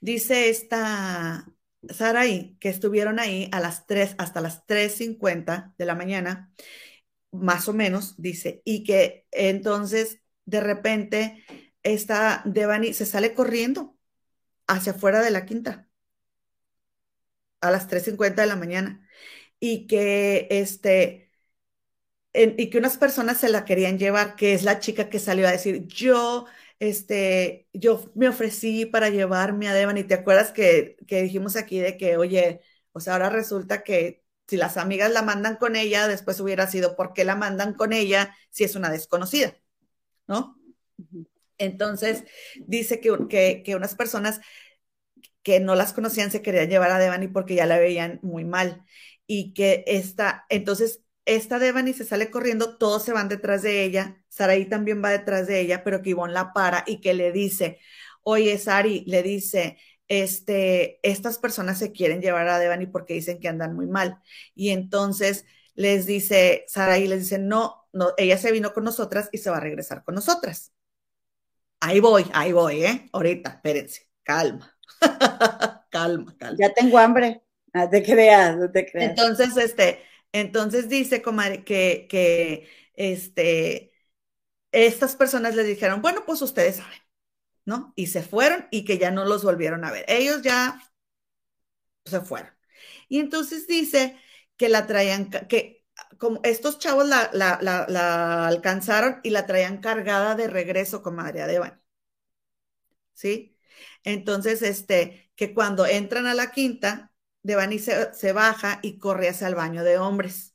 [0.00, 1.46] Dice esta
[1.88, 6.52] Saraí que estuvieron ahí a las 3 hasta las 3.50 de la mañana,
[7.32, 11.44] más o menos, dice, y que entonces de repente
[11.82, 13.96] esta Devani se sale corriendo
[14.66, 15.88] hacia afuera de la quinta
[17.60, 19.06] a las 3.50 de la mañana
[19.60, 21.30] y que este
[22.32, 25.52] y que unas personas se la querían llevar, que es la chica que salió a
[25.52, 26.46] decir, yo,
[26.80, 31.78] este, yo me ofrecí para llevarme a Devan y te acuerdas que, que dijimos aquí
[31.80, 32.62] de que, oye,
[32.92, 36.96] o sea, ahora resulta que si las amigas la mandan con ella, después hubiera sido
[36.96, 39.54] por qué la mandan con ella si es una desconocida,
[40.28, 40.58] ¿no?
[41.58, 42.24] Entonces,
[42.66, 44.40] dice que, que, que unas personas
[45.42, 48.84] que no las conocían se querían llevar a Devani porque ya la veían muy mal.
[49.26, 54.19] Y que esta, entonces esta Devani se sale corriendo, todos se van detrás de ella,
[54.30, 57.80] Saraí también va detrás de ella, pero que Ivonne la para y que le dice,
[58.22, 59.76] oye Sari, le dice,
[60.08, 64.20] este, estas personas se quieren llevar a Devani porque dicen que andan muy mal.
[64.54, 65.44] Y entonces
[65.74, 69.58] les dice, Saraí les dice, no, no, ella se vino con nosotras y se va
[69.58, 70.72] a regresar con nosotras.
[71.80, 73.08] Ahí voy, ahí voy, ¿eh?
[73.12, 74.76] Ahorita, espérense, calma.
[75.90, 76.56] calma, calma.
[76.58, 77.42] Ya tengo hambre.
[77.72, 79.10] No te creas, no te creas.
[79.10, 80.02] Entonces, este,
[80.32, 83.89] entonces dice, comadre, que, que este,
[84.72, 86.98] estas personas le dijeron, bueno, pues ustedes saben,
[87.64, 87.92] ¿no?
[87.96, 90.04] Y se fueron y que ya no los volvieron a ver.
[90.08, 90.80] Ellos ya
[92.04, 92.50] se fueron.
[93.08, 94.18] Y entonces dice
[94.56, 95.84] que la traían, que
[96.18, 101.82] como estos chavos la, alcanzaron y la traían cargada de regreso, comadre Adeban.
[103.14, 103.56] ¿Sí?
[104.04, 109.48] Entonces, este, que cuando entran a la quinta, Devani se, se baja y corre hacia
[109.48, 110.49] el baño de hombres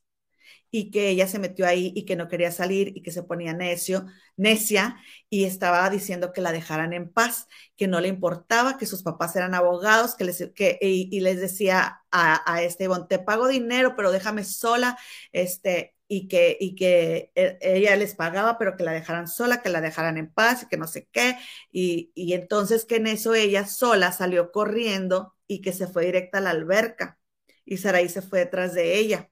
[0.72, 3.54] y que ella se metió ahí y que no quería salir y que se ponía
[3.54, 4.06] necio,
[4.38, 4.98] necia
[5.30, 7.48] y estaba diciendo que la dejaran en paz,
[7.78, 12.02] que no le importaba, que sus papás eran abogados, que les, que, y, les decía
[12.12, 14.98] a, a este te pago dinero, pero déjame sola,
[15.32, 19.70] este, y que, y que e, ella les pagaba, pero que la dejaran sola, que
[19.70, 21.38] la dejaran en paz y que no sé qué.
[21.72, 26.38] Y, y entonces que en eso ella sola salió corriendo y que se fue directa
[26.40, 27.20] a la alberca
[27.66, 29.30] y Saraí se fue detrás de ella.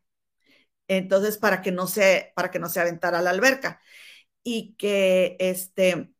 [0.88, 3.82] Entonces, para que no se, para que no se aventara a la alberca.
[4.44, 6.14] Y que este,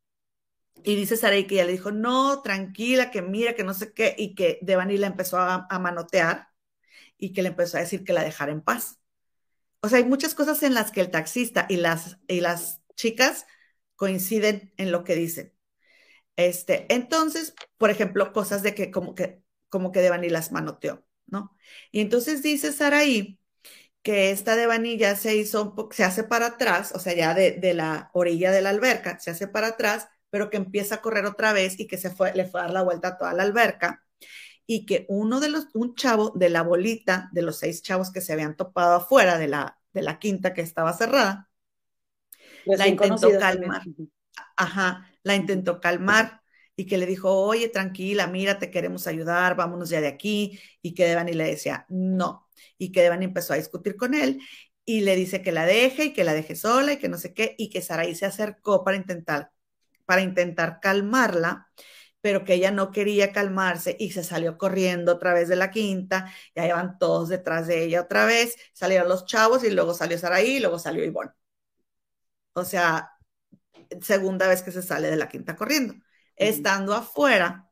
[0.84, 4.14] y dice Saraí que ella le dijo, no, tranquila, que mira, que no sé qué,
[4.18, 6.48] y que Devani la empezó a, a manotear
[7.18, 9.00] y que le empezó a decir que la dejara en paz
[9.84, 13.46] o sea, hay muchas cosas en las que el taxista y las, y las chicas
[13.96, 15.52] coinciden en lo que dicen.
[16.36, 21.54] Este, entonces, por ejemplo, cosas de que como que, como que Devani las manoteó, ¿no?
[21.92, 23.38] Y entonces dice Saraí
[24.04, 27.52] que esta Devani ya se hizo, un se hace para atrás, o sea, ya de,
[27.52, 31.26] de, la orilla de la alberca, se hace para atrás, pero que empieza a correr
[31.26, 33.42] otra vez y que se fue, le fue a dar la vuelta a toda la
[33.42, 34.04] alberca
[34.66, 38.20] y que uno de los, un chavo de la bolita, de los seis chavos que
[38.20, 41.50] se habían topado afuera de la, de la quinta que estaba cerrada,
[42.66, 43.82] la intentó calmar.
[44.56, 46.42] Ajá, la intentó calmar
[46.76, 50.58] y que le dijo, oye, tranquila, mira, te queremos ayudar, vámonos ya de aquí.
[50.82, 52.43] Y que Devani le decía, no.
[52.78, 54.40] Y que Devani empezó a discutir con él
[54.84, 57.34] y le dice que la deje y que la deje sola y que no sé
[57.34, 57.54] qué.
[57.58, 59.50] Y que Saraí se acercó para intentar,
[60.06, 61.68] para intentar calmarla
[62.24, 66.32] pero que ella no quería calmarse y se salió corriendo otra vez de la quinta,
[66.54, 70.16] y ahí van todos detrás de ella otra vez, salieron los chavos y luego salió
[70.18, 71.32] Saraí y luego salió Ivonne.
[72.54, 73.10] O sea,
[74.00, 75.94] segunda vez que se sale de la quinta corriendo.
[76.36, 77.68] Estando afuera,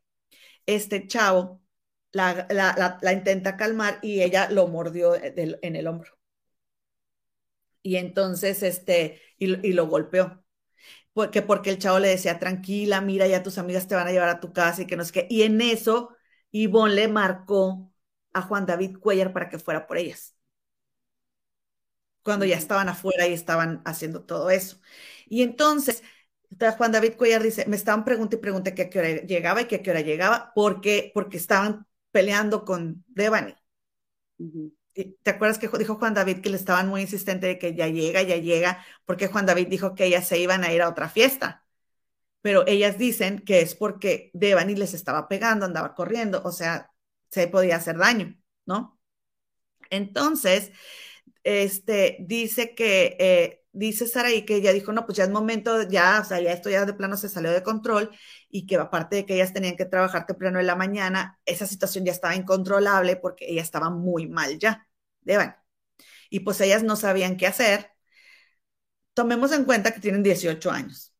[0.66, 1.61] este chavo
[2.12, 6.18] la, intenta calmar y ella lo mordió en el hombro.
[7.82, 10.42] Y entonces, este, y lo golpeó
[11.12, 14.28] porque, porque el chavo le decía, tranquila, mira, ya tus amigas te van a llevar
[14.30, 15.26] a tu casa y que no sé qué.
[15.30, 16.16] Y en eso,
[16.50, 17.92] Ivonne le marcó
[18.32, 20.34] a Juan David Cuellar para que fuera por ellas.
[22.22, 24.78] Cuando ya estaban afuera y estaban haciendo todo eso.
[25.26, 26.02] Y entonces,
[26.78, 29.76] Juan David Cuellar dice, me estaban preguntando y pregunté a qué hora llegaba y que
[29.76, 33.54] a qué hora llegaba, porque, porque estaban peleando con Devani.
[34.94, 38.22] ¿Te acuerdas que dijo Juan David que le estaban muy insistente de que ya llega,
[38.22, 38.84] ya llega?
[39.06, 41.64] Porque Juan David dijo que ellas se iban a ir a otra fiesta.
[42.42, 46.92] Pero ellas dicen que es porque Devani les estaba pegando, andaba corriendo, o sea,
[47.30, 48.36] se podía hacer daño,
[48.66, 49.00] ¿no?
[49.90, 50.72] Entonces,
[51.44, 56.20] este, dice que, eh, dice Saraí que ella dijo, no, pues ya es momento, ya,
[56.20, 58.10] o sea, ya esto ya de plano se salió de control
[58.48, 62.04] y que aparte de que ellas tenían que trabajar temprano en la mañana, esa situación
[62.04, 64.86] ya estaba incontrolable porque ella estaba muy mal ya,
[65.20, 65.56] Deban.
[66.30, 67.90] Y pues ellas no sabían qué hacer.
[69.14, 71.14] Tomemos en cuenta que tienen 18 años,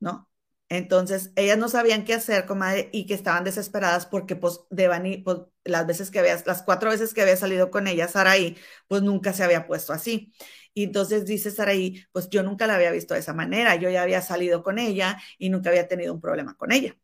[0.00, 0.28] ¿no?
[0.68, 5.38] Entonces, ellas no sabían qué hacer, comadre, y que estaban desesperadas porque, pues, Devani, pues,
[5.64, 8.56] las veces que había, las cuatro veces que había salido con ella, Saraí,
[8.88, 10.32] pues nunca se había puesto así.
[10.74, 14.02] Y entonces dice Saraí, pues yo nunca la había visto de esa manera, yo ya
[14.02, 16.96] había salido con ella y nunca había tenido un problema con ella.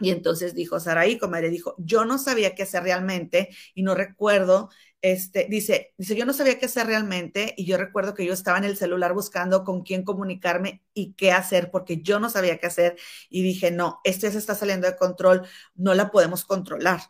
[0.00, 4.70] Y entonces dijo Saraí, comadre, dijo, yo no sabía qué hacer realmente y no recuerdo
[5.04, 8.56] este, dice, dice, yo no sabía qué hacer realmente y yo recuerdo que yo estaba
[8.56, 12.68] en el celular buscando con quién comunicarme y qué hacer porque yo no sabía qué
[12.68, 12.96] hacer
[13.28, 17.02] y dije, no, esto ya se está saliendo de control, no la podemos controlar.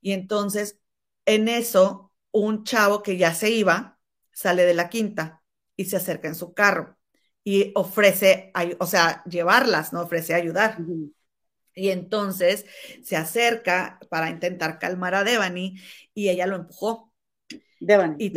[0.00, 0.80] Y entonces,
[1.24, 4.00] en eso, un chavo que ya se iba,
[4.32, 5.44] sale de la quinta
[5.76, 6.98] y se acerca en su carro
[7.44, 10.02] y ofrece, o sea, llevarlas, ¿no?
[10.02, 10.78] Ofrece ayudar.
[11.74, 12.66] Y entonces
[13.04, 15.76] se acerca para intentar calmar a Devani
[16.12, 17.05] y ella lo empujó
[18.18, 18.32] y,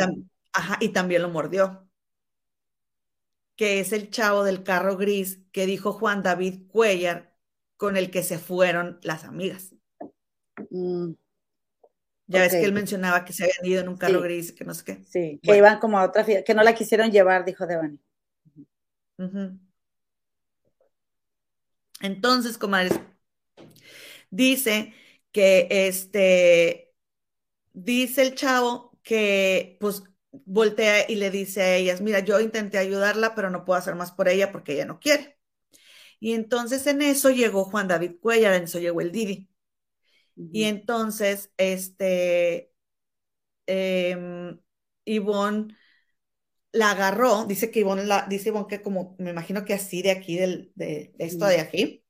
[0.80, 1.88] y también lo mordió.
[3.56, 7.36] Que es el chavo del carro gris que dijo Juan David Cuellar,
[7.78, 9.74] con el que se fueron las amigas.
[10.70, 11.14] Mm.
[12.28, 14.76] Ya ves que él mencionaba que se habían ido en un carro gris, que no
[14.76, 15.04] sé qué.
[15.04, 17.98] Sí, que iban como a otra fiesta, que no la quisieron llevar, dijo Devani.
[22.02, 23.00] Entonces, comadres,
[24.30, 24.94] dice
[25.32, 26.94] que este,
[27.74, 33.36] dice el chavo que pues voltea y le dice a ellas, mira, yo intenté ayudarla,
[33.36, 35.40] pero no puedo hacer más por ella porque ella no quiere.
[36.20, 39.50] Y entonces en eso llegó Juan David Cuellar, en eso llegó el Didi.
[40.36, 42.72] Y entonces, este,
[43.68, 44.58] eh,
[45.06, 45.76] Ivonne
[46.72, 50.12] la agarró, dice que Ivonne la, dice Ivonne que como, me imagino que así de
[50.12, 52.06] aquí, del, de, esto de aquí,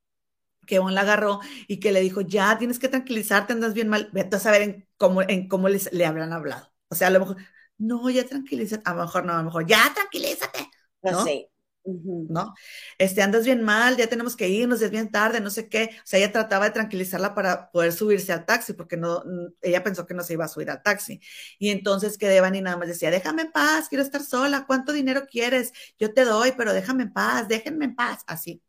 [0.68, 4.10] que Ivonne la agarró y que le dijo, ya tienes que tranquilizarte, andas bien mal,
[4.14, 6.69] vete a saber en cómo, en cómo les, le habrán hablado.
[6.90, 7.38] O sea, a lo mejor,
[7.78, 10.70] no, ya tranquilízate, a lo mejor no, a lo mejor, ya tranquilízate.
[11.02, 11.24] ¿no?
[11.26, 11.48] Sí.
[11.86, 12.54] ¿No?
[13.00, 15.92] Este, andas bien mal, ya tenemos que irnos, es bien tarde, no sé qué.
[15.98, 19.24] O sea, ella trataba de tranquilizarla para poder subirse al taxi, porque no,
[19.62, 21.20] ella pensó que no se iba a subir al taxi.
[21.58, 25.26] Y entonces que Devani nada más decía, déjame en paz, quiero estar sola, ¿cuánto dinero
[25.26, 25.72] quieres?
[25.98, 28.62] Yo te doy, pero déjame en paz, déjenme en paz, así.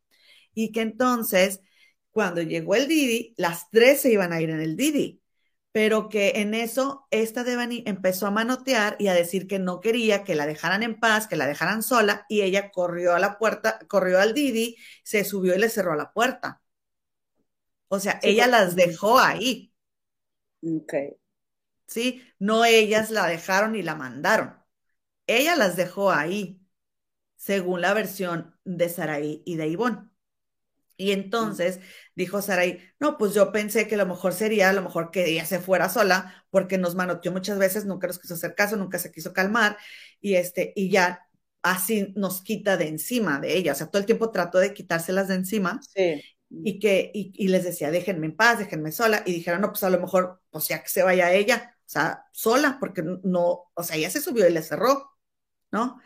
[0.55, 1.61] Y que entonces,
[2.13, 5.20] cuando llegó el Didi, las tres se iban a ir en el Didi
[5.73, 10.25] pero que en eso esta Devani empezó a manotear y a decir que no quería
[10.25, 13.79] que la dejaran en paz, que la dejaran sola, y ella corrió a la puerta,
[13.89, 16.61] corrió al Didi, se subió y le cerró la puerta.
[17.89, 19.71] O sea, ella las dejó ahí.
[20.63, 20.95] Ok.
[21.87, 24.57] Sí, no ellas la dejaron y la mandaron.
[25.29, 26.63] Ella las dejó ahí,
[27.37, 30.10] según la versión de Saraí y de Ivonne.
[31.01, 31.81] Y entonces
[32.15, 35.47] dijo Saray, no, pues yo pensé que lo mejor sería, a lo mejor que ella
[35.47, 39.11] se fuera sola, porque nos manoteó muchas veces, nunca nos quiso hacer caso, nunca se
[39.11, 39.79] quiso calmar,
[40.21, 41.27] y este, y ya
[41.63, 43.73] así nos quita de encima de ella.
[43.73, 45.81] O sea, todo el tiempo trató de quitárselas de encima.
[46.51, 49.23] Y que, y, les decía, déjenme en paz, déjenme sola.
[49.25, 52.27] Y dijeron, no, pues a lo mejor, pues ya que se vaya ella, o sea,
[52.33, 55.17] sola, porque no, o sea, ella se subió y le cerró,
[55.71, 55.99] ¿no?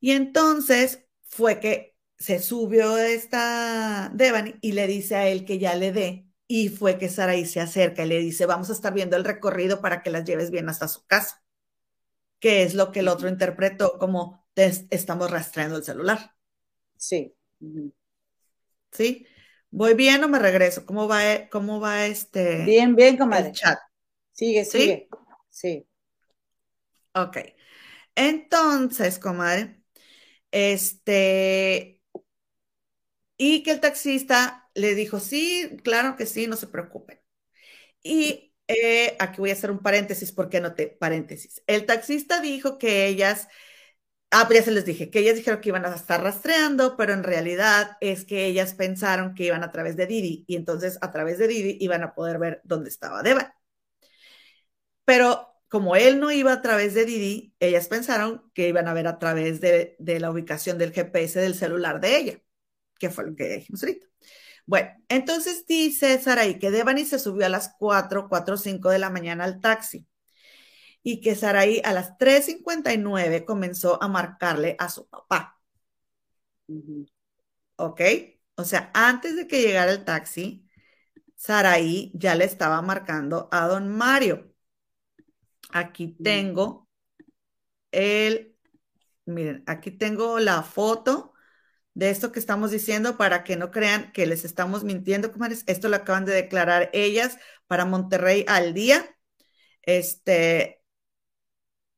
[0.00, 1.91] Y entonces fue que
[2.22, 6.28] se subió esta Devani y le dice a él que ya le dé.
[6.46, 9.80] Y fue que Saraí se acerca y le dice, vamos a estar viendo el recorrido
[9.80, 11.42] para que las lleves bien hasta su casa.
[12.38, 16.36] Que es lo que el otro interpretó como estamos rastreando el celular.
[16.96, 17.34] Sí.
[18.92, 19.26] ¿Sí?
[19.70, 20.86] ¿Voy bien o me regreso?
[20.86, 22.64] ¿Cómo va, cómo va este?
[22.64, 23.48] Bien, bien, comadre.
[23.48, 23.78] El chat.
[24.30, 25.08] Sigue, sigue.
[25.50, 25.88] Sí.
[27.14, 27.38] Ok.
[28.14, 29.82] Entonces, comadre,
[30.52, 31.91] este,
[33.44, 37.20] y que el taxista le dijo, sí, claro que sí, no se preocupen.
[38.02, 41.62] Y eh, aquí voy a hacer un paréntesis, porque noté paréntesis.
[41.66, 43.48] El taxista dijo que ellas,
[44.30, 47.14] ah, pues ya se les dije, que ellas dijeron que iban a estar rastreando, pero
[47.14, 51.10] en realidad es que ellas pensaron que iban a través de Didi y entonces a
[51.12, 53.56] través de Didi iban a poder ver dónde estaba Deva.
[55.04, 59.06] Pero como él no iba a través de Didi, ellas pensaron que iban a ver
[59.08, 62.42] a través de, de la ubicación del GPS del celular de ella
[63.02, 64.06] que fue lo que dijimos ahorita.
[64.64, 69.10] Bueno, entonces dice Saraí que Devani se subió a las 4, 4, 5 de la
[69.10, 70.06] mañana al taxi
[71.02, 75.58] y que Saraí a las 3.59 comenzó a marcarle a su papá.
[77.76, 78.00] ¿Ok?
[78.54, 80.68] O sea, antes de que llegara el taxi,
[81.34, 84.54] Saraí ya le estaba marcando a don Mario.
[85.72, 86.88] Aquí tengo
[87.90, 88.56] el,
[89.24, 91.31] miren, aquí tengo la foto
[91.94, 95.64] de esto que estamos diciendo para que no crean que les estamos mintiendo, comadres.
[95.66, 99.16] Esto lo acaban de declarar ellas para Monterrey al día.
[99.82, 100.82] Este,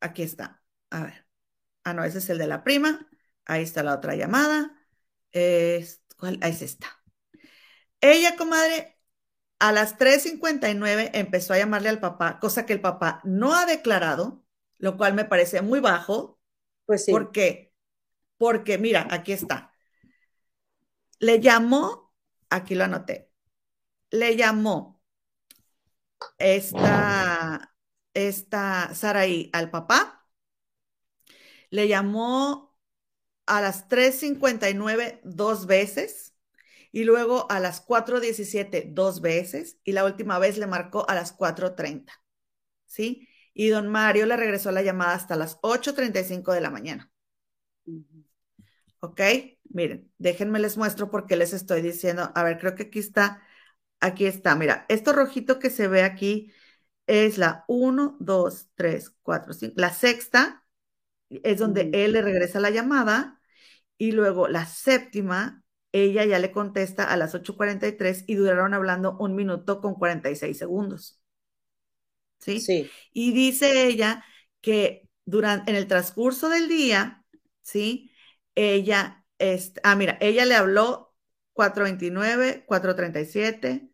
[0.00, 0.62] aquí está.
[0.90, 1.26] A ver.
[1.84, 3.08] Ah, no, ese es el de la prima.
[3.44, 4.76] Ahí está la otra llamada.
[6.18, 6.38] ¿Cuál?
[6.40, 6.88] Ahí es esta.
[8.00, 8.98] Ella, comadre,
[9.58, 14.44] a las 3.59 empezó a llamarle al papá, cosa que el papá no ha declarado,
[14.78, 16.40] lo cual me parece muy bajo.
[16.86, 17.12] Pues sí.
[17.12, 17.72] ¿Por qué?
[18.36, 19.73] Porque, mira, aquí está
[21.24, 22.12] le llamó,
[22.50, 23.30] aquí lo anoté,
[24.10, 25.02] le llamó
[26.38, 27.74] esta
[28.14, 30.28] esta Saraí al papá,
[31.70, 32.76] le llamó
[33.46, 36.34] a las 3.59 dos veces
[36.92, 41.32] y luego a las 4.17 dos veces y la última vez le marcó a las
[41.32, 42.12] 4.30,
[42.86, 43.28] ¿sí?
[43.54, 47.10] Y don Mario le regresó la llamada hasta las 8.35 de la mañana.
[49.00, 49.20] ¿Ok?
[49.74, 52.30] Miren, déjenme les muestro porque les estoy diciendo.
[52.36, 53.42] A ver, creo que aquí está.
[53.98, 54.54] Aquí está.
[54.54, 56.52] Mira, esto rojito que se ve aquí
[57.08, 59.74] es la 1, 2, 3, 4, 5.
[59.76, 60.64] La sexta
[61.28, 63.40] es donde él le regresa la llamada
[63.98, 69.34] y luego la séptima, ella ya le contesta a las 8.43 y duraron hablando un
[69.34, 71.20] minuto con 46 segundos.
[72.38, 72.60] ¿Sí?
[72.60, 72.88] Sí.
[73.12, 74.24] Y dice ella
[74.60, 77.24] que durante, en el transcurso del día,
[77.62, 78.12] ¿sí?
[78.54, 81.14] ella, este, ah, mira, ella le habló
[81.52, 83.90] 429, 437,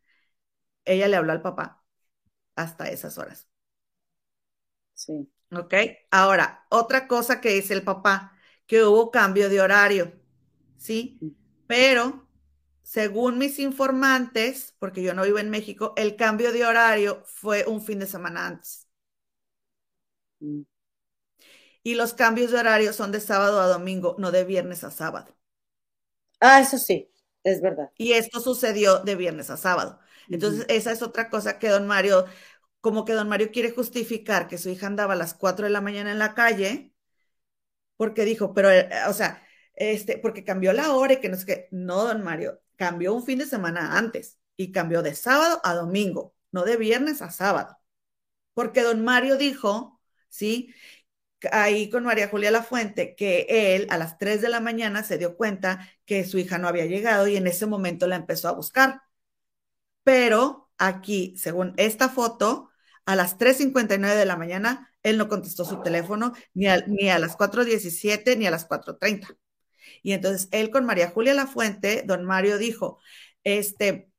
[0.86, 1.84] ella le habló al papá
[2.56, 3.48] hasta esas horas.
[4.94, 5.30] Sí.
[5.52, 5.74] ¿Ok?
[6.10, 8.32] Ahora, otra cosa que dice el papá,
[8.66, 10.12] que hubo cambio de horario,
[10.76, 11.24] ¿sí?
[11.66, 12.28] Pero,
[12.82, 17.82] según mis informantes, porque yo no vivo en México, el cambio de horario fue un
[17.82, 18.88] fin de semana antes.
[20.42, 20.64] Mm.
[21.82, 25.36] Y los cambios de horario son de sábado a domingo, no de viernes a sábado.
[26.40, 27.10] Ah, eso sí,
[27.44, 27.90] es verdad.
[27.96, 29.98] Y esto sucedió de viernes a sábado.
[30.28, 32.24] Entonces, esa es otra cosa que don Mario,
[32.80, 35.80] como que don Mario quiere justificar que su hija andaba a las 4 de la
[35.80, 36.92] mañana en la calle,
[37.96, 39.42] porque dijo, pero, eh, o sea,
[39.74, 41.68] este, porque cambió la hora y que no sé qué.
[41.70, 46.34] No, don Mario, cambió un fin de semana antes y cambió de sábado a domingo,
[46.52, 47.76] no de viernes a sábado.
[48.54, 50.74] Porque don Mario dijo, ¿sí?
[51.52, 55.36] Ahí con María Julia Lafuente que él a las 3 de la mañana se dio
[55.36, 59.02] cuenta que su hija no había llegado y en ese momento la empezó a buscar.
[60.02, 62.70] Pero aquí, según esta foto,
[63.06, 67.18] a las 3.59 de la mañana, él no contestó su teléfono ni a, ni a
[67.18, 69.36] las 4.17 ni a las 4.30.
[70.02, 73.00] Y entonces él con María Julia Lafuente, don Mario dijo,
[73.44, 74.10] este,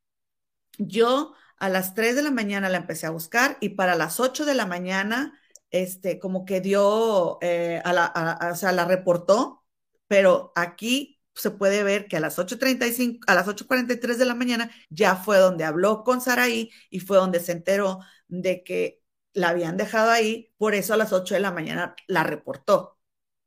[0.78, 4.46] yo a las 3 de la mañana la empecé a buscar y para las 8
[4.46, 5.40] de la mañana
[5.72, 9.66] este, como que dio, eh, a la, o sea, la reportó,
[10.08, 14.72] pero aquí se puede ver que a las 8.35, a las 8.43 de la mañana
[14.90, 19.02] ya fue donde habló con Saraí y fue donde se enteró de que
[19.34, 23.00] la habían dejado ahí, por eso a las 8 de la mañana la reportó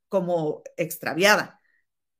[0.08, 1.60] como extraviada,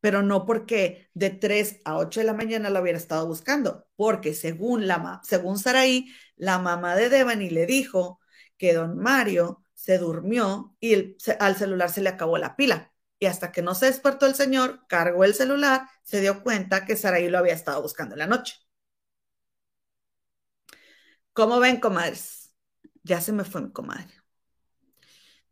[0.00, 4.34] pero no porque de 3 a 8 de la mañana la hubiera estado buscando, porque
[4.34, 8.20] según, la, según Saraí, la mamá de Devani le dijo
[8.58, 12.92] que don Mario se durmió y al celular se le acabó la pila.
[13.18, 16.96] Y hasta que no se despertó el señor, cargó el celular, se dio cuenta que
[16.96, 18.54] Saraí lo había estado buscando en la noche.
[21.32, 22.54] ¿Cómo ven, comadres?
[23.02, 24.14] Ya se me fue mi comadre.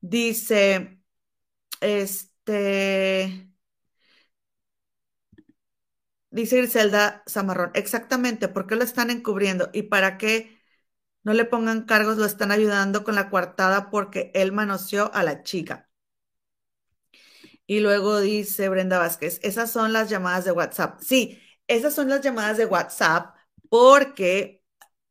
[0.00, 0.98] Dice,
[1.80, 3.50] este,
[6.30, 9.70] dice Griselda Zamarrón, exactamente, ¿por qué lo están encubriendo?
[9.72, 10.61] ¿Y para qué
[11.24, 15.42] no le pongan cargos, lo están ayudando con la coartada porque él manoseó a la
[15.42, 15.88] chica.
[17.66, 21.00] Y luego dice Brenda Vázquez, esas son las llamadas de WhatsApp.
[21.00, 23.34] Sí, esas son las llamadas de WhatsApp
[23.68, 24.62] porque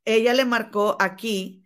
[0.05, 1.65] ella le marcó aquí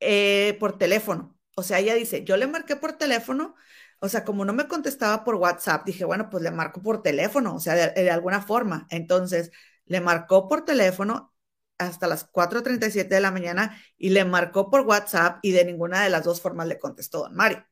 [0.00, 1.38] eh, por teléfono.
[1.56, 3.54] O sea, ella dice, yo le marqué por teléfono.
[4.00, 7.54] O sea, como no me contestaba por WhatsApp, dije, bueno, pues le marco por teléfono,
[7.56, 8.86] o sea, de alguna forma.
[8.90, 9.52] Entonces,
[9.86, 11.29] le marcó por teléfono
[11.80, 16.10] hasta las 4.37 de la mañana y le marcó por WhatsApp y de ninguna de
[16.10, 17.64] las dos formas le contestó don Mario.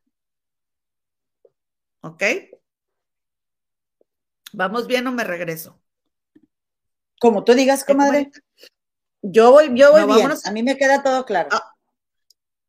[2.01, 2.23] ¿Ok?
[4.53, 5.81] ¿Vamos bien o me regreso?
[7.21, 8.31] Como tú digas, comadre.
[9.23, 10.31] Yo voy, yo voy bien.
[10.45, 11.49] A mí me queda todo claro.
[11.53, 11.75] Ah,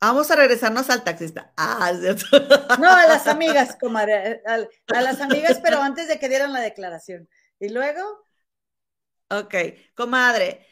[0.02, 1.54] vamos a regresarnos al taxista.
[1.56, 1.92] Ah,
[2.80, 4.42] No, a las amigas, comadre.
[4.46, 4.68] A,
[4.98, 7.30] a las amigas, pero antes de que dieran la declaración.
[7.60, 8.02] Y luego.
[9.30, 9.54] Ok,
[9.96, 10.66] comadre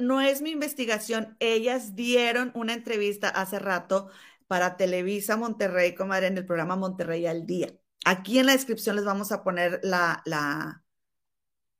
[0.00, 1.36] no es mi investigación.
[1.40, 4.10] Ellas dieron una entrevista hace rato
[4.48, 7.72] para Televisa Monterrey, comadre, en el programa Monterrey al Día.
[8.04, 10.82] Aquí en la descripción les vamos a poner la, la,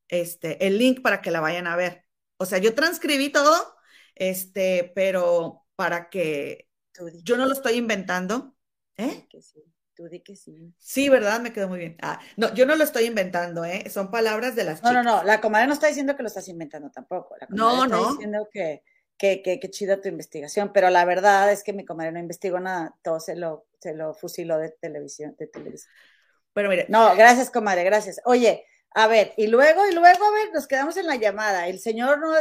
[0.09, 2.06] este, el link para que la vayan a ver.
[2.36, 3.76] O sea, yo transcribí todo,
[4.14, 6.68] este, pero para que
[7.22, 8.56] yo no lo estoy inventando.
[8.96, 9.26] ¿Eh?
[10.02, 10.74] Tú di que sí.
[10.78, 11.40] Sí, ¿verdad?
[11.40, 11.96] Me quedó muy bien.
[12.02, 13.88] Ah, no, yo no lo estoy inventando, ¿eh?
[13.88, 14.92] Son palabras de las chicas.
[14.92, 15.22] No, no, no.
[15.22, 17.36] La comadre no está diciendo que lo estás inventando tampoco.
[17.40, 18.82] La no, está diciendo que,
[19.16, 22.96] que, que, chida tu investigación, pero la verdad es que mi comadre no investigó nada.
[23.04, 25.92] Todo se lo, se lo fusiló de televisión, de televisión.
[26.52, 26.86] Pero mire.
[26.88, 28.20] No, gracias, comadre, gracias.
[28.24, 31.68] Oye, a ver, y luego, y luego, a ver, nos quedamos en la llamada.
[31.68, 32.32] El señor no,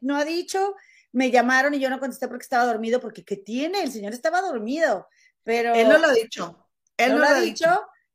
[0.00, 0.74] no ha dicho
[1.12, 3.82] me llamaron y yo no contesté porque estaba dormido, porque ¿qué tiene?
[3.82, 5.08] El señor estaba dormido,
[5.42, 5.74] pero...
[5.74, 6.66] Él no lo ha dicho.
[7.04, 7.66] Él no, lo ha dicho,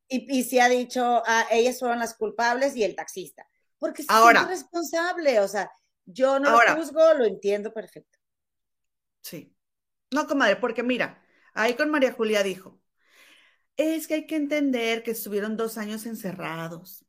[0.08, 3.48] Y, y sí ha dicho, ah, ellas fueron las culpables y el taxista.
[3.78, 5.72] Porque es responsable, o sea,
[6.06, 8.18] yo no lo juzgo, lo entiendo perfecto.
[9.22, 9.56] Sí.
[10.12, 11.22] No, comadre, porque mira,
[11.54, 12.80] ahí con María Julia dijo,
[13.76, 17.06] es que hay que entender que estuvieron dos años encerrados.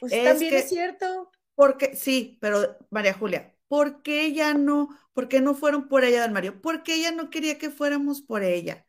[0.00, 1.30] Pues también es cierto.
[1.54, 6.22] Porque, sí, pero María Julia, ¿por qué ella no, por qué no fueron por ella,
[6.22, 6.60] don Mario?
[6.60, 8.86] Porque ella no quería que fuéramos por ella.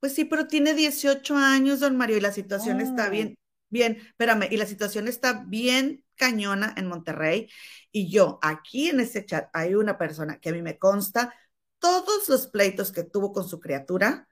[0.00, 3.36] Pues sí, pero tiene 18 años, don Mario, y la situación está bien,
[3.70, 7.48] bien, espérame, y la situación está bien cañona en Monterrey.
[7.92, 11.34] Y yo, aquí en ese chat, hay una persona que a mí me consta
[11.78, 14.28] todos los pleitos que tuvo con su criatura,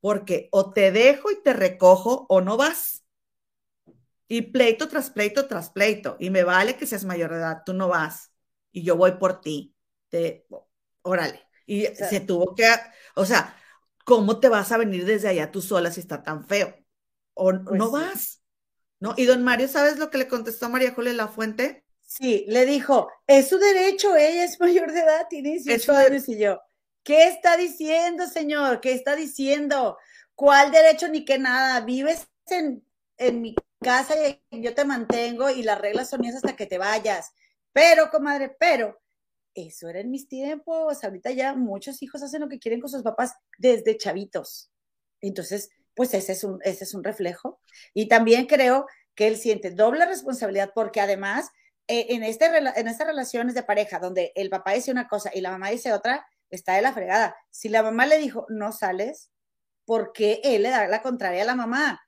[0.00, 3.04] porque o te dejo y te recojo o no vas.
[4.28, 6.16] Y pleito tras pleito tras pleito.
[6.20, 8.32] Y me vale que seas mayor de edad, tú no vas.
[8.70, 9.74] Y yo voy por ti.
[10.10, 10.46] Te,
[11.02, 11.46] órale.
[11.66, 12.66] Y se tuvo que,
[13.14, 13.54] o sea,
[14.08, 16.74] ¿cómo te vas a venir desde allá tú sola si está tan feo?
[17.34, 18.42] O pues no vas.
[19.00, 19.12] ¿No?
[19.18, 21.84] Y don Mario, ¿sabes lo que le contestó a María Julia La Fuente?
[22.00, 26.38] Sí, le dijo, es su derecho, ella es mayor de edad, tiene 18 años y
[26.38, 26.58] yo.
[27.04, 28.80] ¿Qué está diciendo, señor?
[28.80, 29.98] ¿Qué está diciendo?
[30.34, 31.82] ¿Cuál derecho ni qué nada?
[31.82, 32.82] Vives en,
[33.18, 36.78] en mi casa y yo te mantengo y las reglas son esas hasta que te
[36.78, 37.32] vayas.
[37.74, 38.98] Pero, comadre, pero
[39.54, 41.02] eso era en mis tiempos.
[41.02, 44.70] Ahorita ya muchos hijos hacen lo que quieren con sus papás desde chavitos.
[45.20, 47.60] Entonces, pues ese es un, ese es un reflejo.
[47.94, 51.50] Y también creo que él siente doble responsabilidad porque además
[51.88, 55.40] eh, en, este, en estas relaciones de pareja donde el papá dice una cosa y
[55.40, 57.34] la mamá dice otra, está de la fregada.
[57.50, 59.30] Si la mamá le dijo, no sales,
[59.86, 62.00] ¿por qué él le da la contraria a la mamá?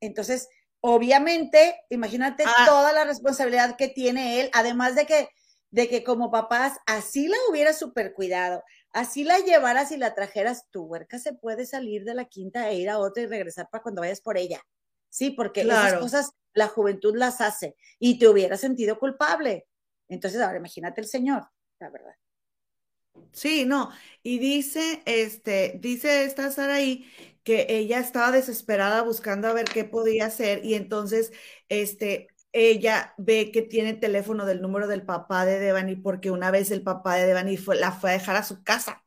[0.00, 0.48] Entonces,
[0.80, 2.64] obviamente, imagínate ah.
[2.66, 5.28] toda la responsabilidad que tiene él, además de que,
[5.74, 10.70] de que como papás, así la hubiera super cuidado, así la llevaras y la trajeras,
[10.70, 13.82] tu huerca se puede salir de la quinta e ir a otra y regresar para
[13.82, 14.62] cuando vayas por ella.
[15.08, 19.66] Sí, porque esas cosas la juventud las hace y te hubiera sentido culpable.
[20.08, 21.42] Entonces, ahora imagínate el señor,
[21.80, 22.14] la verdad.
[23.32, 23.90] Sí, no,
[24.22, 27.10] y dice, este, dice esta Saraí
[27.42, 31.32] que ella estaba desesperada buscando a ver qué podía hacer y entonces,
[31.68, 36.50] este, ella ve que tiene el teléfono del número del papá de Devani porque una
[36.50, 39.04] vez el papá de Devani la fue a dejar a su casa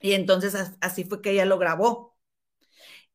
[0.00, 2.16] y entonces así fue que ella lo grabó.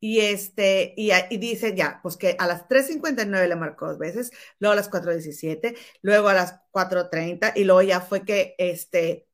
[0.00, 4.74] Y este, y, dice ya, pues que a las 3.59 le marcó dos veces, luego
[4.74, 9.26] a las 4.17, luego a las 4.30, y luego ya fue que este,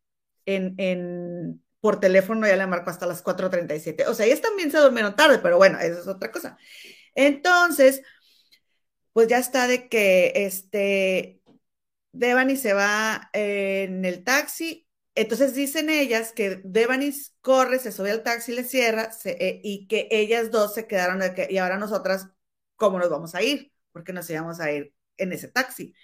[0.46, 4.06] en, por teléfono ya le marcó hasta las 4.37.
[4.06, 6.56] O sea, ellas también se durmieron tarde, pero bueno, eso es otra cosa.
[7.14, 8.02] Entonces,
[9.12, 11.42] pues ya está de que este
[12.12, 14.88] Devani se va en el taxi.
[15.14, 20.08] Entonces dicen ellas que Devani corre, se sube al taxi, le cierra eh, y que
[20.10, 22.28] ellas dos se quedaron de que, y ahora nosotras,
[22.76, 23.72] ¿cómo nos vamos a ir?
[23.92, 25.94] Porque nos íbamos a ir en ese taxi.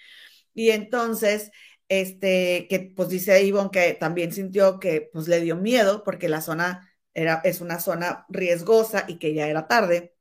[0.54, 1.50] Y entonces
[1.88, 6.40] este, que pues dice Ivonne que también sintió que pues le dio miedo porque la
[6.40, 10.15] zona era, es una zona riesgosa y que ya era tarde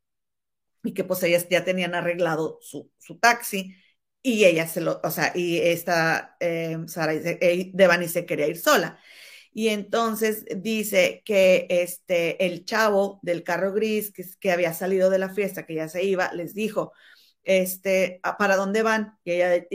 [0.86, 3.76] y que pues ellas ya tenían arreglado su, su taxi
[4.22, 7.40] y ella se lo, o sea, y esta eh, Sara dice,
[7.74, 9.00] Devani se quería ir sola.
[9.54, 15.34] Y entonces dice que este, el chavo del carro gris que, había salido de la
[15.34, 16.94] fiesta, que ya se iba, les dijo,
[17.44, 19.18] este, ¿para dónde van?
[19.24, 19.34] Y,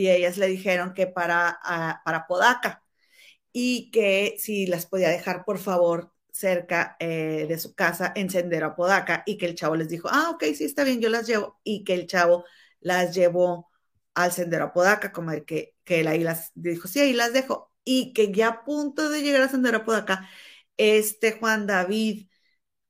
[0.08, 1.58] ellas le dijeron que para,
[2.04, 2.84] para Podaca
[3.52, 8.66] y que si las podía dejar, por favor, cerca eh, de su casa en Sendero
[8.68, 11.26] a Podaca y que el chavo les dijo, ah, ok, sí, está bien, yo las
[11.26, 12.44] llevo y que el chavo
[12.80, 13.68] las llevó
[14.14, 17.32] al Sendero a Podaca, como el que, que él ahí las dijo, sí, ahí las
[17.32, 20.28] dejo y que ya a punto de llegar a Sendero a Podaca,
[20.76, 22.28] este Juan David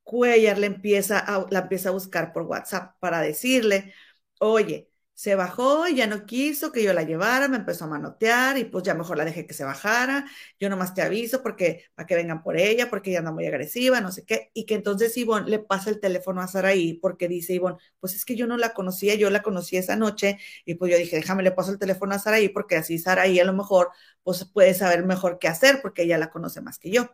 [0.02, 3.94] Cuellar le empieza a, la empieza a buscar por WhatsApp para decirle,
[4.40, 4.90] oye,
[5.20, 8.64] se bajó y ya no quiso que yo la llevara, me empezó a manotear y
[8.64, 10.24] pues ya mejor la dejé que se bajara,
[10.59, 14.01] yo nomás te aviso porque para que vengan por ella, porque ella anda muy agresiva,
[14.01, 17.52] no sé qué, y que entonces Ivonne le pasa el teléfono a Saraí porque dice
[17.52, 20.90] Ivonne, pues es que yo no la conocía, yo la conocí esa noche y pues
[20.90, 23.90] yo dije, déjame le paso el teléfono a Saraí porque así Saraí a lo mejor
[24.22, 27.10] pues puede saber mejor qué hacer porque ella la conoce más que yo.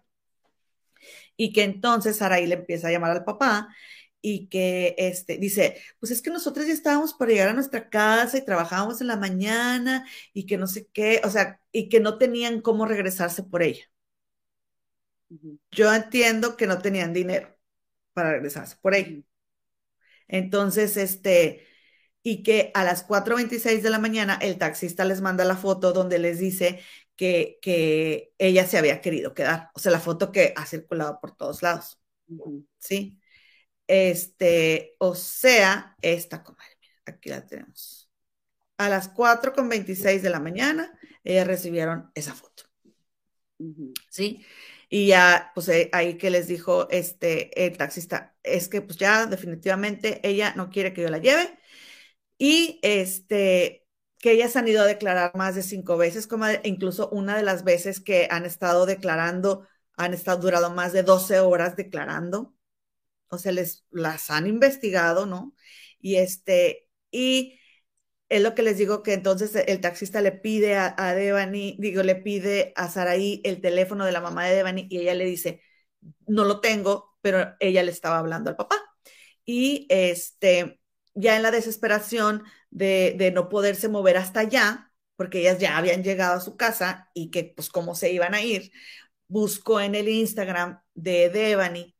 [1.36, 3.68] Y que entonces Saraí le empieza a llamar al papá
[4.28, 8.36] y que este, dice, pues es que nosotros ya estábamos para llegar a nuestra casa
[8.36, 12.18] y trabajábamos en la mañana y que no sé qué, o sea, y que no
[12.18, 13.84] tenían cómo regresarse por ella.
[15.70, 17.56] Yo entiendo que no tenían dinero
[18.14, 19.22] para regresarse por ella.
[20.28, 21.66] Entonces, este,
[22.22, 26.18] y que a las 4.26 de la mañana el taxista les manda la foto donde
[26.18, 26.80] les dice
[27.16, 29.70] que, que ella se había querido quedar.
[29.74, 32.00] O sea, la foto que ha circulado por todos lados.
[32.78, 33.20] ¿Sí?
[33.86, 38.10] Este, o sea, esta comadre, aquí la tenemos.
[38.78, 42.64] A las 4 con 26 de la mañana, ellas recibieron esa foto.
[44.10, 44.44] ¿Sí?
[44.88, 49.26] Y ya, pues eh, ahí que les dijo este, el taxista, es que pues ya
[49.26, 51.58] definitivamente ella no quiere que yo la lleve.
[52.38, 53.86] Y este,
[54.20, 57.64] que ellas han ido a declarar más de cinco veces, como incluso una de las
[57.64, 62.55] veces que han estado declarando, han estado durado más de 12 horas declarando.
[63.28, 65.54] O sea, les las han investigado, ¿no?
[66.00, 67.58] Y este, y
[68.28, 72.16] es lo que les digo que entonces el taxista le pide a, Devani, digo, le
[72.16, 75.62] pide a Saraí el teléfono de la mamá de Devani y ella le dice,
[76.26, 78.76] no lo tengo, pero ella le estaba hablando al papá.
[79.44, 80.80] Y este,
[81.14, 86.02] ya en la desesperación de, de no poderse mover hasta allá, porque ellas ya habían
[86.04, 88.72] llegado a su casa y que pues cómo se iban a ir,
[89.28, 91.95] buscó en el Instagram de Devani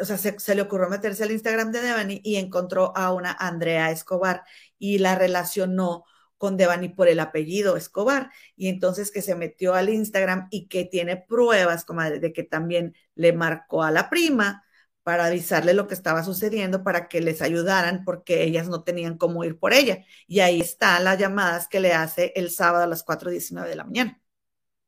[0.00, 3.90] o sea, se, le ocurrió meterse al Instagram de Devani y encontró a una Andrea
[3.90, 4.44] Escobar
[4.78, 6.04] y la relacionó
[6.36, 8.30] con Devani por el apellido Escobar.
[8.56, 12.94] Y entonces que se metió al Instagram y que tiene pruebas, comadre, de que también
[13.14, 14.64] le marcó a la prima
[15.02, 19.44] para avisarle lo que estaba sucediendo para que les ayudaran porque ellas no tenían cómo
[19.44, 20.04] ir por ella.
[20.26, 23.84] Y ahí están las llamadas que le hace el sábado a las 4.19 de la
[23.84, 24.20] mañana.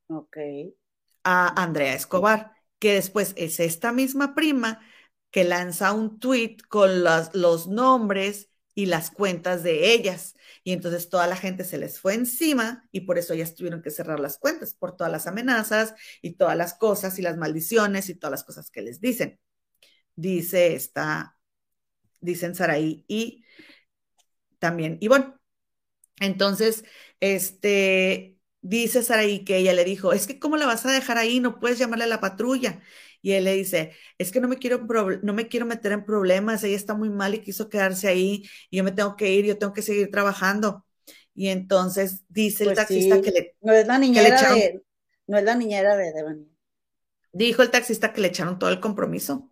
[0.07, 0.37] Ok.
[1.23, 4.81] A Andrea Escobar que después es esta misma prima
[5.31, 10.35] que lanza un tweet con los, los nombres y las cuentas de ellas.
[10.63, 13.89] Y entonces toda la gente se les fue encima y por eso ellas tuvieron que
[13.89, 18.15] cerrar las cuentas, por todas las amenazas y todas las cosas y las maldiciones y
[18.15, 19.39] todas las cosas que les dicen.
[20.15, 21.37] Dice esta,
[22.19, 23.43] dicen Saraí y
[24.59, 25.33] también Ivonne.
[26.19, 26.83] Entonces,
[27.19, 31.39] este, dice Saraí que ella le dijo, es que ¿cómo la vas a dejar ahí?
[31.39, 32.81] No puedes llamarle a la patrulla.
[33.21, 34.85] Y él le dice, es que no me quiero,
[35.23, 38.77] no me quiero meter en problemas, ella está muy mal y quiso quedarse ahí, y
[38.77, 40.85] yo me tengo que ir, yo tengo que seguir trabajando.
[41.33, 43.55] Y entonces dice el pues taxista que le...
[43.61, 44.81] No es la niñera de...
[45.27, 46.47] No es la niñera de Devani.
[47.33, 49.51] Dijo el taxista que le echaron todo el compromiso.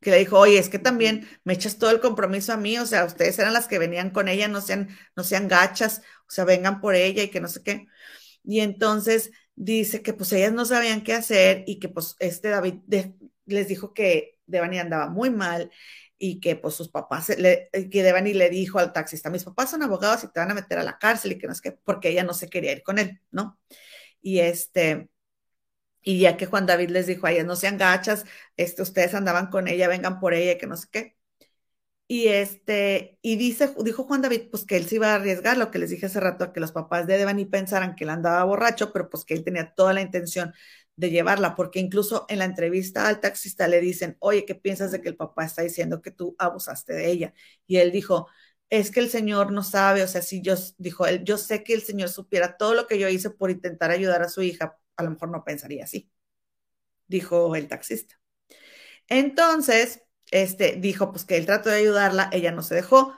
[0.00, 2.86] Que le dijo, oye, es que también me echas todo el compromiso a mí, o
[2.86, 6.44] sea, ustedes eran las que venían con ella, no sean, no sean gachas, o sea,
[6.44, 7.86] vengan por ella y que no sé qué.
[8.48, 12.76] Y entonces dice que pues ellas no sabían qué hacer y que pues este David
[13.44, 15.70] les dijo que Devani andaba muy mal
[16.16, 19.82] y que pues sus papás, le, que Devani le dijo al taxista, mis papás son
[19.82, 22.08] abogados y te van a meter a la cárcel y que no es que, porque
[22.08, 23.58] ella no se quería ir con él, ¿no?
[24.22, 25.10] Y este,
[26.00, 28.24] y ya que Juan David les dijo a ellas, no sean gachas,
[28.56, 31.17] este, ustedes andaban con ella, vengan por ella, que no sé qué,
[32.10, 35.70] y este, y dice, dijo Juan David, pues que él se iba a arriesgar, lo
[35.70, 38.92] que les dije hace rato, que los papás de Devani pensaran que él andaba borracho,
[38.94, 40.54] pero pues que él tenía toda la intención
[40.96, 45.02] de llevarla, porque incluso en la entrevista al taxista le dicen, oye, ¿qué piensas de
[45.02, 47.34] que el papá está diciendo que tú abusaste de ella?
[47.66, 48.28] Y él dijo,
[48.70, 51.74] es que el señor no sabe, o sea, si yo, dijo él, yo sé que
[51.74, 55.02] el señor supiera todo lo que yo hice por intentar ayudar a su hija, a
[55.02, 56.10] lo mejor no pensaría así,
[57.06, 58.18] dijo el taxista.
[59.08, 63.14] Entonces, este, dijo pues que él trató de ayudarla, ella no se dejó,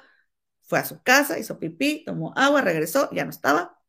[0.62, 3.80] fue a su casa, hizo pipí, tomó agua, regresó, ya no estaba,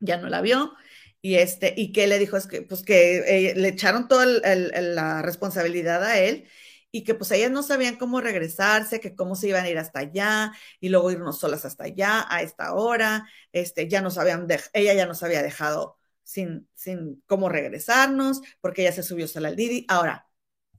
[0.00, 0.74] ya no la vio,
[1.22, 5.22] y este, y que le dijo es que, pues que eh, le echaron toda la
[5.22, 6.48] responsabilidad a él,
[6.92, 10.00] y que pues ellas no sabían cómo regresarse, que cómo se iban a ir hasta
[10.00, 14.94] allá, y luego irnos solas hasta allá, a esta hora, este, ya nos habían, ella
[14.94, 19.84] ya nos había dejado sin, sin cómo regresarnos, porque ella se subió sola al Didi.
[19.88, 20.29] Ahora,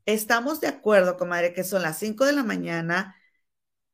[0.06, 3.16] Estamos de acuerdo, comadre, que son las 5 de la mañana,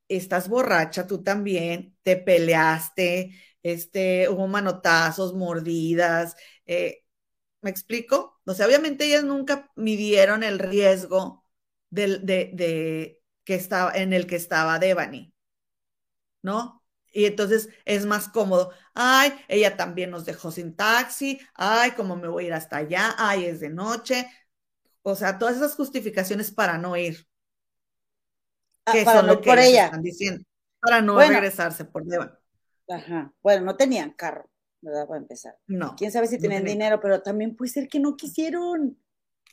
[0.10, 6.36] estás borracha, tú también, te peleaste, este, hubo manotazos, mordidas,
[6.66, 7.04] eh,
[7.62, 8.40] ¿me explico?
[8.46, 11.46] O sea, obviamente ellas nunca midieron el riesgo
[11.92, 15.34] de, de, que estaba, en el que estaba Devani,
[16.42, 16.84] ¿no?
[17.12, 18.72] Y entonces es más cómodo.
[18.94, 21.40] Ay, ella también nos dejó sin taxi.
[21.56, 23.16] Ay, cómo me voy a ir hasta allá.
[23.18, 24.28] Ay, es de noche.
[25.10, 27.26] O sea, todas esas justificaciones para no ir.
[28.86, 29.86] Ah, que son lo que por ella.
[29.86, 30.44] están diciendo.
[30.82, 32.34] Para no regresarse por Devani.
[32.90, 33.34] Ajá.
[33.42, 34.52] Bueno, no tenían carro,
[34.82, 35.08] ¿verdad?
[35.08, 35.58] Para empezar.
[35.66, 35.96] No.
[35.96, 39.02] Quién sabe si tenían dinero, pero también puede ser que no quisieron.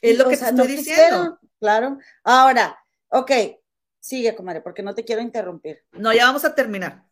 [0.03, 1.39] Es lo que te estoy diciendo.
[1.61, 1.99] Claro.
[2.25, 2.77] Ahora,
[3.11, 3.31] ok,
[4.01, 5.85] sigue, comadre, porque no te quiero interrumpir.
[5.93, 7.07] No, ya vamos a terminar.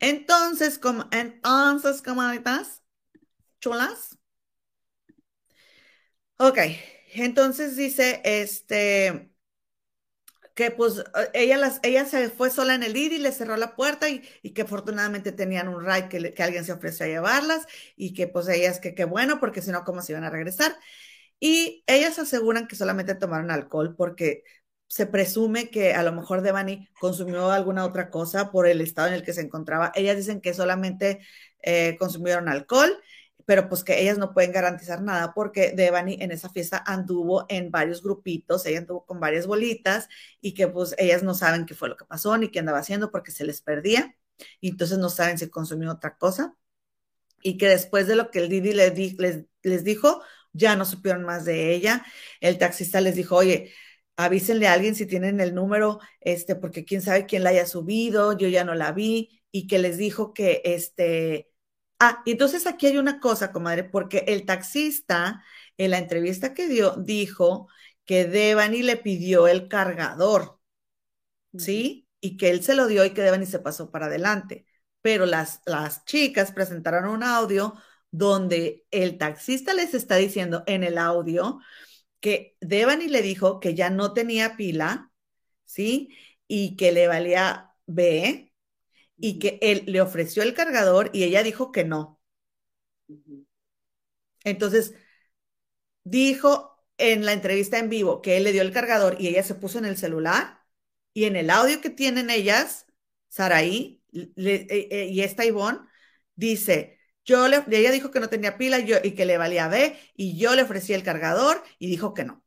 [0.00, 2.82] Entonces, como, entonces, comadritas,
[3.60, 4.18] chulas.
[6.38, 6.58] Ok,
[7.14, 9.32] entonces dice, este,
[10.54, 11.02] que pues
[11.34, 14.20] ella, las, ella se fue sola en el y le cerró la puerta y,
[14.52, 17.66] que afortunadamente tenían un ride que, que, alguien se ofreció a llevarlas
[17.96, 20.76] y que pues ellas que qué bueno porque si no, ¿cómo se iban a regresar?
[21.40, 24.44] Y ellas aseguran que solamente tomaron alcohol porque
[24.92, 29.14] se presume que a lo mejor Devani consumió alguna otra cosa por el estado en
[29.14, 29.90] el que se encontraba.
[29.94, 31.20] Ellas dicen que solamente
[31.62, 32.96] eh, consumieron alcohol,
[33.46, 37.70] pero pues que ellas no pueden garantizar nada porque Devani en esa fiesta anduvo en
[37.70, 40.08] varios grupitos, ella anduvo con varias bolitas
[40.40, 43.10] y que pues ellas no saben qué fue lo que pasó ni qué andaba haciendo
[43.10, 44.16] porque se les perdía
[44.60, 46.56] y entonces no saben si consumió otra cosa
[47.42, 51.24] y que después de lo que el Didi les, les, les dijo, ya no supieron
[51.24, 52.04] más de ella.
[52.40, 53.72] El taxista les dijo, oye,
[54.16, 58.36] avísenle a alguien si tienen el número, este, porque quién sabe quién la haya subido,
[58.36, 61.51] yo ya no la vi, y que les dijo que, este,
[62.02, 65.44] ah, entonces aquí hay una cosa, comadre, porque el taxista
[65.78, 67.68] en la entrevista que dio dijo
[68.04, 70.58] que Devani le pidió el cargador,
[71.56, 72.08] ¿sí?
[72.20, 74.66] Y que él se lo dio y que Devani se pasó para adelante.
[75.00, 77.74] Pero las, las chicas presentaron un audio
[78.10, 81.60] donde el taxista les está diciendo en el audio
[82.20, 85.12] que Devani le dijo que ya no tenía pila,
[85.64, 86.16] ¿sí?
[86.48, 88.51] Y que le valía B,
[89.22, 92.20] y que él le ofreció el cargador y ella dijo que no.
[94.44, 94.94] Entonces,
[96.04, 99.54] dijo en la entrevista en vivo que él le dio el cargador y ella se
[99.54, 100.60] puso en el celular,
[101.14, 102.86] y en el audio que tienen ellas,
[103.28, 105.80] Saraí eh, eh, y esta Ivonne,
[106.34, 109.98] dice, yo le, ella dijo que no tenía pila yo, y que le valía B,
[110.16, 112.44] y yo le ofrecí el cargador y dijo que no.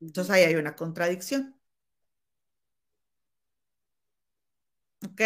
[0.00, 1.53] Entonces ahí hay una contradicción.
[5.06, 5.20] ¿Ok?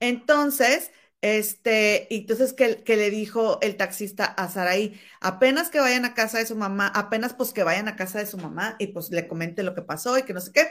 [0.00, 0.90] Entonces,
[1.20, 6.46] este, entonces que, le dijo el taxista a Saraí, apenas que vayan a casa de
[6.46, 9.62] su mamá, apenas pues que vayan a casa de su mamá y pues le comente
[9.62, 10.68] lo que pasó y que no sé qué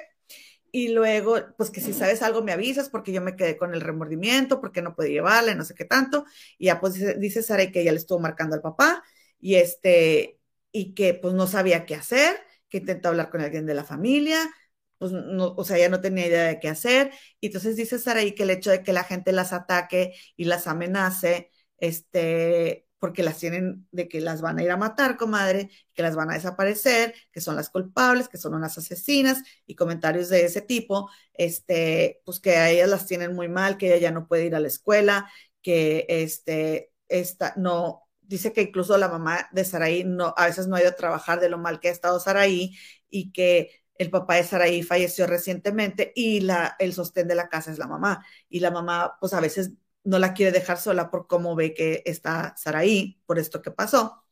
[0.76, 3.82] y luego, pues que si sabes algo me avisas porque yo me quedé con el
[3.82, 6.26] remordimiento, porque no pude llevarle, no sé qué tanto.
[6.58, 9.04] Y ya pues dice, Sara que ella le estuvo marcando al papá
[9.40, 10.40] y este,
[10.72, 12.38] y que pues no sabía qué hacer,
[12.70, 14.40] que intentó hablar con alguien de la familia,
[15.04, 17.12] pues no, o sea, ya no tenía idea de qué hacer.
[17.42, 20.66] Y entonces dice Saraí que el hecho de que la gente las ataque y las
[20.66, 26.04] amenace, este, porque las tienen de que las van a ir a matar, comadre, que
[26.04, 30.46] las van a desaparecer, que son las culpables, que son unas asesinas y comentarios de
[30.46, 34.26] ese tipo, este, pues que a ellas las tienen muy mal, que ella ya no
[34.30, 35.30] puede ir a la escuela,
[35.62, 40.78] que este, esta, no, dice que incluso la mamá de Saraí no, a veces no
[40.78, 42.78] ha ido a trabajar de lo mal que ha estado Saraí
[43.10, 47.72] y que el papá de Saraí falleció recientemente y la, el sostén de la casa
[47.72, 48.26] es la mamá.
[48.50, 49.72] Y la mamá, pues a veces
[50.04, 54.24] no la quiere dejar sola por cómo ve que está Saraí, por esto que pasó.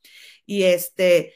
[0.46, 1.34] Y este,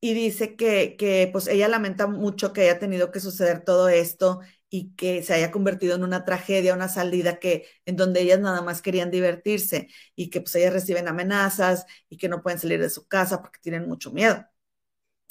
[0.00, 4.40] y dice que, que pues ella lamenta mucho que haya tenido que suceder todo esto
[4.70, 8.60] y que se haya convertido en una tragedia, una salida que en donde ellas nada
[8.62, 12.90] más querían divertirse y que pues ellas reciben amenazas y que no pueden salir de
[12.90, 14.44] su casa porque tienen mucho miedo.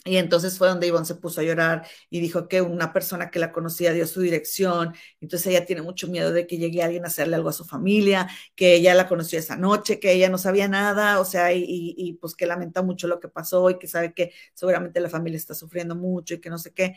[0.06, 3.40] Y entonces fue donde Ivonne se puso a llorar y dijo que una persona que
[3.40, 4.94] la conocía dio su dirección.
[5.22, 8.28] Entonces ella tiene mucho miedo de que llegue alguien a hacerle algo a su familia,
[8.56, 12.36] que ella la conoció esa noche, que ella no sabía nada, o sea, y, pues
[12.36, 15.96] que lamenta mucho lo que pasó y que sabe que seguramente la familia está sufriendo
[15.96, 16.96] mucho y que no sé qué.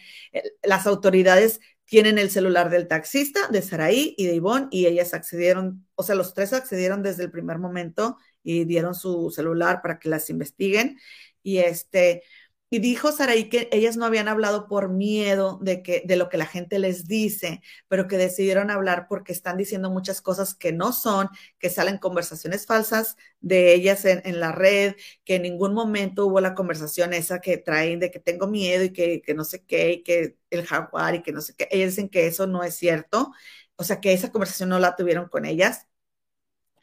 [0.62, 5.86] Las autoridades tienen el celular del taxista, de Saraí y de Ivonne, y ellas accedieron,
[5.94, 10.08] o sea, los tres accedieron desde el primer momento y dieron su celular para que
[10.08, 10.98] las investiguen.
[11.42, 12.24] Y este,
[12.68, 16.36] y dijo Saraí que ellas no habían hablado por miedo de, que, de lo que
[16.36, 20.92] la gente les dice, pero que decidieron hablar porque están diciendo muchas cosas que no
[20.92, 21.28] son,
[21.58, 26.54] que salen conversaciones falsas de ellas en, la red, que en ningún momento hubo la
[26.54, 30.02] conversación esa que traen de que tengo miedo y que, que no sé qué, y
[30.02, 31.68] que el jaguar y que no sé qué.
[31.70, 33.32] Ellas dicen que eso no es cierto,
[33.76, 35.86] o sea que esa conversación no la tuvieron con ellas.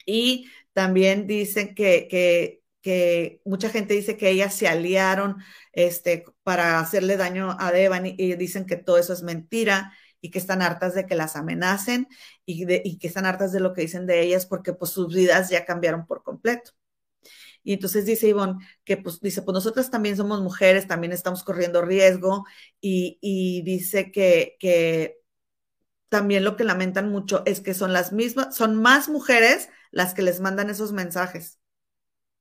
[0.06, 5.38] Y también dicen que, que que mucha gente dice que ellas se aliaron
[5.72, 10.38] este, para hacerle daño a Devani y dicen que todo eso es mentira y que
[10.38, 12.08] están hartas de que las amenacen
[12.44, 15.48] y, y que están hartas de lo que dicen de ellas porque pues sus vidas
[15.48, 16.72] ya cambiaron por completo.
[17.62, 21.80] Y entonces dice Ivonne que pues dice, pues nosotras también somos mujeres, también estamos corriendo
[21.82, 22.44] riesgo
[22.82, 25.16] y, y dice que, que
[26.10, 30.22] también lo que lamentan mucho es que son las mismas, son más mujeres las que
[30.22, 31.60] les mandan esos mensajes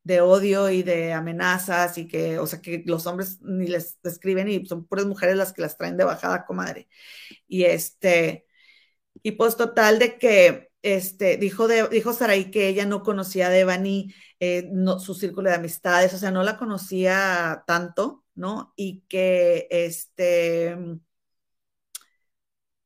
[0.04, 4.48] de odio y de amenazas y que, o sea, que los hombres ni les escriben
[4.50, 6.88] y son puras mujeres las que las traen de bajada, comadre.
[7.48, 8.46] Y este,
[9.24, 13.50] y pues total de que, este, dijo, de, dijo Saraí que ella no conocía a
[13.50, 18.74] Devani, eh, no, su círculo de amistades, o sea, no la conocía tanto, ¿no?
[18.76, 20.78] Y que, este,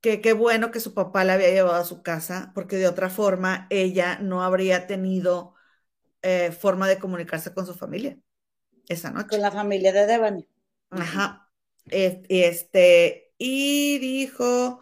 [0.00, 3.10] que qué bueno que su papá la había llevado a su casa, porque de otra
[3.10, 5.54] forma ella no habría tenido
[6.22, 8.18] eh, forma de comunicarse con su familia
[8.88, 9.28] esa noche.
[9.28, 10.48] Con la familia de Devani.
[10.90, 11.50] Ajá.
[11.90, 14.80] Este, y dijo,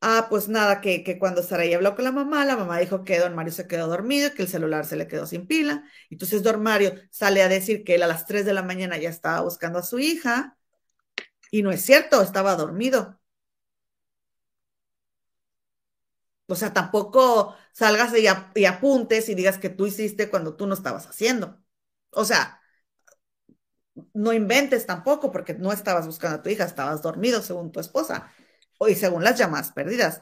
[0.00, 3.18] ah, pues nada, que, que cuando Saraí habló con la mamá, la mamá dijo que
[3.18, 5.84] don Mario se quedó dormido, que el celular se le quedó sin pila.
[6.10, 9.10] Entonces don Mario sale a decir que él a las 3 de la mañana ya
[9.10, 10.56] estaba buscando a su hija.
[11.50, 13.17] Y no es cierto, estaba dormido.
[16.48, 18.26] O sea, tampoco salgas y,
[18.66, 21.62] apuntes y digas que tú hiciste cuando tú no estabas haciendo.
[22.10, 22.60] O sea,
[24.14, 28.32] no inventes tampoco porque no estabas buscando a tu hija, estabas dormido según tu esposa
[28.88, 30.20] y según las llamadas perdidas.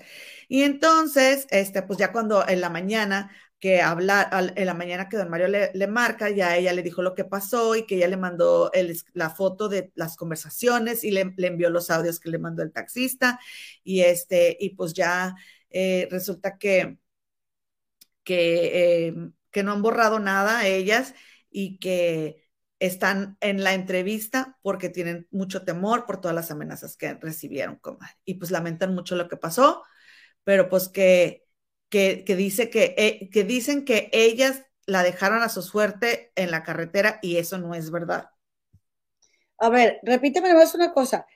[0.48, 5.16] Y entonces, este, pues ya cuando en la mañana que habla, en la mañana que
[5.16, 8.16] don Mario le, marca, ya ella le dijo lo que pasó y que ella le
[8.16, 8.70] mandó
[9.14, 13.40] la foto de las conversaciones y le, envió los audios que le mandó el taxista
[13.82, 15.36] y este, y pues ya
[15.70, 16.98] eh, resulta que,
[18.24, 21.14] que, em, que no han borrado nada ellas
[21.50, 22.46] y que
[22.78, 27.80] están en la entrevista porque tienen mucho temor por todas las amenazas que recibieron,
[28.24, 29.82] Y pues lamentan mucho lo que pasó,
[30.44, 31.46] pero pues que,
[31.88, 36.62] que, dice que, eh, que dicen que ellas la dejaron a su suerte en la
[36.62, 38.30] carretera y eso no es verdad.
[39.58, 41.26] A ver, repíteme más una cosa.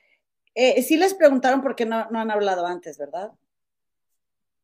[0.53, 3.31] Eh, sí les preguntaron por qué no, no, han hablado antes, ¿verdad?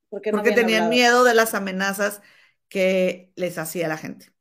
[0.09, 2.21] Porque, porque tenían miedo de las amenazas
[2.69, 4.33] que les hacía la gente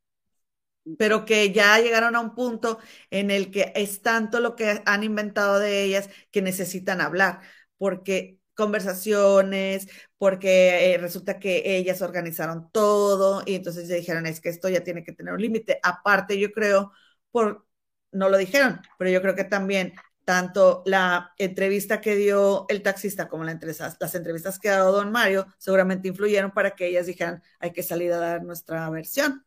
[0.97, 2.79] pero que ya llegaron a un punto
[3.09, 7.41] en el que es tanto lo que han inventado de ellas que necesitan hablar,
[7.77, 9.87] porque conversaciones,
[10.17, 14.83] porque eh, resulta que ellas organizaron todo y entonces ya dijeron, es que esto ya
[14.83, 15.79] tiene que tener un límite.
[15.83, 16.91] Aparte, yo creo,
[17.31, 17.67] por,
[18.11, 19.93] no lo dijeron, pero yo creo que también
[20.27, 23.57] tanto la entrevista que dio el taxista como la
[23.97, 27.81] las entrevistas que ha dado don Mario seguramente influyeron para que ellas dijeran, hay que
[27.81, 29.45] salir a dar nuestra versión.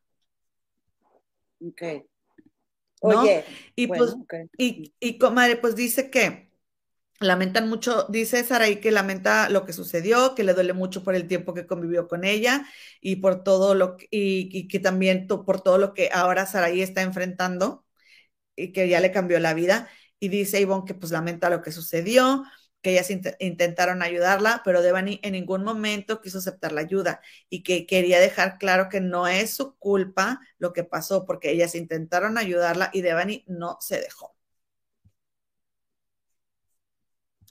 [1.61, 1.83] Ok.
[3.03, 3.45] Oye,
[3.77, 4.17] y pues,
[4.57, 6.51] y, y comadre, pues dice que
[7.19, 11.29] lamentan mucho, dice Saraí que lamenta lo que sucedió, que le duele mucho por el
[11.29, 12.65] tiempo que convivió con ella
[13.03, 17.03] y por todo lo que, y, que también por todo lo que ahora Saraí está
[17.03, 17.85] enfrentando
[18.57, 19.91] y que ya le cambió la vida.
[20.21, 22.45] Y dice Ivonne que pues lamenta lo que sucedió,
[22.83, 23.11] que ellas
[23.41, 27.21] intentaron ayudarla, pero Devani en ningún momento quiso aceptar la ayuda
[27.51, 31.75] y que quería dejar claro que no es su culpa lo que pasó, porque ellas
[31.75, 34.37] intentaron ayudarla y Devani no se dejó.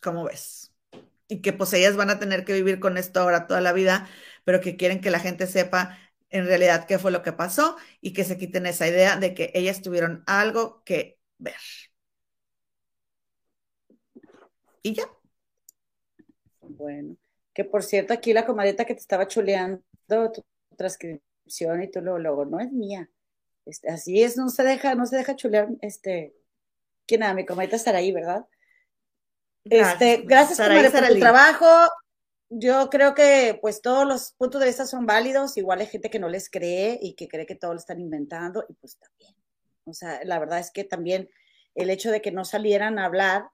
[0.02, 0.74] ¿Cómo ves?
[1.28, 4.10] Y que pues ellas van a tener que vivir con esto ahora toda la vida,
[4.46, 5.98] pero que quieren que la gente sepa
[6.30, 9.52] en realidad qué fue lo que pasó y que se quiten esa idea de que
[9.56, 11.56] ellas tuvieron algo que ver.
[14.82, 15.04] Y ya.
[16.62, 17.16] Bueno,
[17.54, 20.44] que por cierto, aquí la comadita que te estaba chuleando tu
[20.76, 23.10] transcripción y tu luego, no es mía.
[23.66, 26.34] Este, así es, no se deja, no se deja chulear, este,
[27.06, 28.46] que nada, mi comadita estará ahí, ¿verdad?
[29.66, 31.66] Este, gracias por tu trabajo.
[32.50, 36.18] Yo creo que pues todos los puntos de vista son válidos, igual hay gente que
[36.18, 39.36] no les cree y que cree que todo lo están inventando y pues también.
[39.86, 41.30] O sea, la verdad es que también
[41.76, 43.50] el hecho de que no salieran a hablar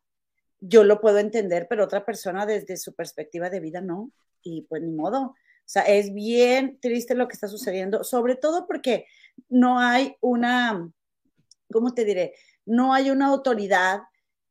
[0.68, 4.12] yo lo puedo entender, pero otra persona desde su perspectiva de vida no.
[4.42, 5.22] Y pues ni modo.
[5.22, 9.08] O sea, es bien triste lo que está sucediendo, sobre todo porque
[9.50, 10.92] no hay una,
[11.72, 12.36] ¿cómo te diré?
[12.66, 14.02] No hay una autoridad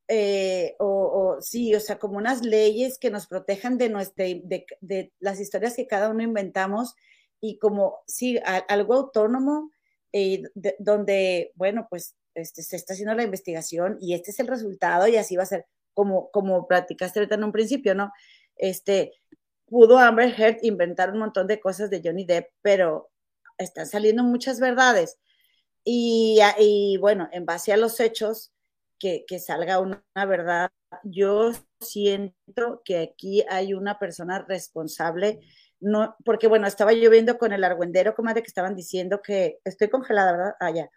[0.08, 5.40] eh, o, sí, o sea, como unas leyes que nos protejan de, nuestra, de, las
[5.40, 6.94] historias que cada uno inventamos
[7.40, 8.38] y como, sí,
[8.68, 9.70] algo autónomo
[10.78, 15.16] donde, bueno, pues este, se está haciendo la investigación y este es el resultado y
[15.16, 18.12] así va a ser como, como platicaste ahorita en un principio, ¿no?
[18.56, 19.12] Este,
[19.66, 23.10] pudo Amber Heard inventar un montón de cosas de Johnny Depp, pero
[23.58, 25.18] están saliendo muchas verdades.
[25.84, 28.54] Y, y bueno, en base a los hechos,
[28.98, 30.70] que, que salga una, verdad,
[31.02, 35.40] yo siento que aquí hay una persona responsable,
[35.80, 39.88] no, porque bueno, estaba lloviendo con el argüendero, como de que estaban diciendo que, estoy
[39.90, 40.54] congelada, ¿verdad?
[40.60, 40.88] Ah, ya.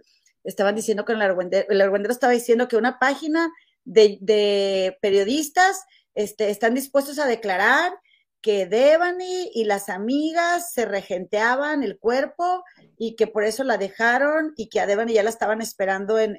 [0.43, 3.51] Estaban diciendo con el argüendero, el argüendero estaba diciendo que una página
[3.87, 7.93] de, periodistas este, están dispuestos a declarar
[8.41, 12.63] que Devani y las amigas se regenteaban el cuerpo
[12.97, 16.37] y que por eso la dejaron y que a Devani ya la estaban esperando en,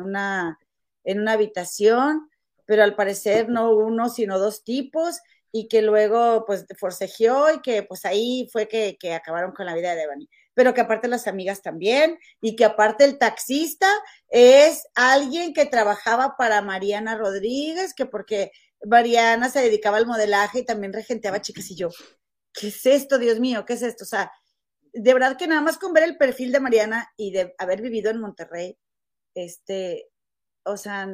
[0.00, 0.58] una,
[1.04, 2.28] en una habitación,
[2.64, 5.20] pero al parecer no uno, sino dos tipos
[5.52, 9.74] y que luego pues forcejeó y que pues ahí fue que, que acabaron con la
[9.74, 10.28] vida de Devani.
[10.56, 13.86] Pero que aparte las amigas también, y que aparte el taxista
[14.30, 18.52] es alguien que trabajaba para Mariana Rodríguez, que porque
[18.82, 21.90] Mariana se dedicaba al modelaje y también regenteaba chicas y yo,
[22.54, 23.66] ¿qué es esto, Dios mío?
[23.66, 24.04] ¿Qué es esto?
[24.04, 24.32] O sea,
[24.94, 28.10] de verdad que nada más con ver el perfil de Mariana y de haber vivido
[28.10, 28.78] en Monterrey,
[29.34, 30.08] este,
[30.64, 31.06] o sea,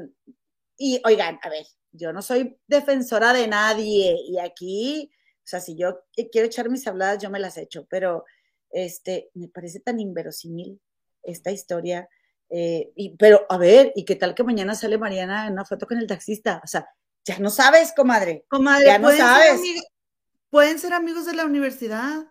[0.78, 5.77] y oigan, a ver, yo no soy defensora de nadie y aquí, o sea, si
[5.77, 8.24] yo quiero echar mis habladas, yo me las echo, pero
[8.72, 10.80] este, me parece tan inverosímil
[11.22, 12.08] esta historia.
[12.48, 15.86] Eh, y, pero, a ver, ¿y qué tal que mañana sale Mariana en una foto
[15.86, 16.60] con el taxista?
[16.64, 16.88] O sea,
[17.24, 18.44] ya no sabes, comadre.
[18.48, 19.60] Comadre, ya no sabes.
[20.50, 22.26] pueden ser amigos de la universidad.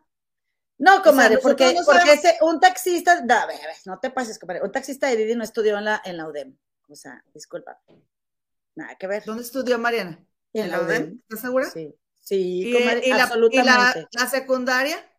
[0.77, 4.63] No, comadre, porque, porque ese, un taxista, a ver, a ver, no te pases, comadre,
[4.63, 6.57] un taxista de Didi no estudió en la, en la UDEM.
[6.89, 7.79] O sea, disculpa.
[8.75, 9.23] Nada que ver.
[9.23, 10.25] ¿Dónde estudió Mariana?
[10.53, 11.21] En, la UDEM.
[11.21, 11.69] ¿Estás segura?
[11.69, 11.95] Sí.
[12.19, 14.07] Sí, comadre, absolutamente.
[14.11, 15.10] ¿Y la, secundaria?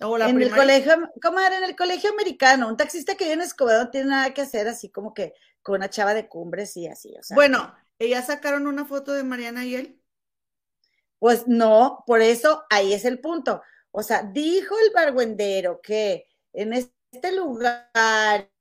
[0.00, 3.48] ¿O la en el colegio, comadre, en el colegio americano, un taxista que viene en
[3.48, 6.86] Escobedo no tiene nada que hacer así como que con una chava de cumbres y
[6.86, 7.34] así, o sea.
[7.34, 10.02] Bueno, ¿ellas sacaron una foto de Mariana y él?
[11.18, 13.62] Pues no, por eso ahí es el punto.
[13.90, 17.90] O sea, dijo el barguendero que en este lugar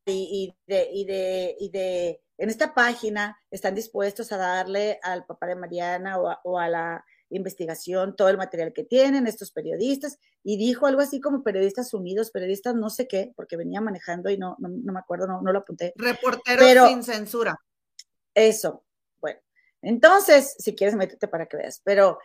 [0.06, 5.48] y, de, y, de, y de, en esta página están dispuestos a darle al papá
[5.48, 10.86] de Mariana o a, la investigación todo el material que tienen estos periodistas y dijo
[10.86, 14.70] algo así como periodistas unidos, periodistas no sé qué, porque venía manejando y no, no,
[14.70, 15.94] me acuerdo, no, no, lo apunté.
[15.96, 17.60] Reporteros sin censura.
[18.34, 18.84] Eso,
[19.20, 19.40] bueno.
[19.82, 22.20] Entonces, si quieres, métete para que veas, pero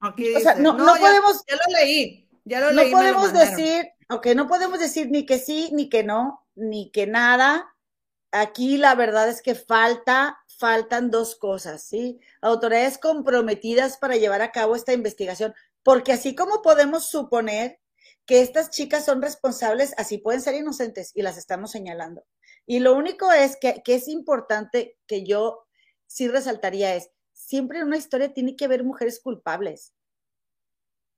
[0.00, 1.44] o sea, no, no, podemos.
[1.48, 2.90] Ya lo leí, ya lo leí.
[2.90, 7.06] No podemos decir, ok, no podemos decir ni que sí, ni que no, ni que
[7.06, 7.73] nada.
[8.36, 12.18] Aquí la verdad es que falta, faltan dos cosas, ¿sí?
[12.42, 15.54] Autoridades comprometidas para llevar a cabo esta investigación,
[15.84, 17.78] porque así como podemos suponer
[18.26, 22.24] que estas chicas son responsables, así pueden ser inocentes y las estamos señalando.
[22.66, 25.64] Y lo único es que, que es importante que yo
[26.08, 29.94] sí resaltaría es, siempre en una historia tiene que haber mujeres culpables.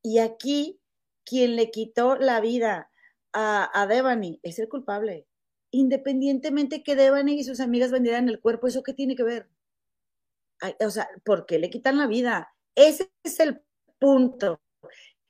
[0.03, 0.83] Y aquí,
[1.25, 2.91] quien le quitó la vida
[3.33, 5.27] a, a Devani es el culpable.
[5.71, 9.49] Independientemente que Devani y sus amigas vendieran el cuerpo, ¿eso qué tiene que ver?
[10.81, 12.55] o sea, ¿por qué le quitan la vida?
[12.75, 13.63] Ese es el
[13.99, 14.61] punto.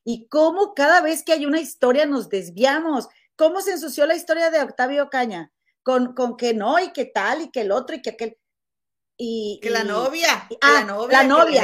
[0.04, 3.08] Y cómo cada vez que hay una historia nos desviamos.
[3.34, 5.52] ¿Cómo se ensució la historia de Octavio Caña?
[5.82, 8.38] Con, con que no, y que tal, y que el otro, y que aquel.
[9.16, 11.62] Y, que la novia, ah, la novia, la novia.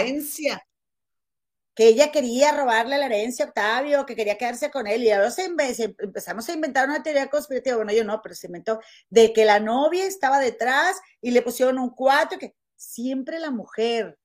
[1.74, 5.02] Que ella quería robarle la herencia a Octavio, que quería quedarse con él.
[5.02, 7.76] Y ahora se, empezamos a inventar una teoría conspirativa.
[7.76, 8.80] Bueno, yo no, pero se inventó
[9.10, 14.18] de que la novia estaba detrás y le pusieron un cuatro, que siempre la mujer.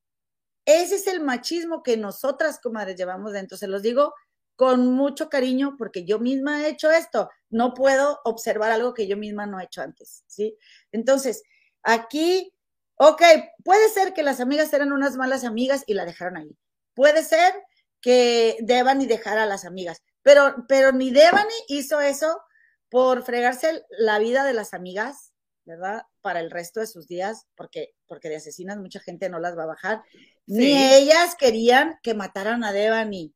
[0.65, 3.57] Ese es el machismo que nosotras, comadres, llevamos dentro.
[3.57, 4.13] Se los digo
[4.55, 7.29] con mucho cariño porque yo misma he hecho esto.
[7.49, 10.57] No puedo observar algo que yo misma no he hecho antes, ¿sí?
[10.91, 11.43] Entonces,
[11.83, 12.53] aquí
[12.99, 13.21] Ok,
[13.63, 16.57] puede ser que las amigas eran unas malas amigas y la dejaron ahí.
[16.97, 17.53] Puede ser
[18.01, 22.41] que Devani dejara a las amigas, pero, pero ni Devani hizo eso
[22.89, 25.31] por fregarse la vida de las amigas,
[25.63, 26.01] ¿verdad?
[26.21, 29.65] Para el resto de sus días, porque, porque de asesinas mucha gente no las va
[29.65, 30.01] a bajar.
[30.47, 33.31] Ni ellas querían que mataran a Devani,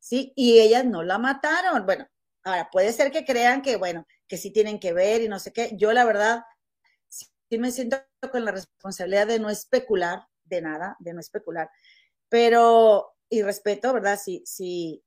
[0.00, 0.32] ¿sí?
[0.34, 1.84] Y ellas no la mataron.
[1.84, 2.06] Bueno,
[2.42, 5.52] ahora puede ser que crean que, bueno, que sí tienen que ver y no sé
[5.52, 5.72] qué.
[5.76, 6.40] Yo la verdad
[7.10, 7.98] sí me siento
[8.32, 11.70] con la responsabilidad de no especular de nada, de no especular,
[12.28, 14.18] pero, y respeto, ¿verdad?
[14.22, 15.02] Sí, sí,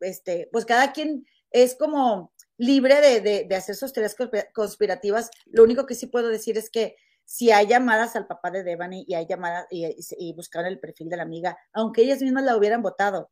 [0.00, 4.16] este, pues cada quien es como libre de, hacer sus teorías
[4.54, 5.30] conspirativas.
[5.46, 9.04] Lo único que sí puedo decir es que si hay llamadas al papá de Devani
[9.06, 10.36] y hay llamadas y, y,
[10.66, 13.30] el perfil de la amiga, aunque ellas mismas la hubieran votado,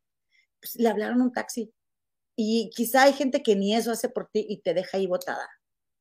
[0.59, 1.73] pues le hablaron un taxi.
[2.35, 5.47] Y quizá hay gente que ni eso hace por ti y te deja ahí votada.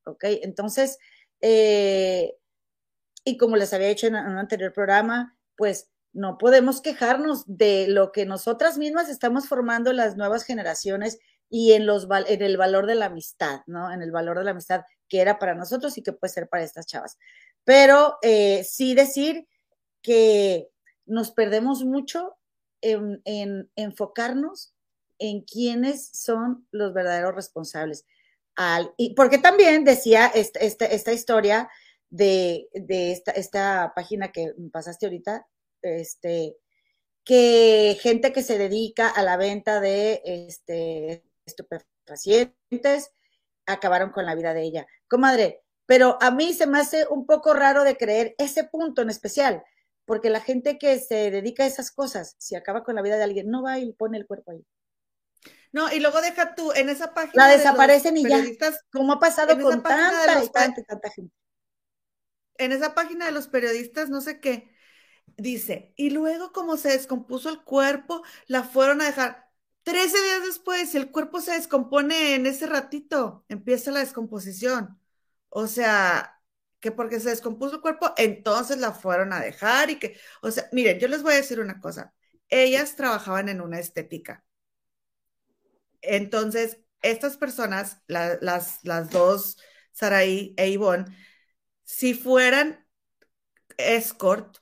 [0.07, 0.25] ¿Ok?
[0.43, 0.99] Entonces,
[1.41, 2.35] eh,
[3.25, 8.13] y como les había dicho en, un anterior programa, pues no podemos quejarnos de lo
[8.13, 11.19] que nosotras mismas estamos formando las nuevas generaciones
[11.49, 13.93] y en, los, en el valor de la amistad, ¿no?
[13.93, 16.63] En el valor de la amistad que era para nosotros y que puede ser para
[16.63, 17.19] estas chavas.
[17.65, 19.47] Pero eh, sí decir
[20.03, 20.69] que
[21.07, 22.37] nos perdemos mucho
[22.81, 23.21] en,
[23.77, 24.73] enfocarnos
[25.19, 28.07] en quiénes son los verdaderos responsables.
[28.57, 31.69] Al, y porque también decía esta, esta historia
[32.11, 35.47] de, esta, esta, página que pasaste ahorita,
[35.83, 36.57] este,
[37.25, 43.13] que gente que se dedica a la venta de este, estupefacientes
[43.67, 44.87] acabaron con la vida de ella.
[45.09, 49.11] Comadre, pero a mí se me hace un poco raro de creer ese punto en
[49.11, 49.63] especial,
[50.05, 53.25] porque la gente que se dedica a esas cosas, si acaba con la vida de
[53.25, 54.65] alguien, no va y pone el cuerpo ahí.
[55.73, 57.47] No, y luego deja tú, en esa página.
[57.47, 58.43] La desaparecen y ya.
[58.93, 61.35] ¿Cómo ha pasado con tanta, tanta, tanta gente?
[62.59, 64.71] En esa página de los periodistas, no sé qué,
[65.37, 69.51] dice, y luego como se descompuso el cuerpo, la fueron a dejar.
[69.83, 75.01] Trece días después, el cuerpo se descompone en ese ratito, empieza la descomposición.
[75.49, 76.43] O sea,
[76.81, 80.69] que porque se descompuso el cuerpo, entonces la fueron a dejar y que, o sea,
[80.73, 82.15] miren, yo les voy a decir una cosa,
[82.49, 84.45] ellas trabajaban en una estética.
[86.03, 89.59] Entonces, estas personas, las, las dos,
[89.93, 91.05] Saraí e Ivonne,
[91.85, 92.87] si fueran
[93.77, 94.59] escort,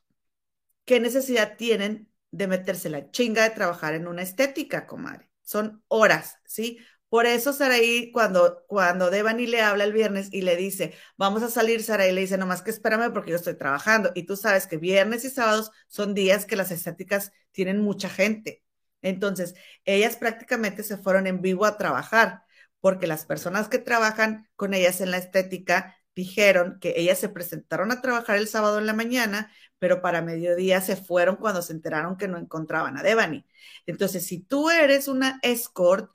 [0.88, 5.30] ¿qué necesidad tienen de meterse la chinga de trabajar en una estética, comadre?
[5.42, 6.78] Son horas, ¿sí?
[7.10, 11.50] Por eso Saraí, cuando, cuando Devani le habla el viernes y le dice, vamos a
[11.50, 14.12] salir, Saraí le dice, nomás que espérame porque yo estoy trabajando.
[14.14, 18.62] Y tú sabes que viernes y sábados son días que las estéticas tienen mucha gente.
[19.02, 19.54] Entonces,
[19.84, 22.44] ellas prácticamente se fueron en vivo a trabajar,
[22.80, 27.92] porque las personas que trabajan con ellas en la estética dijeron que ellas se presentaron
[27.92, 32.16] a trabajar el sábado en la mañana, pero para mediodía se fueron cuando se enteraron
[32.16, 33.46] que no encontraban a Devani.
[33.86, 36.10] Entonces, si tú eres una escort,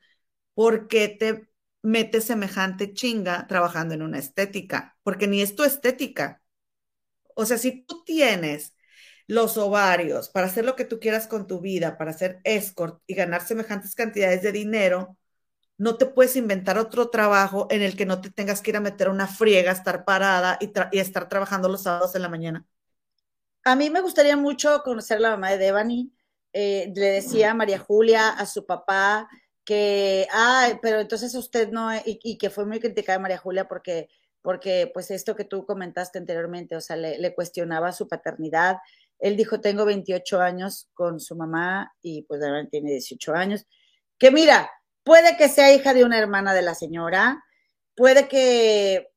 [0.53, 1.49] ¿por qué te
[1.81, 4.97] metes semejante chinga trabajando en una estética?
[5.03, 6.41] Porque ni es tu estética.
[7.35, 8.75] O sea, si tú tienes
[9.27, 13.15] los ovarios para hacer lo que tú quieras con tu vida, para hacer escort y
[13.15, 15.17] ganar semejantes cantidades de dinero,
[15.77, 18.81] no te puedes inventar otro trabajo en el que no te tengas que ir a
[18.81, 22.65] meter una friega, estar parada y, estar trabajando los sábados en la mañana.
[23.63, 26.11] A mí me gustaría mucho conocer a la mamá de Devani.
[26.53, 29.27] Eh, le decía a María Julia, a su papá,
[29.65, 34.09] que, ah, pero entonces usted no, y, que fue muy criticada María Julia porque,
[34.41, 38.77] porque, pues esto que tú comentaste anteriormente, o sea, le, le cuestionaba su paternidad.
[39.19, 43.65] Él dijo, tengo 28 años con su mamá y pues ahora tiene 18 años.
[44.19, 44.69] Que mira,
[45.03, 47.43] Puede que sea hija de una hermana de la señora,
[47.95, 49.11] puede que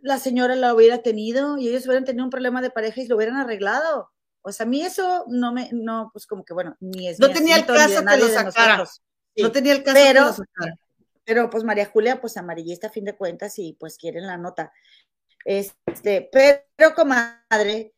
[0.00, 3.16] la señora la hubiera tenido y ellos hubieran tenido un problema de pareja y lo
[3.16, 4.10] hubieran arreglado.
[4.42, 7.18] O sea, a mí eso no me, no, pues como que bueno, ni es.
[7.18, 8.84] No tenía el caso que lo sacara.
[9.36, 10.78] No tenía el caso pero, que lo sacara.
[11.24, 14.72] Pero pues María Julia, pues amarillista a fin de cuentas y pues quieren la nota.
[15.44, 17.94] Este, pero comadre,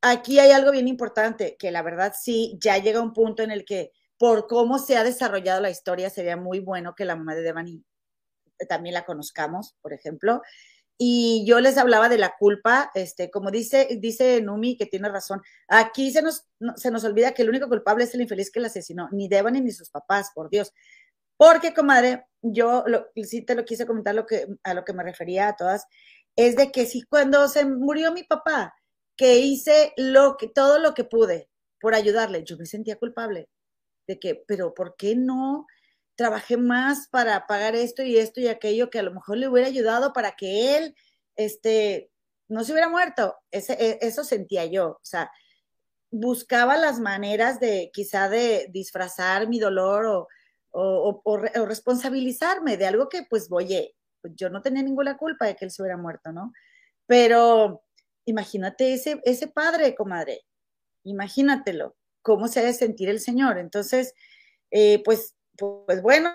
[0.00, 3.64] aquí hay algo bien importante, que la verdad sí, ya llega un punto en el
[3.64, 7.42] que por cómo se ha desarrollado la historia, sería muy bueno que la mamá de
[7.42, 7.84] Devani
[8.68, 10.42] también la conozcamos, por ejemplo.
[10.98, 15.42] Y yo les hablaba de la culpa, este, como dice, dice Numi, que tiene razón.
[15.68, 16.46] Aquí se nos,
[16.76, 19.60] se nos olvida que el único culpable es el infeliz que la asesinó, ni Devani
[19.60, 20.72] ni sus papás, por Dios.
[21.36, 22.84] Porque, comadre, yo
[23.24, 24.26] sí te lo quise comentar lo
[24.62, 25.86] a lo que me refería a todas,
[26.34, 28.74] es de que si cuando se murió mi papá,
[29.16, 31.48] que hice lo que, todo lo que pude
[31.80, 33.48] por ayudarle, yo me sentía culpable
[34.06, 35.66] de que, pero ¿por qué no
[36.16, 39.68] trabajé más para pagar esto y esto y aquello que a lo mejor le hubiera
[39.68, 40.96] ayudado para que él,
[41.36, 42.10] este,
[42.48, 43.36] no se hubiera muerto?
[43.50, 45.30] E, eso sentía yo, o sea,
[46.10, 50.28] buscaba las maneras de quizá de disfrazar mi dolor o,
[50.70, 51.36] o, o,
[51.66, 55.70] responsabilizarme de algo que pues oye, pues, yo no tenía ninguna culpa de que él
[55.70, 56.52] se hubiera muerto, ¿no?
[57.06, 57.82] Pero
[58.24, 60.42] imagínate ese, ese padre, comadre,
[61.04, 63.56] imagínatelo cómo se debe sentir el Señor.
[63.58, 64.12] Entonces,
[64.72, 66.30] eh, pues, pues bueno,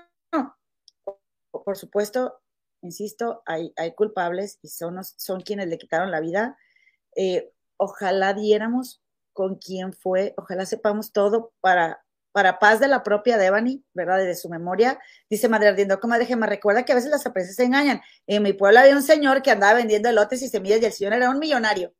[1.52, 2.42] por supuesto,
[2.82, 6.58] insisto, hay, culpables y son, son quienes le quitaron la vida.
[7.16, 9.02] Eh, ojalá diéramos
[9.34, 14.18] con quién fue, ojalá sepamos todo para, para paz de la propia Devani, ¿verdad?
[14.20, 15.00] De su memoria.
[15.30, 18.02] Dice Madre Ardiendo, comadre me recuerda que a veces las empresas se engañan.
[18.28, 21.14] En mi pueblo había un señor que andaba vendiendo elotes y semillas y el señor
[21.14, 21.94] era un millonario.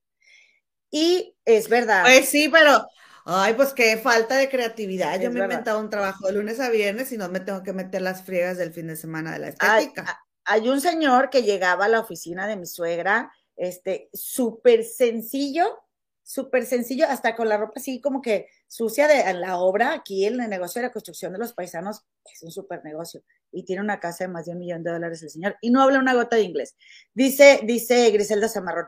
[0.90, 2.04] Y es verdad.
[2.04, 2.86] Pues sí, pero
[3.26, 5.20] Ay, pues qué falta de creatividad.
[5.20, 7.74] Yo me he inventado un trabajo de lunes a viernes y no me tengo que
[7.74, 10.24] meter las friegas del fin de semana de la estética.
[10.46, 15.80] Hay, un señor que llegaba a la oficina de mi suegra, este, súper sencillo,
[16.24, 20.40] súper sencillo, hasta con la ropa así como que sucia de la obra, aquí en
[20.42, 23.22] el negocio de la construcción de los paisanos, es un súper negocio.
[23.52, 25.58] Y tiene una casa de más de un millón de dólares el señor.
[25.62, 26.76] Y no habla una gota de inglés.
[27.14, 28.88] Dice, dice Griselda Zamarrón,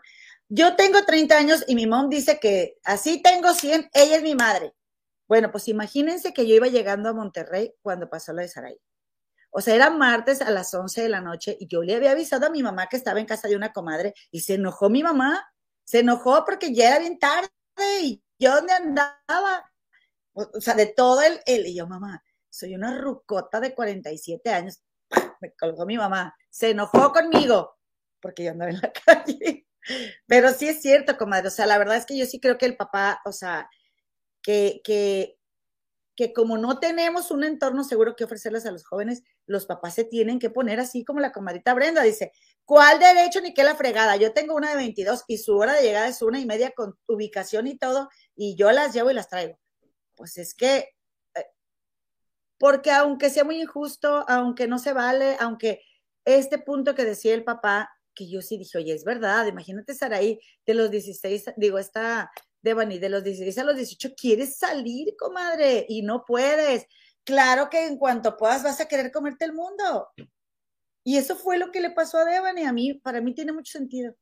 [0.55, 4.35] yo tengo 30 años y mi mom dice que así tengo 100, ella es mi
[4.35, 4.75] madre.
[5.27, 8.79] Bueno, pues imagínense que yo iba llegando a Monterrey cuando pasó la de Saray.
[9.49, 12.45] O sea, era martes a las 11 de la noche y yo le había avisado
[12.45, 15.43] a mi mamá que estaba en casa de una comadre y se enojó mi mamá.
[15.85, 17.49] Se enojó porque ya era bien tarde
[18.03, 19.71] y yo dónde andaba.
[20.33, 24.83] O, sea, de todo el, el, y yo, mamá, soy una rucota de 47 años.
[25.41, 26.35] Me colgó mi mamá.
[26.51, 27.75] Se enojó conmigo
[28.19, 29.65] porque yo andaba en la calle.
[30.27, 31.47] Pero sí es cierto, comadre.
[31.47, 33.69] O sea, la verdad es que yo sí creo que el papá, o sea,
[34.41, 35.37] que, que
[36.15, 40.03] que como no tenemos un entorno seguro que ofrecerles a los jóvenes, los papás se
[40.03, 42.31] tienen que poner así como la comadita Brenda dice,
[42.65, 44.15] ¿cuál derecho ni qué la fregada?
[44.17, 46.97] Yo tengo una de 22 y su hora de llegada es una y media con
[47.07, 49.57] ubicación y todo, y yo las llevo y las traigo.
[50.15, 50.89] Pues es que,
[51.35, 51.45] eh,
[52.59, 55.81] porque aunque sea muy injusto, aunque no se vale, aunque
[56.25, 60.13] este punto que decía el papá, que yo sí dije, oye, es verdad, imagínate estar
[60.13, 62.31] ahí de los 16, digo, esta
[62.63, 66.87] Devani, de los 16 a los 18, quieres salir, comadre, y no puedes.
[67.25, 70.09] Claro que en cuanto puedas vas a querer comerte el mundo.
[71.03, 72.63] Y eso fue lo que le pasó a Devani.
[72.63, 74.15] A mí, para mí tiene mucho sentido.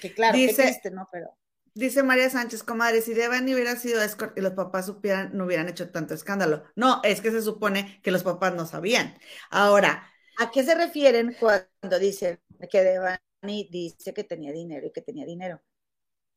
[0.00, 1.06] Que claro, dice, triste, ¿no?
[1.12, 1.36] Pero.
[1.74, 5.68] Dice María Sánchez, comadre, si Devani hubiera sido escort y los papás supieran, no hubieran
[5.68, 6.64] hecho tanto escándalo.
[6.74, 9.18] No, es que se supone que los papás no sabían.
[9.50, 10.10] Ahora.
[10.36, 12.40] ¿A qué se refieren cuando dicen
[12.70, 15.62] que Devani dice que tenía dinero y que tenía dinero?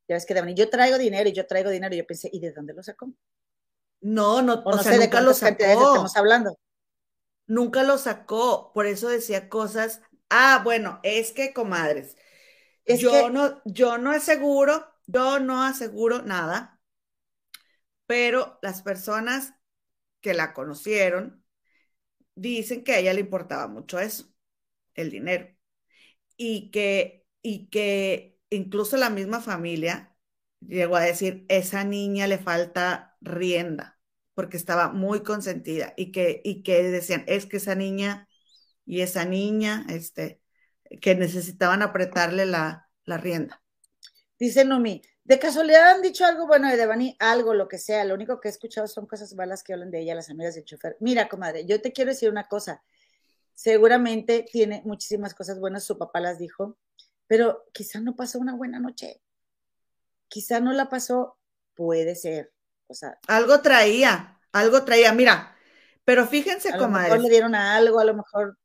[0.08, 1.94] Ya ves que yo traigo dinero y yo traigo dinero.
[1.94, 3.14] Y yo pensé, ¿y de dónde lo sacó?
[4.02, 5.64] No, no, o, no sea, sé lo sacó.
[5.64, 6.58] Estamos hablando.
[7.46, 10.02] Nunca lo sacó, por eso decía cosas.
[10.30, 12.16] Ah, bueno, es que, comadres,
[12.86, 16.80] yo no, yo no aseguro, yo no aseguro nada,
[18.06, 19.54] pero las personas
[20.22, 21.39] que la conocieron
[22.42, 24.32] dicen que a ella le importaba mucho eso,
[24.96, 25.48] el dinero,
[26.38, 30.16] y que, y que incluso la misma familia
[30.62, 34.00] llegó a decir, esa niña le falta rienda,
[34.34, 38.28] porque estaba muy consentida y que, y que decían, es que esa niña
[38.86, 40.42] y esa niña, este,
[41.02, 43.64] que necesitaban apretarle la, la rienda.
[44.40, 48.16] Dice Numi, de casualidad han dicho algo bueno de Devani, algo, lo que sea, lo
[48.16, 50.98] único que he escuchado son cosas malas que hablan de ella, las amigas del chofer.
[51.02, 52.82] Mira, comadre, yo te quiero decir una cosa,
[53.54, 56.80] seguramente tiene muchísimas cosas buenas, su papá las dijo,
[57.28, 59.22] pero quizá no pasó una buena noche.
[60.30, 61.38] Quizá no la pasó,
[61.76, 62.52] puede ser.
[62.88, 65.14] O sea, algo traía, algo traía.
[65.14, 65.56] Mira,
[66.06, 66.98] pero fíjense cómo.
[66.98, 68.58] A lo mejor le dieron a algo, a lo mejor.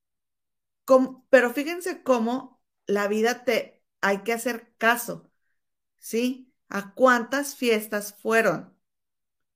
[1.29, 5.31] pero fíjense cómo la vida te hay que hacer caso,
[5.99, 6.54] ¿sí?
[6.69, 8.75] ¿A cuántas fiestas fueron?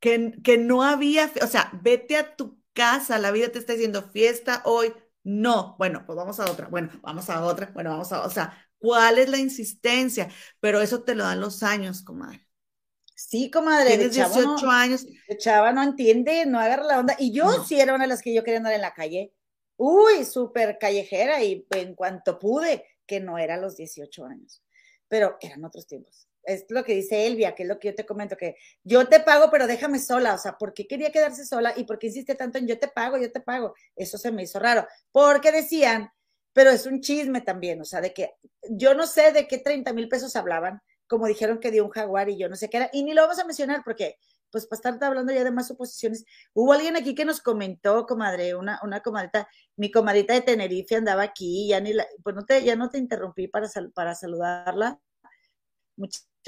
[0.01, 4.11] Que, que no había, o sea, vete a tu casa, la vida te está diciendo
[4.13, 4.95] fiesta hoy,
[5.25, 8.69] no, bueno, pues vamos a otra, bueno, vamos a otra, bueno, vamos a, o sea,
[8.79, 10.29] ¿Cuál es la insistencia?
[10.61, 12.47] Pero eso te lo dan los años, comadre.
[13.15, 13.97] Sí, comadre.
[13.97, 15.07] Tienes 18 años.
[15.27, 17.17] El chava no entiende, no agarra la onda.
[17.19, 19.33] Y yo sí era una de las que yo quería andar en la calle.
[19.77, 24.63] Uy, súper callejera y en cuanto pude, que no era los 18 años.
[25.09, 26.28] Pero eran otros tiempos.
[26.49, 29.21] Es lo que dice Elvia, que es lo que yo te comento, que yo te
[29.21, 30.35] pago, pero déjame sola.
[30.35, 32.89] O sea, ¿por qué quería quedarse sola y por qué insiste tanto en yo te
[32.89, 33.75] pago, yo te pago?
[33.95, 34.87] Eso se me hizo raro.
[35.13, 36.11] Porque decían
[36.59, 38.35] pero es un chisme también, o sea, de que
[38.69, 42.29] yo no sé de qué 30 mil pesos hablaban, como dijeron que dio un jaguar
[42.29, 44.17] y yo no sé qué era, y ni lo vamos a mencionar porque,
[44.51, 48.57] pues, para estar hablando ya de más suposiciones, hubo alguien aquí que nos comentó, comadre,
[48.57, 52.65] una, una comadita, mi comadita de Tenerife andaba aquí, ya ni la, pues no te,
[52.65, 54.99] ya no te interrumpí para, para saludarla,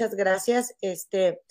[0.09, 1.41] gracias, este,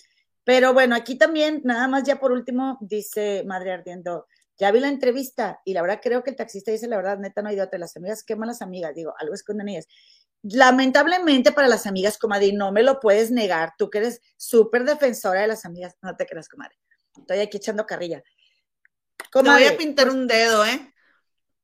[0.45, 4.27] pero bueno, aquí también, nada más ya por último, dice Madre Ardiendo,
[4.59, 7.41] ya vi la entrevista y la verdad creo que el taxista dice la verdad, neta,
[7.41, 9.87] no hay de las amigas, qué malas amigas, digo, algo esconden ellas.
[10.43, 15.43] Lamentablemente para las amigas, comadre, no me lo puedes negar, tú que eres súper defensora
[15.43, 16.77] de las amigas, no te creas, comadre.
[17.17, 18.23] Estoy aquí echando carrilla.
[19.33, 20.93] Comadre, voy a pintar un dedo, ¿eh?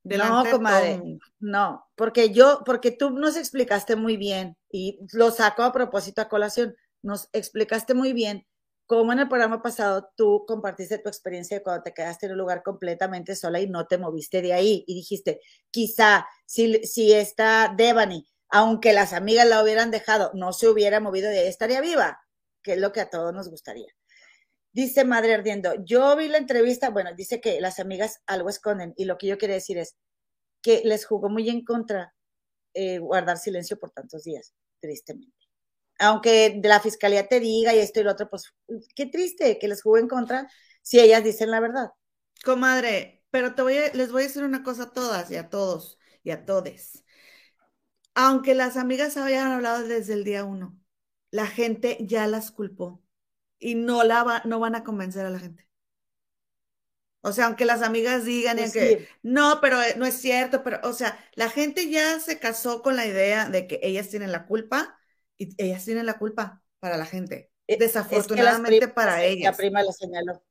[0.06, 5.72] No, comadre, no, porque yo, porque tú nos explicaste muy bien y lo saco a
[5.72, 8.46] propósito a colación, nos explicaste muy bien
[8.86, 12.38] como en el programa pasado tú compartiste tu experiencia de cuando te quedaste en un
[12.38, 17.74] lugar completamente sola y no te moviste de ahí y dijiste, quizá si, si esta
[17.76, 22.20] Devani, aunque las amigas la hubieran dejado, no se hubiera movido de ahí, estaría viva,
[22.62, 23.92] que es lo que a todos nos gustaría.
[24.76, 29.06] Dice Madre Ardiendo, yo vi la entrevista, bueno, dice que las amigas algo esconden y
[29.06, 29.96] lo que yo quiero decir es
[30.60, 32.14] que les jugó muy en contra
[32.74, 35.34] eh, guardar silencio por tantos días, tristemente
[35.98, 38.52] aunque de la fiscalía te diga y esto y lo otro, pues
[38.94, 40.50] qué triste que les juguen en contra
[40.82, 41.92] si ellas dicen la verdad.
[42.44, 45.98] Comadre, pero te voy les voy a decir una cosa a todas y a todos
[46.22, 47.02] y a todes.
[48.14, 50.78] Aunque las amigas habían hablado desde el día uno,
[51.30, 53.02] la gente ya las culpó
[53.58, 55.66] y no, la no van a convencer a la gente.
[57.26, 60.78] O sea, aunque las amigas digan pues que no, pero eh, no es cierto, pero,
[60.84, 64.46] o sea, la gente ya se casó con la idea de que ellas tienen la
[64.46, 64.96] culpa
[65.36, 67.50] y ellas tienen la culpa para la gente.
[67.66, 69.52] E, Desafortunadamente para ellas.
[69.52, 70.44] La prima la señaló.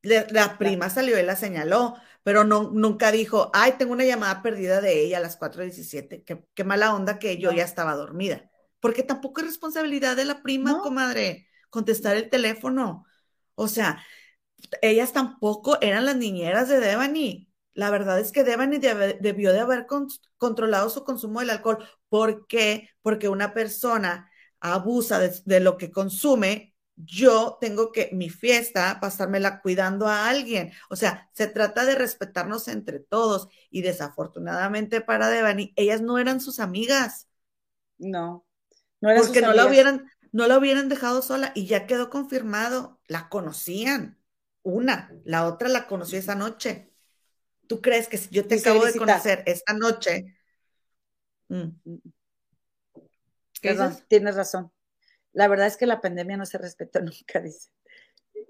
[0.00, 4.80] La, prima salió y la señaló, pero no, nunca dijo, ay, tengo una llamada perdida
[4.80, 6.24] de ella a las 4.17.
[6.24, 8.50] Qué, qué mala onda que yo ya estaba dormida.
[8.80, 13.04] Porque tampoco es responsabilidad de la prima, comadre, contestar el teléfono.
[13.54, 14.04] O sea,
[14.82, 17.48] ellas tampoco eran las niñeras de Devani.
[17.72, 19.86] La verdad es que Devani debió de haber
[20.36, 21.88] controlado su consumo del alcohol.
[22.08, 22.90] ¿Por qué?
[23.02, 24.30] Porque una persona
[24.60, 30.72] abusa de, lo que consume, yo tengo que mi fiesta pasármela cuidando a alguien.
[30.90, 36.40] O sea, se trata de respetarnos entre todos y desafortunadamente para Devani, ellas no eran
[36.40, 37.28] sus amigas.
[37.96, 38.44] No,
[39.00, 43.00] no eran Porque no la hubieran, no la hubieran dejado sola y ya quedó confirmado,
[43.06, 44.18] la conocían.
[44.62, 46.90] Una, la otra la conoció esa noche.
[47.66, 50.36] ¿Tú crees que si yo te acabo de conocer esta noche?
[51.48, 51.68] Mm.
[53.62, 54.72] Perdón, tienes razón.
[55.32, 57.70] La verdad es que la pandemia no se respetó nunca, dice.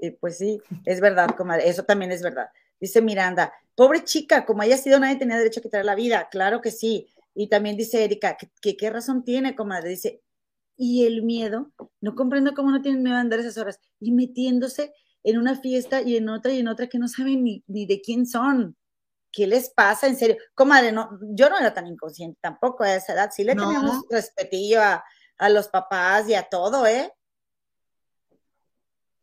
[0.00, 2.48] Y pues sí, es verdad, comadre, eso también es verdad.
[2.80, 6.28] Dice Miranda, pobre chica, como haya sido, nadie tenía derecho a quitarle la vida.
[6.30, 7.08] Claro que sí.
[7.34, 9.90] Y también dice Erika, que qué razón tiene, comadre.
[9.90, 10.22] Dice,
[10.82, 11.70] y el miedo,
[12.00, 16.00] no comprendo cómo no tienen miedo a andar esas horas, y metiéndose en una fiesta
[16.00, 18.74] y en otra y en otra que no saben ni, de quién son.
[19.30, 20.06] ¿Qué les pasa?
[20.06, 23.54] En serio, comadre, no, yo no era tan inconsciente tampoco a esa edad, sí le
[23.54, 25.04] teníamos respetillo a,
[25.50, 27.12] los papás y a todo, ¿eh?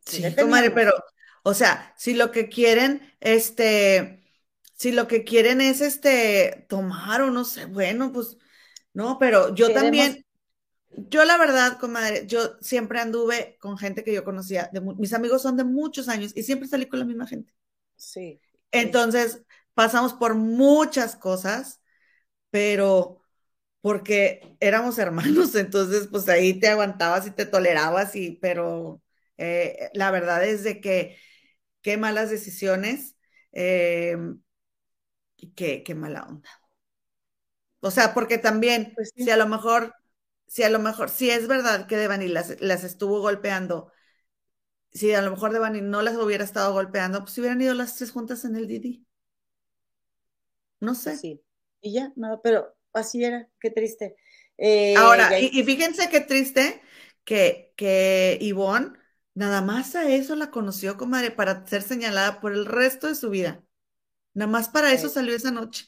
[0.05, 0.93] Sí, comadre, pero,
[1.41, 4.23] o sea, si lo que quieren, este,
[4.75, 8.38] si lo que quieren es, este, tomar o no sé, bueno, pues,
[8.93, 10.26] no, pero yo también,
[10.89, 15.57] yo la verdad, comadre, yo siempre anduve con gente que yo conocía, mis amigos son
[15.57, 17.53] de muchos años y siempre salí con la misma gente.
[17.95, 18.39] Sí.
[18.72, 19.43] Entonces,
[19.73, 21.81] pasamos por muchas cosas,
[22.49, 23.22] pero
[23.81, 29.01] porque éramos hermanos, entonces pues ahí te aguantabas y te tolerabas, y, pero
[29.38, 31.18] eh, la verdad es de que
[31.81, 33.15] qué malas decisiones
[33.53, 34.18] eh,
[35.38, 36.49] y qué, qué mala onda.
[37.80, 39.93] O sea, porque también, pues si a lo mejor
[40.48, 43.91] si a lo mejor, si es verdad que Devani las, las estuvo golpeando,
[44.91, 48.11] si a lo mejor Devani no las hubiera estado golpeando, pues hubieran ido las tres
[48.11, 49.06] juntas en el Didi.
[50.80, 51.18] No sé.
[51.18, 51.41] Sí.
[51.82, 54.15] Y ya, no, pero así era, qué triste.
[54.57, 56.82] Eh, Ahora, y, fíjense qué triste
[57.24, 58.94] que, que Ivonne
[59.36, 63.30] nada más a eso la conoció, comadre, para ser señalada por el resto de su
[63.30, 63.64] vida.
[64.34, 65.86] Nada más para eso salió esa noche.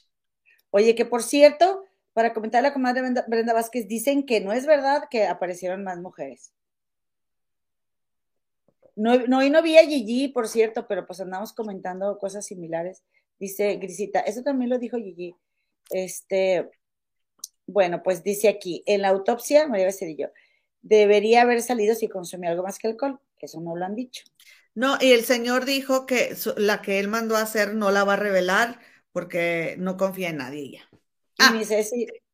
[0.70, 1.84] Oye, que por cierto,
[2.20, 6.52] para comentar la comadre Brenda, Vázquez, dicen que no es verdad que aparecieron más mujeres.
[8.98, 13.06] No, no, y no vi a Gigi, por cierto, pero pues andamos comentando cosas similares.
[13.40, 15.34] Dice Grisita, eso también lo dijo Gigi.
[15.92, 16.70] Este,
[17.66, 20.34] bueno, pues dice aquí, en la autopsia, María Becerrillo,
[20.82, 23.18] debería haber salido si consumió algo más que alcohol.
[23.40, 24.26] Eso no lo han dicho.
[24.76, 28.16] No, y el señor dijo que la que él mandó a hacer no la va
[28.16, 28.78] a revelar
[29.14, 30.90] porque no confía en nadie ya.
[31.40, 31.54] Ah,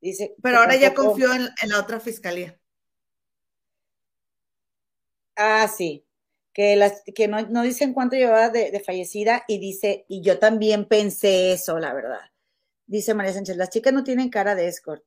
[0.01, 0.35] dice.
[0.41, 2.59] Pero ahora ya confió en, la otra fiscalía.
[5.35, 6.05] Ah, sí.
[6.53, 10.85] Que, las, que no, no dicen cuánto llevaba de, fallecida y dice, y yo también
[10.85, 12.31] pensé eso, la verdad.
[12.87, 15.03] Dice María Sánchez, las chicas no tienen cara de escort.